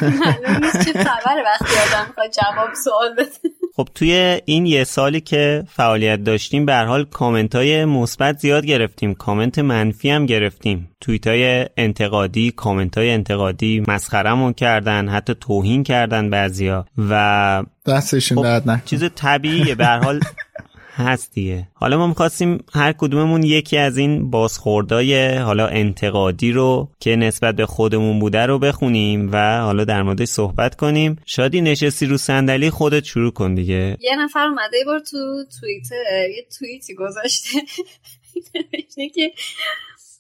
[0.02, 3.30] معلوم نیست چه وقتی آدم می‌خواد جواب سوال بده.
[3.76, 8.66] خب توی این یه سالی که فعالیت داشتیم به هر حال کامنت های مثبت زیاد
[8.66, 9.14] گرفتیم.
[9.14, 10.90] کامنت منفی هم گرفتیم.
[11.00, 16.86] توییت های انتقادی کامنت های انتقادی مسخرمون کردن حتی توهین کردن بعضیا.
[17.10, 18.82] و دستشون خب، درد.
[18.84, 19.74] چیز طبیعیه.
[19.74, 20.20] به هر حال
[20.96, 27.16] هست دیگه حالا ما می‌خواستیم هر کدوممون یکی از این بازخوردای حالا انتقادی رو که
[27.16, 31.16] نسبت به خودمون بوده رو بخونیم و حالا در موردش صحبت کنیم.
[31.26, 33.96] شادی نشستی رو صندلی خودت شروع کن دیگه.
[34.00, 37.48] یه نفر اومده بار تو توییتر یه توییتی گذاشته.
[39.14, 39.32] که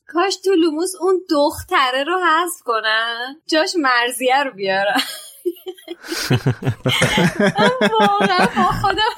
[0.08, 3.36] کاش تو لوموس اون دختره رو حذف کنن.
[3.46, 5.00] جاش مرزیه رو بیارن.
[8.00, 9.12] واقعا با خودم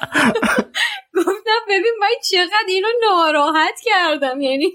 [1.17, 4.73] گفتم ببین من چقدر اینو ناراحت کردم یعنی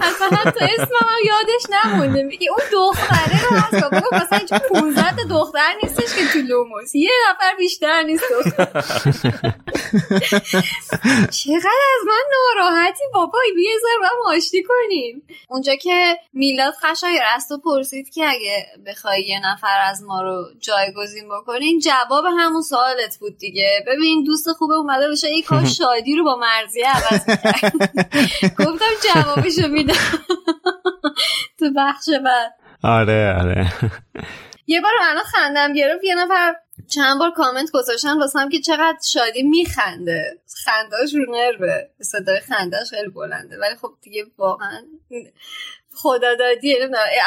[0.00, 2.22] اصلا حتی اسمم هم یادش نمونده.
[2.22, 3.90] میگه اون دختره رو هست.
[3.90, 6.94] بگو مثلا اینجا 15 تا دختر نیستش که تو لوموس.
[6.94, 8.24] یه نفر بیشتر نیست
[11.30, 15.22] چقدر از من ناراحتی بابا؟ بیا زر با آشتی کنیم.
[15.48, 20.44] اونجا که میلاد خشای رست و پرسید که اگه بخوای یه نفر از ما رو
[20.60, 23.84] جایگزین بکنین جواب همون سوالت بود دیگه.
[23.86, 27.20] ببین دوست خوبه اومده بشه ای کاش شادی رو با مرزیه عوض
[28.58, 28.92] گفتم
[29.42, 29.94] جوابشو میدم.
[31.58, 32.54] تو بخش بعد.
[32.82, 33.72] آره آره.
[34.66, 36.54] یه بار الان خندم گرفت یه نفر
[36.94, 40.40] چند بار کامنت گذاشتن واسم که چقدر شادی میخنده.
[40.64, 43.58] خنداش رو نربه صدای خنداش خیلی بلنده.
[43.58, 44.82] ولی خب دیگه واقعا
[45.94, 46.76] خدا دادی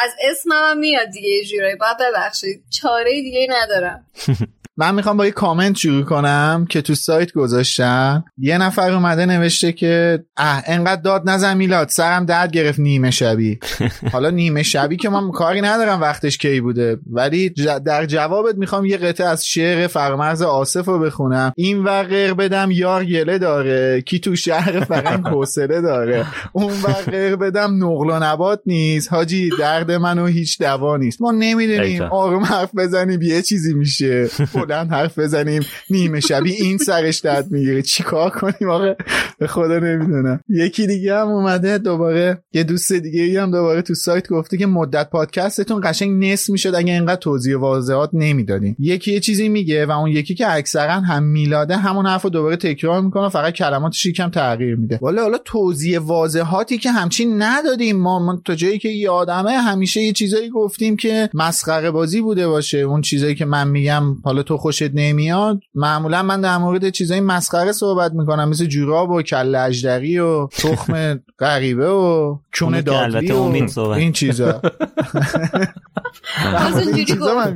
[0.03, 1.75] از اسمم هم میاد دیگه جورایی.
[1.75, 2.63] باید ببخشید.
[2.69, 4.05] چاره دیگه ندارم.
[4.77, 9.71] من می‌خوام با یه کامنت شروع کنم که تو سایت گذاشتم یه نفر اومده نوشته
[9.71, 11.89] که اه انقدر داد نزن میلاد.
[11.89, 13.59] سرم درد گرفت نیمه شبی.
[14.13, 16.97] حالا نیمه شبی که من کاری ندارم وقتش کی بوده.
[17.11, 17.49] ولی
[17.85, 21.53] در جوابت می‌خوام یه قطعه از شعر فرمرز آصف رو بخونم.
[21.55, 24.01] این ور بدم یار گله داره.
[24.01, 26.25] کی تو شهر فرنگ حوصله داره.
[26.53, 28.19] اون ور بدم نقل و
[28.55, 29.13] نبات نیست.
[29.13, 31.21] حاجی درد منو هیچ دوا نیست.
[31.21, 34.29] ما نمی‌دونیم آروم حرف بزنیم یه چیزی میشه.
[34.53, 37.81] بلند حرف بزنیم نیمه شبی این سرش درد می‌گیره.
[37.81, 38.93] چیکار کنیم آقا؟
[39.39, 40.39] به خدا نمی‌دونم.
[40.49, 45.09] یکی دیگه هم اومده دوباره یه دوست دیگه هم دوباره تو سایت گفته که مدت
[45.09, 48.75] پادکستتون قشنگ نصف می‌شد اگه اینقدر توضیح واضحات نمی‌دادین.
[48.79, 53.01] یکی یه چیزی میگه و اون یکی که اکثرا هم میلاده همون حرفو دوباره تکرار
[53.01, 54.99] می‌کنه فقط کلماتش یکم تغییر میده.
[55.01, 58.19] والا حالا توضیح واضحاتی که همچین ندادیم ما.
[58.19, 62.77] من تا جایی که یادمه همیشه یه چیزایی گفتیم که مسخره بازی بوده باشه.
[62.77, 67.71] اون چیزایی که من میگم حالا تو خوشت نمیاد معمولا من در مورد چیزای مسخره
[67.71, 68.49] صحبت می‌کنم.
[68.49, 74.61] مثل جوراب و کله اجدری و تخم غریبه و چون دادلی و این چیزا.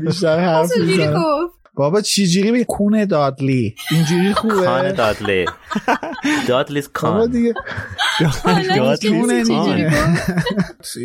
[0.06, 1.50] بیشتر حرف می‌زنم.
[1.80, 3.76] بابا چجوری به کون دادلی.
[3.92, 5.46] اینجوری خوبه؟ کان دادلی.
[6.48, 7.32] دادلیز کان.
[7.32, 7.54] دیگه.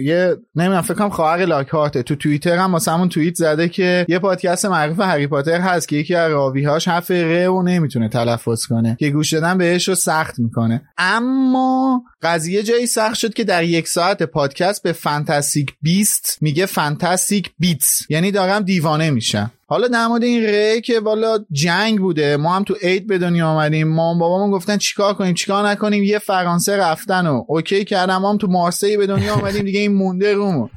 [0.03, 2.03] یه نمی‌دونم فکر کنم خواهر لاکارته.
[2.03, 5.97] تو توییتر هم واسه همون توییت زده که یه پادکست معروف هری پاتر هست که
[5.97, 8.97] یکی از راویهاش حرف ر و نمی‌تونه تلفظ کنه.
[9.01, 10.83] که گوش دادن بهش رو سخت می‌کنه.
[10.99, 17.51] اما قضیه جایی سخت شد که در یک ساعت پادکست به فانتاستیک بیست میگه فانتاستیک
[17.59, 19.51] بیتس یعنی دارم دیوانه میشم.
[19.67, 23.49] حالا در مورد این ره که والا جنگ بوده ما هم تو عید به دنیا
[23.49, 28.31] آمدیم ما بابامون گفتن چیکار کنیم چیکار نکنیم؟ یه فرانسه رفتن و اوکی کردم ما
[28.31, 30.69] هم تو مارسی به دنیا آمدیم دیگه این مونده رومو.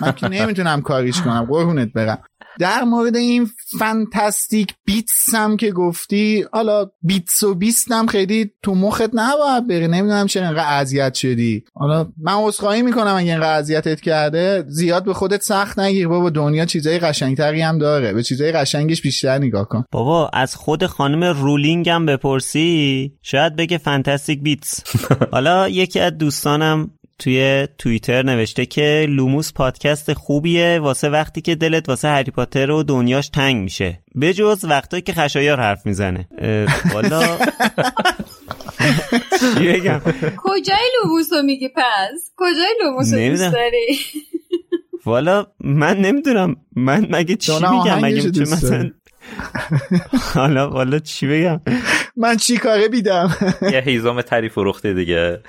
[0.00, 2.22] من که نمی‌تونم کاریش کنم قربونت برم.
[2.60, 8.74] در مورد این Fantastic Beats هم که گفتی حالا Beats و Beasts هم خیلی تو
[8.74, 9.88] مخت نباید بری.
[9.88, 11.64] نمی‌دونم چرا اینقدر اذیت شدی.
[11.74, 14.64] حالا من عذرخواهی می‌کنم اگه اینقدر اذیتت کرده.
[14.68, 16.30] زیاد به خودت سخت نگیر بابا.
[16.30, 18.12] دنیا چیزای قشنگتری هم داره.
[18.12, 19.84] به چیزای قشنگش بیشتر نگاه کن.
[19.92, 23.12] بابا از خود خانم رولینگ هم بپرسی.
[23.22, 24.80] شاید بگه Fantastic Beats.
[25.32, 31.88] حالا یکی از دوستانم توی توییتر نوشته که لوموس پادکست خوبیه واسه وقتی که دلت
[31.88, 34.02] واسه هری پاتر و دنیاش تنگ میشه.
[34.14, 36.28] به جز وقتایی که خشایار حرف می‌زنه.
[36.94, 37.22] والا.
[39.40, 40.00] چی بگم؟
[40.36, 43.98] کجای لوموس رو میگی پس؟ کجای لوموس رو دوست داری؟
[45.06, 46.56] والا من نمی‌دونم.
[46.76, 48.90] من مگه چی میگم؟ مگه مثلا
[50.34, 51.60] حالا والا چی بگم؟
[52.16, 55.40] من چی کاره بیدم؟ یه هیزم تری فروخته دیگه.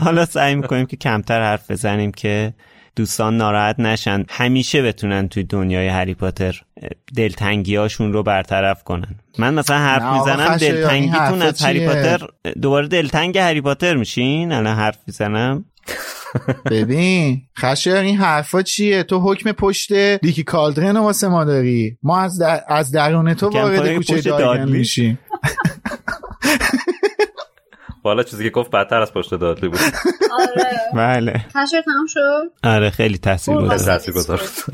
[0.00, 2.54] حالا سعی می‌کنیم که کمتر حرف بزنیم که
[2.96, 4.24] دوستان ناراحت نشن.
[4.28, 6.60] همیشه بتونن توی دنیای هری پاتر
[7.16, 9.14] دلتنگیاشون رو برطرف کنن.
[9.38, 12.26] من مثلا حرف می‌زنم دلتنگیتون از هری پاتر
[12.62, 15.64] دوباره دلتنگ هری پاتر میشین؟ الان حرف می‌زنم.
[16.70, 19.92] ببین خشر این حرفا چیه؟ تو حکم پشت
[20.22, 22.64] لیکی کالدرن واسه ما داری؟ ما از, در...
[22.68, 25.18] از درون تو وارد کوچه دایگن میشیم.
[28.04, 29.80] والا چیزی که گفت بدتر از پشت دادلی بود.
[30.40, 30.70] آره.
[30.94, 31.44] بله.
[31.48, 33.54] خشر تمام شد؟ آره خیلی تاثیر
[34.12, 34.64] گذاشت.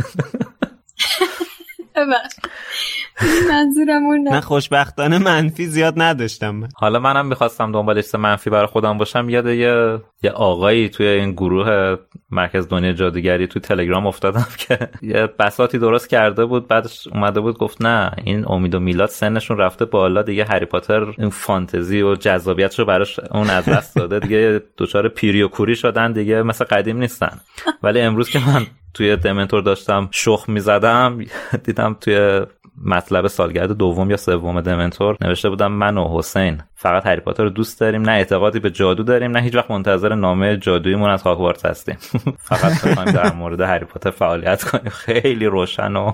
[3.48, 6.50] منظورمون من خوشبختانه منفی زیاد نداشتم.
[6.50, 6.68] من.
[6.76, 11.96] حالا منم می‌خواستم دنبال منفی برای خودم باشم یاد یه یه آقایی توی این گروه
[12.30, 17.58] مرکز دنیا جادوگری توی تلگرام افتادم که یه بساتی درست کرده بود بعدش اومده بود
[17.58, 22.14] گفت نه این امید و میلاد سنشون رفته بالا دیگه هری پاتر این فانتزی و
[22.14, 26.64] جذابیتش رو براش اون از دست داده دیگه دچار پیری و کوری شدن دیگه مثل
[26.64, 27.40] قدیم نیستن.
[27.82, 28.66] ولی امروز که من
[28.96, 31.18] توی دمنتور داشتم شخ می‌زدم.
[31.64, 32.40] دیدم توی
[32.84, 37.50] مطلب سالگرد دوم یا سوم دمنتور نوشته بودم من و حسین فقط هری پاتر رو
[37.50, 41.66] دوست داریم نه اعتقادی به جادو داریم نه هیچ وقت منتظر نامه جادوییمون از هاگوارتس
[41.66, 41.96] هستیم.
[42.48, 44.90] فقط بخوایم در مورد هری پاتر فعالیت کنیم.
[44.90, 46.12] خیلی روشن و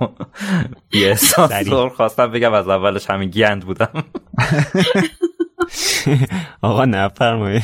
[0.90, 1.14] بی
[1.96, 4.04] خواستم بگم از اولش همین گند بودم.
[6.62, 7.62] آقا نفرمایید.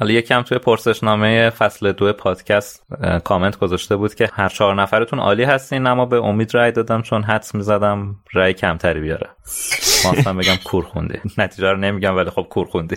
[0.00, 2.86] حالا یکم توی پرسشنامه فصل دو پادکست
[3.24, 7.22] کامنت گذاشته بود که هر چهار نفرتون عالی هستین اما به امید رای دادم چون
[7.22, 9.30] حدس می‌زدم رای کمتری بیاره.
[10.04, 11.20] ما بگم کور خوندی.
[11.38, 12.96] نتیجه رو نمیگم ولی خب کور خوندی.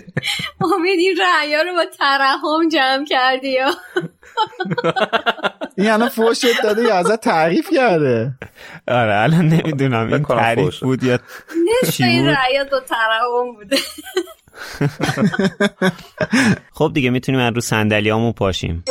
[0.60, 3.70] امید این رأیا رو با ترحم جمع کردی یا؟
[5.76, 8.32] این الان فوشت داده یا ازت تعریف کرده؟
[8.88, 11.18] آره الان نمی‌دونم این تعریف بود یا
[11.82, 13.76] نصف این رأیا با ترحم بوده.
[16.78, 18.84] خب دیگه می‌تونیم از رو صندلیامون پاشیم.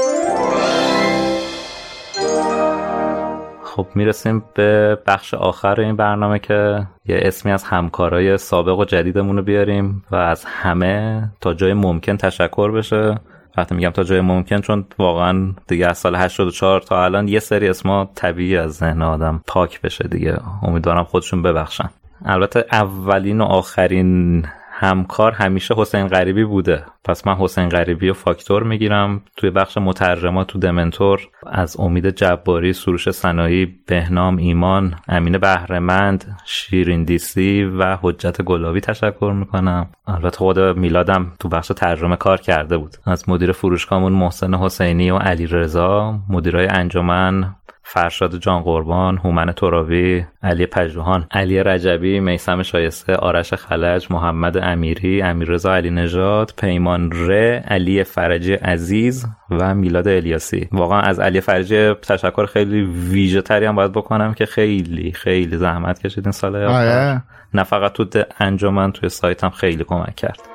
[3.63, 9.37] خب می‌رسیم به بخش آخر این برنامه که یه اسمی از همکارای سابق و جدیدمون
[9.37, 13.19] رو بیاریم و از همه تا جای ممکن تشکر بشه.
[13.57, 17.69] وقتی میگم تا جای ممکن چون واقعا دیگه از سال 84 تا الان یه سری
[17.69, 20.37] اسما طبیعی از ذهن آدم پاک بشه دیگه.
[20.63, 21.89] امیدوارم خودشون ببخشن.
[22.25, 24.45] البته اولین و آخرین
[24.83, 26.85] همکار همیشه حسین غریبی بوده.
[27.05, 29.21] پس من حسین غریبی و فاکتور می‌گیرم.
[29.37, 37.03] توی بخش مترجمات تو دمنتور از امید جباری سروش سنایی بهنام ایمان امین بهرهمند شیرین
[37.03, 39.89] دیسی و حجت گلابی تشکر می‌کنم.
[40.07, 42.95] البته خود میلادم تو بخش ترجمه کار کرده بود.
[43.05, 47.55] از مدیر فروشگاهمون محسن حسینی و علی رضا مدیرای انجمن
[47.85, 55.21] فرشاد جان قربان، هومن تراوی، علی پژوهان، علی رجبی، میسم شایسته، آرش خلج، محمد امیری،
[55.21, 60.69] امیررضا علی نژاد، پیمان ره، علی فرجی عزیز و میلاد الیاسی.
[60.71, 65.99] واقعا از علی فرجی تشکر خیلی ویژه تری هم باید بکنم که خیلی خیلی زحمت
[65.99, 67.21] کشید این سال آره.
[67.53, 70.52] نه فقط تو انجمن توی سایتم خیلی کمک کرد.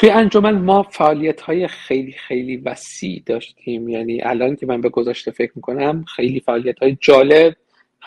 [0.00, 3.88] توی انجمن ما فعالیت های خیلی خیلی وسیع داشتیم.
[3.88, 7.56] یعنی الان که من به گذاشته فکر می‌کنم خیلی فعالیت های جالب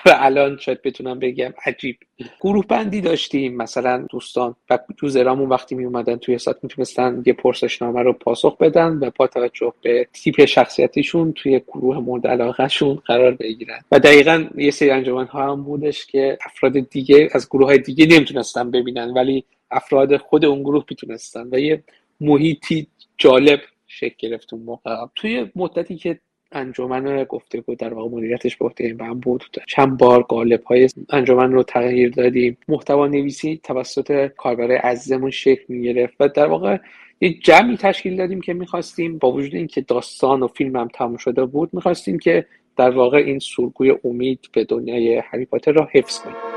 [0.06, 1.98] و الان شاید بتونم بگم عجیب.
[2.42, 3.58] گروه بندی داشتیم.
[3.58, 8.98] مثلا دوستان و زرامون وقتی می اومدن توی سات می‌تونستن یه پرسشنامه رو پاسخ بدن
[9.02, 13.80] و با توجه به تیپ شخصیتیشون توی گروه مورد علاقهشون قرار بگیرن.
[13.92, 18.06] و دقیقا یه سری انجمن ها هم بودش که افراد دیگه از گروه های دیگه
[18.06, 19.10] نمی‌تونستن ببینن.
[19.10, 21.84] ولی افراد خود اون گروه می‌تونستن و یه
[22.22, 22.88] محیطی
[23.18, 25.06] جالب شکل گرفت اون موقع.
[25.16, 26.20] توی مدتی که
[26.52, 31.64] انجمن گفتگو در واقع مدیریتش به عهده من بود چند بار قالب های انجمن رو
[31.64, 32.58] تغییر دادیم.
[32.68, 36.78] محتوا نویسی توسط کاربرای عزیزمون شکل می گرفت و در واقع
[37.22, 41.46] یه جمعی تشکیل دادیم که می‌خواستیم با وجود اینکه داستان و فیلم هم تموم شده
[41.46, 42.46] بود می‌خواستیم که
[42.78, 46.53] در واقع این سورگوی امید به دنیای هری پاتر را حفظ کنیم.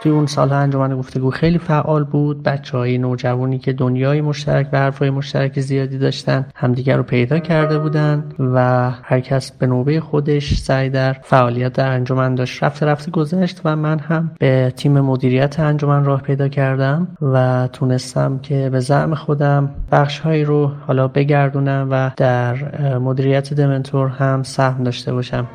[0.00, 2.42] توی اون سال انجمن گفتگو خیلی فعال بود.
[2.42, 7.78] بچه های نوجوانی که دنیای مشترک و حرفای مشترک زیادی داشتن همدیگر رو پیدا کرده
[7.78, 12.62] بودن و هر کس به نوبه خودش سعی در فعالیت در انجمن داشت.
[12.62, 18.38] رفته رفته گذشت و من هم به تیم مدیریت انجمن راه پیدا کردم و تونستم
[18.38, 24.84] که به زعم خودم بخش هایی رو حالا بگردونم و در مدیریت دمنتور هم سهم
[24.84, 25.46] داشته باشم.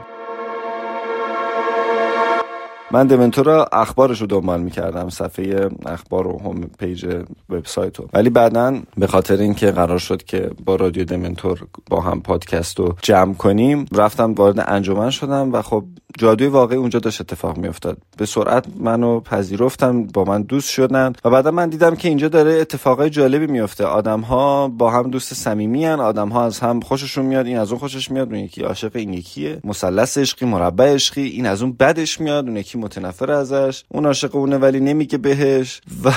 [2.92, 8.10] من دمنتور را اخبارش رو دنبال می‌کردم صفحه اخبار و هم page وبسایت رو.
[8.14, 12.96] ولی بعدا به خاطر اینکه قرار شد که با رادیو دمنتور با هم پادکست رو
[13.02, 15.84] جمع کنیم رفتم وارد انجمن شدم و خب
[16.18, 17.98] جادوی واقعی اونجا داشت اتفاق میافتاد.
[18.18, 22.52] به سرعت منو پذیرفتن با من دوست شدن و بعدا من دیدم که اینجا داره
[22.52, 27.26] اتفاقای جالبی میفته آدم ها با هم دوست صمیمی ان آدم ها از هم خوششون
[27.26, 29.60] میاد این از اون خوشش میاد اون یکی عاشق این یکیه.
[29.64, 33.84] مثلث عشقی مربع عشقی این از اون بدش میاد اون یکی متنفر ازش.
[33.90, 36.12] اون عاشق اونه ولی نمیگه بهش و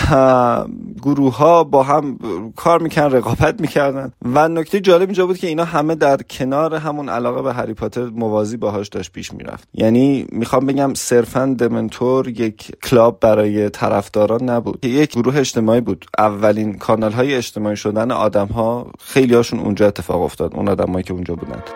[1.07, 2.19] گروه ها با هم
[2.57, 4.12] کار می‌کنن رقابت می‌کردن.
[4.23, 8.05] و نکته جالب اینجا بود که اینا همه در کنار همون علاقه به هری پاتر
[8.05, 9.69] موازی باهاش داشت پیش می‌رفت.
[9.74, 14.85] یعنی می‌خوام بگم صرفا دمنتور یک کلاب برای طرفداران نبود.
[14.85, 16.05] یک گروه اجتماعی بود.
[16.19, 20.55] اولین کانال های اجتماعی شدن آدم ها خیلی هاشون اونجا اتفاق افتاد.
[20.55, 21.70] اون آدمایی که اونجا بودند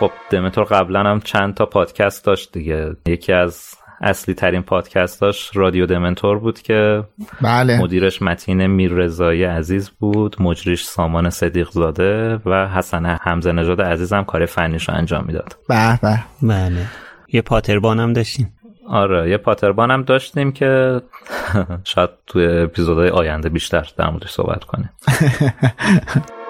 [0.00, 2.96] خب دمنتور قبلا هم چند تا پادکست داشت دیگه.
[3.06, 7.04] یکی از اصلی ترین پادکستاش رادیو دمنتور بود که
[7.40, 7.78] بله.
[7.78, 14.24] مدیرش متین میررضایی عزیز بود مجریش سامان صدیق زاده و حسن حمزه نژاد عزیز هم
[14.24, 15.56] کار فنیش رو انجام می‌داد.
[15.68, 16.18] به به.
[16.42, 16.86] بله.
[17.32, 18.52] یه پاتربان هم داشتیم.
[18.88, 21.00] آره یه پاتربان هم داشتیم که
[21.84, 24.90] شاید توی اپیزودهای آینده بیشتر در موردش صحبت کنیم.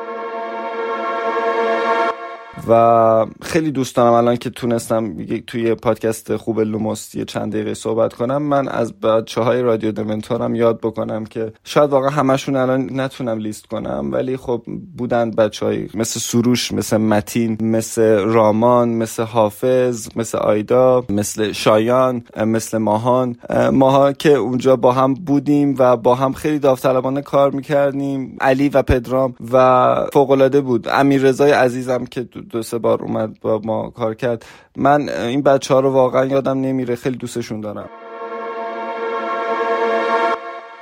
[2.68, 5.16] و خیلی دوست دارم الان که تونستم
[5.46, 10.80] توی پادکست خوب لوموس چند دقیقه صحبت کنم من از بچه های رادیو دمنتورم یاد
[10.80, 14.62] بکنم که شاید واقعا همشون الان نتونم لیست کنم ولی خب
[14.98, 22.22] بودن بچه های مثل سروش مثل متین مثل رامان مثل حافظ مثل آیدا مثل شایان
[22.46, 23.36] مثل ماهان.
[23.72, 28.36] ماها که اونجا با هم بودیم و با هم خیلی داوطلبانه کار می‌کردیم.
[28.40, 30.88] علی و پدرام و فوقالعاده بود.
[30.88, 34.44] امیر رضای عزیزم که دو سه بار اومد با ما کار کرد.
[34.76, 36.94] من این بچه ها رو واقعا یادم نمیره.
[36.94, 37.90] خیلی دوستشون دارم.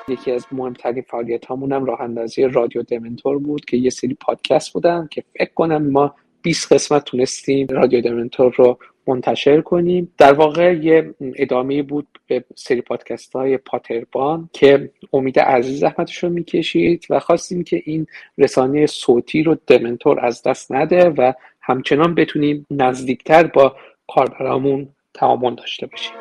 [0.09, 5.09] یکی از مهمترین فعالیت هامون راه اندازی رادیو دمنتور بود که یه سری پادکست بودن
[5.11, 10.13] که فکر کنم ما 20 قسمت تونستیم رادیو دمنتور رو منتشر کنیم.
[10.19, 16.31] در واقع یه ادامه بود به سری پادکست های پاتربان که امید عزیز زحمتش رو
[16.31, 18.07] می‌کشید و خواستیم که این
[18.39, 21.33] رسانه صوتی رو دمنتور از دست نده و
[21.66, 23.77] همچنان بتونیم نزدیکتر با
[24.09, 26.12] کاربرامون تعامل داشته باشیم.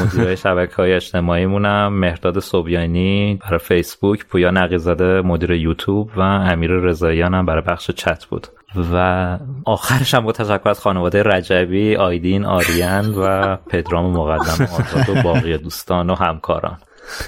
[0.00, 6.70] مدیر شبکه های اجتماعی مونم مهرداد صبیانی برای فیسبوک پویا نقیزاده مدیر یوتیوب و امیر
[6.70, 8.46] رضاییان هم برای بخش چت بود.
[8.92, 15.22] و آخرش هم با تشکر از خانواده رجبی آیدین آریان و پدرام مقدم آزاد و
[15.22, 16.78] باقی دوستان و همکاران.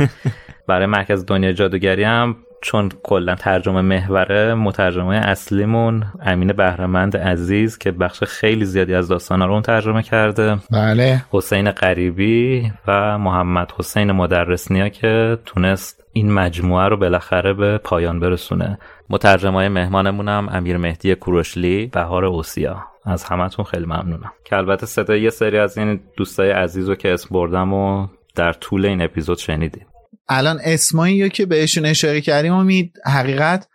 [0.69, 7.91] برای مرکز دنیا جادوگری هم چون کلا ترجمه محوره مترجمه اصلیمون امین بهرمند عزیز که
[7.91, 10.59] بخش خیلی زیادی از داستانا رو اون ترجمه کرده.
[10.71, 11.25] بله.
[11.31, 18.79] حسین قریبی و محمد حسین مدرسنیا که تونست این مجموعه رو بالاخره به پایان برسونه.
[19.11, 22.85] مترجمه های مهمانمونم امیر مهدی کوروشلی بهار اوسیا.
[23.05, 24.33] از همتون خیلی ممنونم.
[24.45, 28.53] که البته صدای یه سری از این دوستای عزیز رو که اسم بردم و در
[28.53, 29.87] طول این اپیزود شنیدیم
[30.29, 33.69] الان اسمایی که بهشون اشاره کردیم امید حقیقت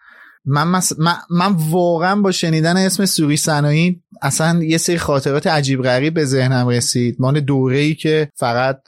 [0.45, 0.67] من,
[0.97, 6.25] من, من واقعا با شنیدن اسم سوری سنایی اصلا یه سری خاطرات عجیب غریب به
[6.25, 7.15] ذهنم رسید.
[7.19, 8.81] مال دوره ای که فقط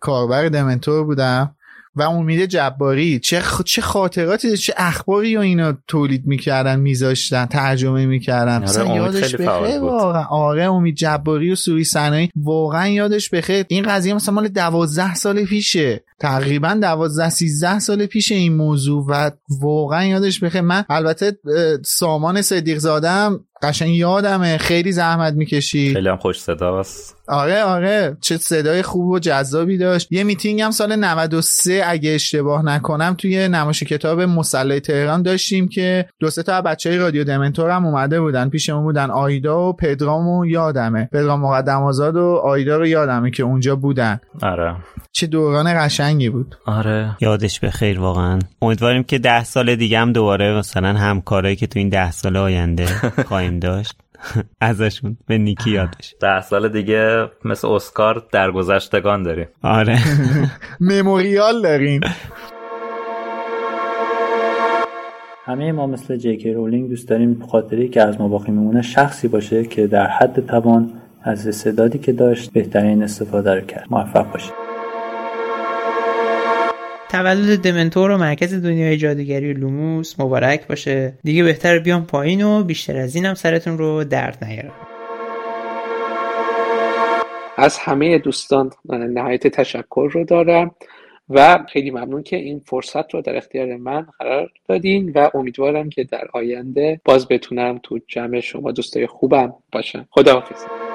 [0.00, 1.55] کاربر دمنتور بودم.
[1.96, 8.64] و امید جباری چه چه خاطراتی چه اخباری و اینا تولید می‌کردن میذاشتن ترجمه می‌کردن؟
[8.68, 10.24] آره یادش بخیر؟ واقعا.
[10.24, 13.64] آره امید جباری و سوری سنایی واقعا یادش بخیر.
[13.68, 16.04] این قضیه مثلا مال دوازده سال پیشه.
[16.20, 20.60] تقریبا دوازده سیزده سال پیش این موضوع و واقعا یادش بخیر.
[20.60, 21.38] من البته
[21.84, 24.58] سامان صدیق زادم قشنگ یادمه.
[24.58, 28.16] خیلی زحمت می‌کشید خیلی هم خوش صداست آره آره.
[28.20, 30.12] چه صدای خوب و جذابی داشت.
[30.12, 36.06] یه میتینگ هم سال 93 اگه اشتباه نکنم توی نمایش کتاب مسلح تهران داشتیم که
[36.20, 38.48] دو سه تا بچه های رادیو دمنتور هم اومده بودن.
[38.48, 41.08] پیشمون بودن آیدا و پدرام و یادمه.
[41.12, 44.20] پدرام مقدم آزاد و آیدا رو یادمه که اونجا بودن.
[44.42, 44.76] آره.
[45.12, 46.54] چه دوران قشنگی بود.
[46.66, 47.16] آره.
[47.20, 48.38] یادش به خیر واقعا.
[48.62, 52.86] امیدواریم که ده سال دیگه هم دوباره مثلا همکارایی که تو این ده سال آینده
[53.28, 53.96] خواهیم داشت؟
[54.60, 56.14] ازشون به نیکی یادش.
[56.20, 59.46] ده سال دیگه مثل اسکار درگذشتگان داریم.
[59.62, 59.98] آره.
[60.80, 62.00] مموریال داریم.
[65.44, 69.64] همه ما مثل جیکی رولینگ دوست داریم خاطری که از ما باقی میمونه شخصی باشه
[69.64, 70.92] که در حد توان
[71.22, 73.86] از استعدادی که داشت بهترین استفاده رو کرد.
[73.90, 74.65] موفق باشید.
[77.16, 81.18] تولد دمنتور و مرکز دنیای جادوگری لوموس مبارک باشه.
[81.24, 84.72] دیگه بهتر بیام پایین و بیشتر از اینم سرتون رو درد نیارم.
[87.56, 90.74] از همه دوستان نهایت تشکر رو دارم
[91.30, 96.04] و خیلی ممنون که این فرصت رو در اختیار من قرار دادین و امیدوارم که
[96.04, 100.06] در آینده باز بتونم تو جمع شما دوستای خوبم باشم.
[100.10, 100.85] خداحافظ.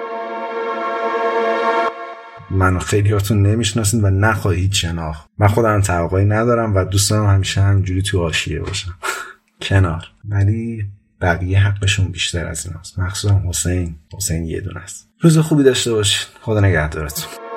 [2.51, 5.29] منو خیلی هاتون نمی‌شناسین و نخواهید شناخت.
[5.37, 8.97] من خودم توقعی ندارم و دوست دارم همیشه همجوری تو آشیه باشم.
[9.61, 10.03] کنار.
[10.29, 10.85] ولی
[11.21, 13.95] بقیه حقشون بیشتر از این هست مخصوصا حسین.
[14.17, 15.09] حسین یه دونه است.
[15.19, 16.27] روز خوبی داشته باشین.
[16.41, 17.50] خدا نگهدارتون.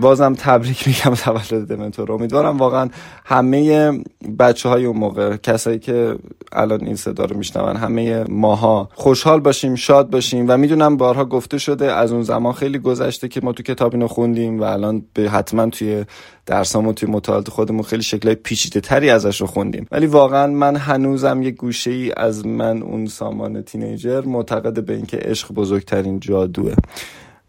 [0.00, 2.88] بازم تبریک میگم تولد دمنتور امیدوارم واقعا
[3.24, 3.92] همه
[4.38, 6.16] بچه های اون موقع کسایی که
[6.52, 11.58] الان این صدا رو میشنون همه ماها خوشحال باشیم شاد باشیم و می‌دونم بارها گفته
[11.58, 15.30] شده از اون زمان خیلی گذشته که ما تو کتاب اینو خوندیم و الان به
[15.30, 16.04] حتما توی
[16.46, 19.86] درسامون توی مطالعات خودمون خیلی شکلهای پیچیده تری ازش رو خوندیم.
[19.92, 25.16] ولی واقعا من هنوزم یه گوشه ای از من اون سامان تینیجر معتقد به اینکه
[25.16, 26.74] عشق بزرگترین جادوه.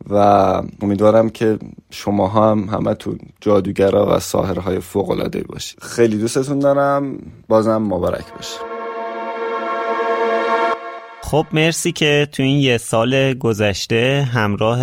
[0.09, 0.15] و
[0.81, 1.59] امیدوارم که
[1.89, 5.79] شما هم همه تو جادوگرا و ساهرهای فوق العاده باشید.
[5.81, 7.17] خیلی دوستتون دارم.
[7.47, 8.59] بازم مبارک باشه.
[11.21, 14.81] خب مرسی که تو این یه سال گذشته همراه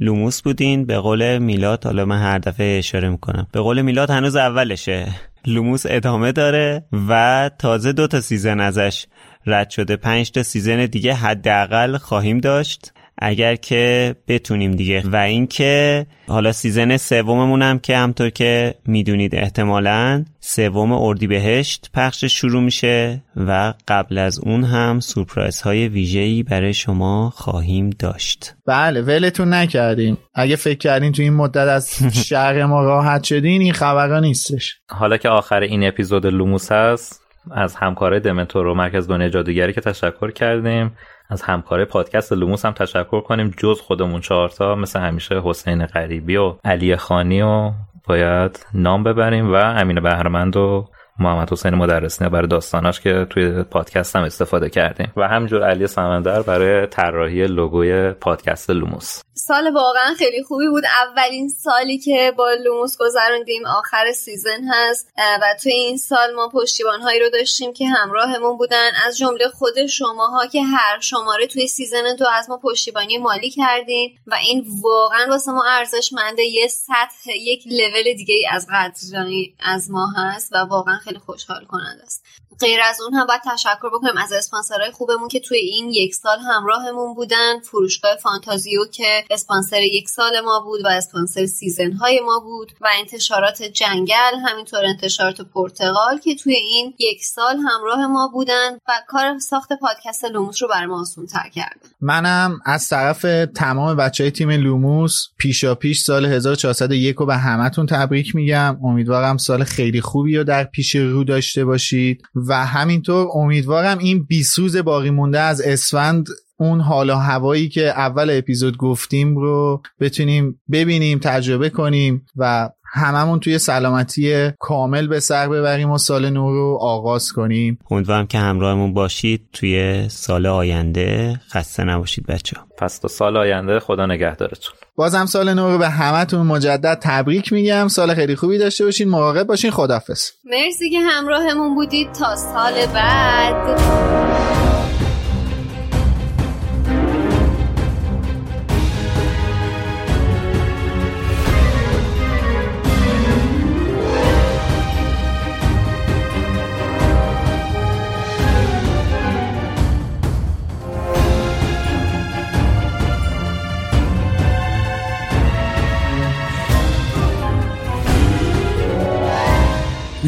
[0.00, 0.86] لوموس بودین.
[0.86, 3.46] به قول میلاد حالا من هر دفعه اشاره می‌کنم.
[3.52, 5.06] به قول میلاد هنوز اولشه.
[5.46, 9.06] لوموس ادامه داره و تازه دو تا season ازش
[9.46, 9.96] رد شده.
[9.96, 12.92] پنج تا season دیگه حداقل خواهیم داشت.
[13.20, 15.02] اگر که بتونیم دیگه.
[15.04, 22.62] و اینکه حالا season سوممون هم که همونطور که می‌دونید احتمالا سوم اردیبهشت پخش شروع
[22.62, 28.54] میشه و قبل از اون هم سورپرایز های ویژه‌ای برای شما خواهیم داشت.
[28.66, 33.72] بله ولتون نکردیم اگه فکر کردین تو این مدت از شر ما راحت شدین این
[33.72, 34.80] خبرها نیستش.
[34.88, 37.20] حالا که آخر این اپیزود لوموس هست
[37.50, 40.92] از همکاره دمنتور و مرکز دنیا جادوگری که تشکر کردیم.
[41.30, 43.54] از همکاره پادکست لوموس هم تشکر کنیم.
[43.56, 47.72] جز خودمون چهارتا مثل همیشه حسین غریبی و علی خانی و
[48.04, 50.88] باید نام ببریم و امین بهرمند و
[51.20, 55.12] محمد حسین مدرسنی برای داستاناش که توی پادکست هم استفاده کردیم.
[55.16, 59.22] و همین‌جور علی سمندر برای طراحی لوگوی پادکست لوموس.
[59.34, 60.84] سال واقعا خیلی خوبی بود.
[61.06, 65.08] اولین سالی که با لوموس گذروندیم آخر season هست.
[65.16, 68.90] و توی این سال ما پشتیبان هایی رو داشتیم که همراهمون بودن.
[69.06, 74.10] از جمله خود شماها که هر شماره توی season دو از ما پشتیبانی مالی کردین.
[74.26, 76.42] و این واقعا واسه ما ارزشمنده.
[76.42, 80.52] یه سطح یک لول دیگه از قدردانی از ما هست.
[80.52, 82.26] و واقعا خوشحال کننده است.
[82.60, 86.38] غیر از اون هم باید تشکر بکنیم از اسپانسرهای خوبمون که توی این یک سال
[86.38, 87.60] همراهمون بودن.
[87.60, 92.88] فروشگاه فانتازیو که اسپانسر یک سال ما بود و اسپانسر season های ما بود و
[92.98, 99.38] انتشارات جنگل همینطور انتشارات پرتقال که توی این یک سال همراه ما بودن و کار
[99.38, 103.26] ساخت پادکست لوموس رو برای ما آسون تر کردن منم از طرف
[103.56, 108.78] تمام بچه های تیم لوموس پیشا پیش سال 1401 رو به همتون تبریک میگم.
[108.84, 114.54] امیدوارم سال خیلی خوبی رو در پیش رو داشته باشید و همینطور امیدوارم این بیست
[114.54, 116.26] روز باقی مونده از اسفند
[116.58, 123.40] اون حال و هوایی که اول اپیزود گفتیم رو بتونیم ببینیم تجربه کنیم و هممون
[123.40, 127.78] توی سلامتی کامل به سر ببریم و سال نو رو آغاز کنیم.
[127.90, 131.40] امیدوارم که همراهمون باشید توی سال آینده.
[131.50, 134.74] خسته نباشید بچه پس تا سال آینده خدا نگهدارتون.
[134.96, 137.88] بازم سال نو رو به همتون مجدد تبریک میگم.
[137.88, 139.08] سال خیلی خوبی داشته باشین.
[139.08, 139.70] مراقب باشین.
[139.70, 142.12] خدافظ مرسی که همراهمون بودید.
[142.12, 144.69] تا سال بعد.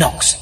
[0.02, 0.41] Knox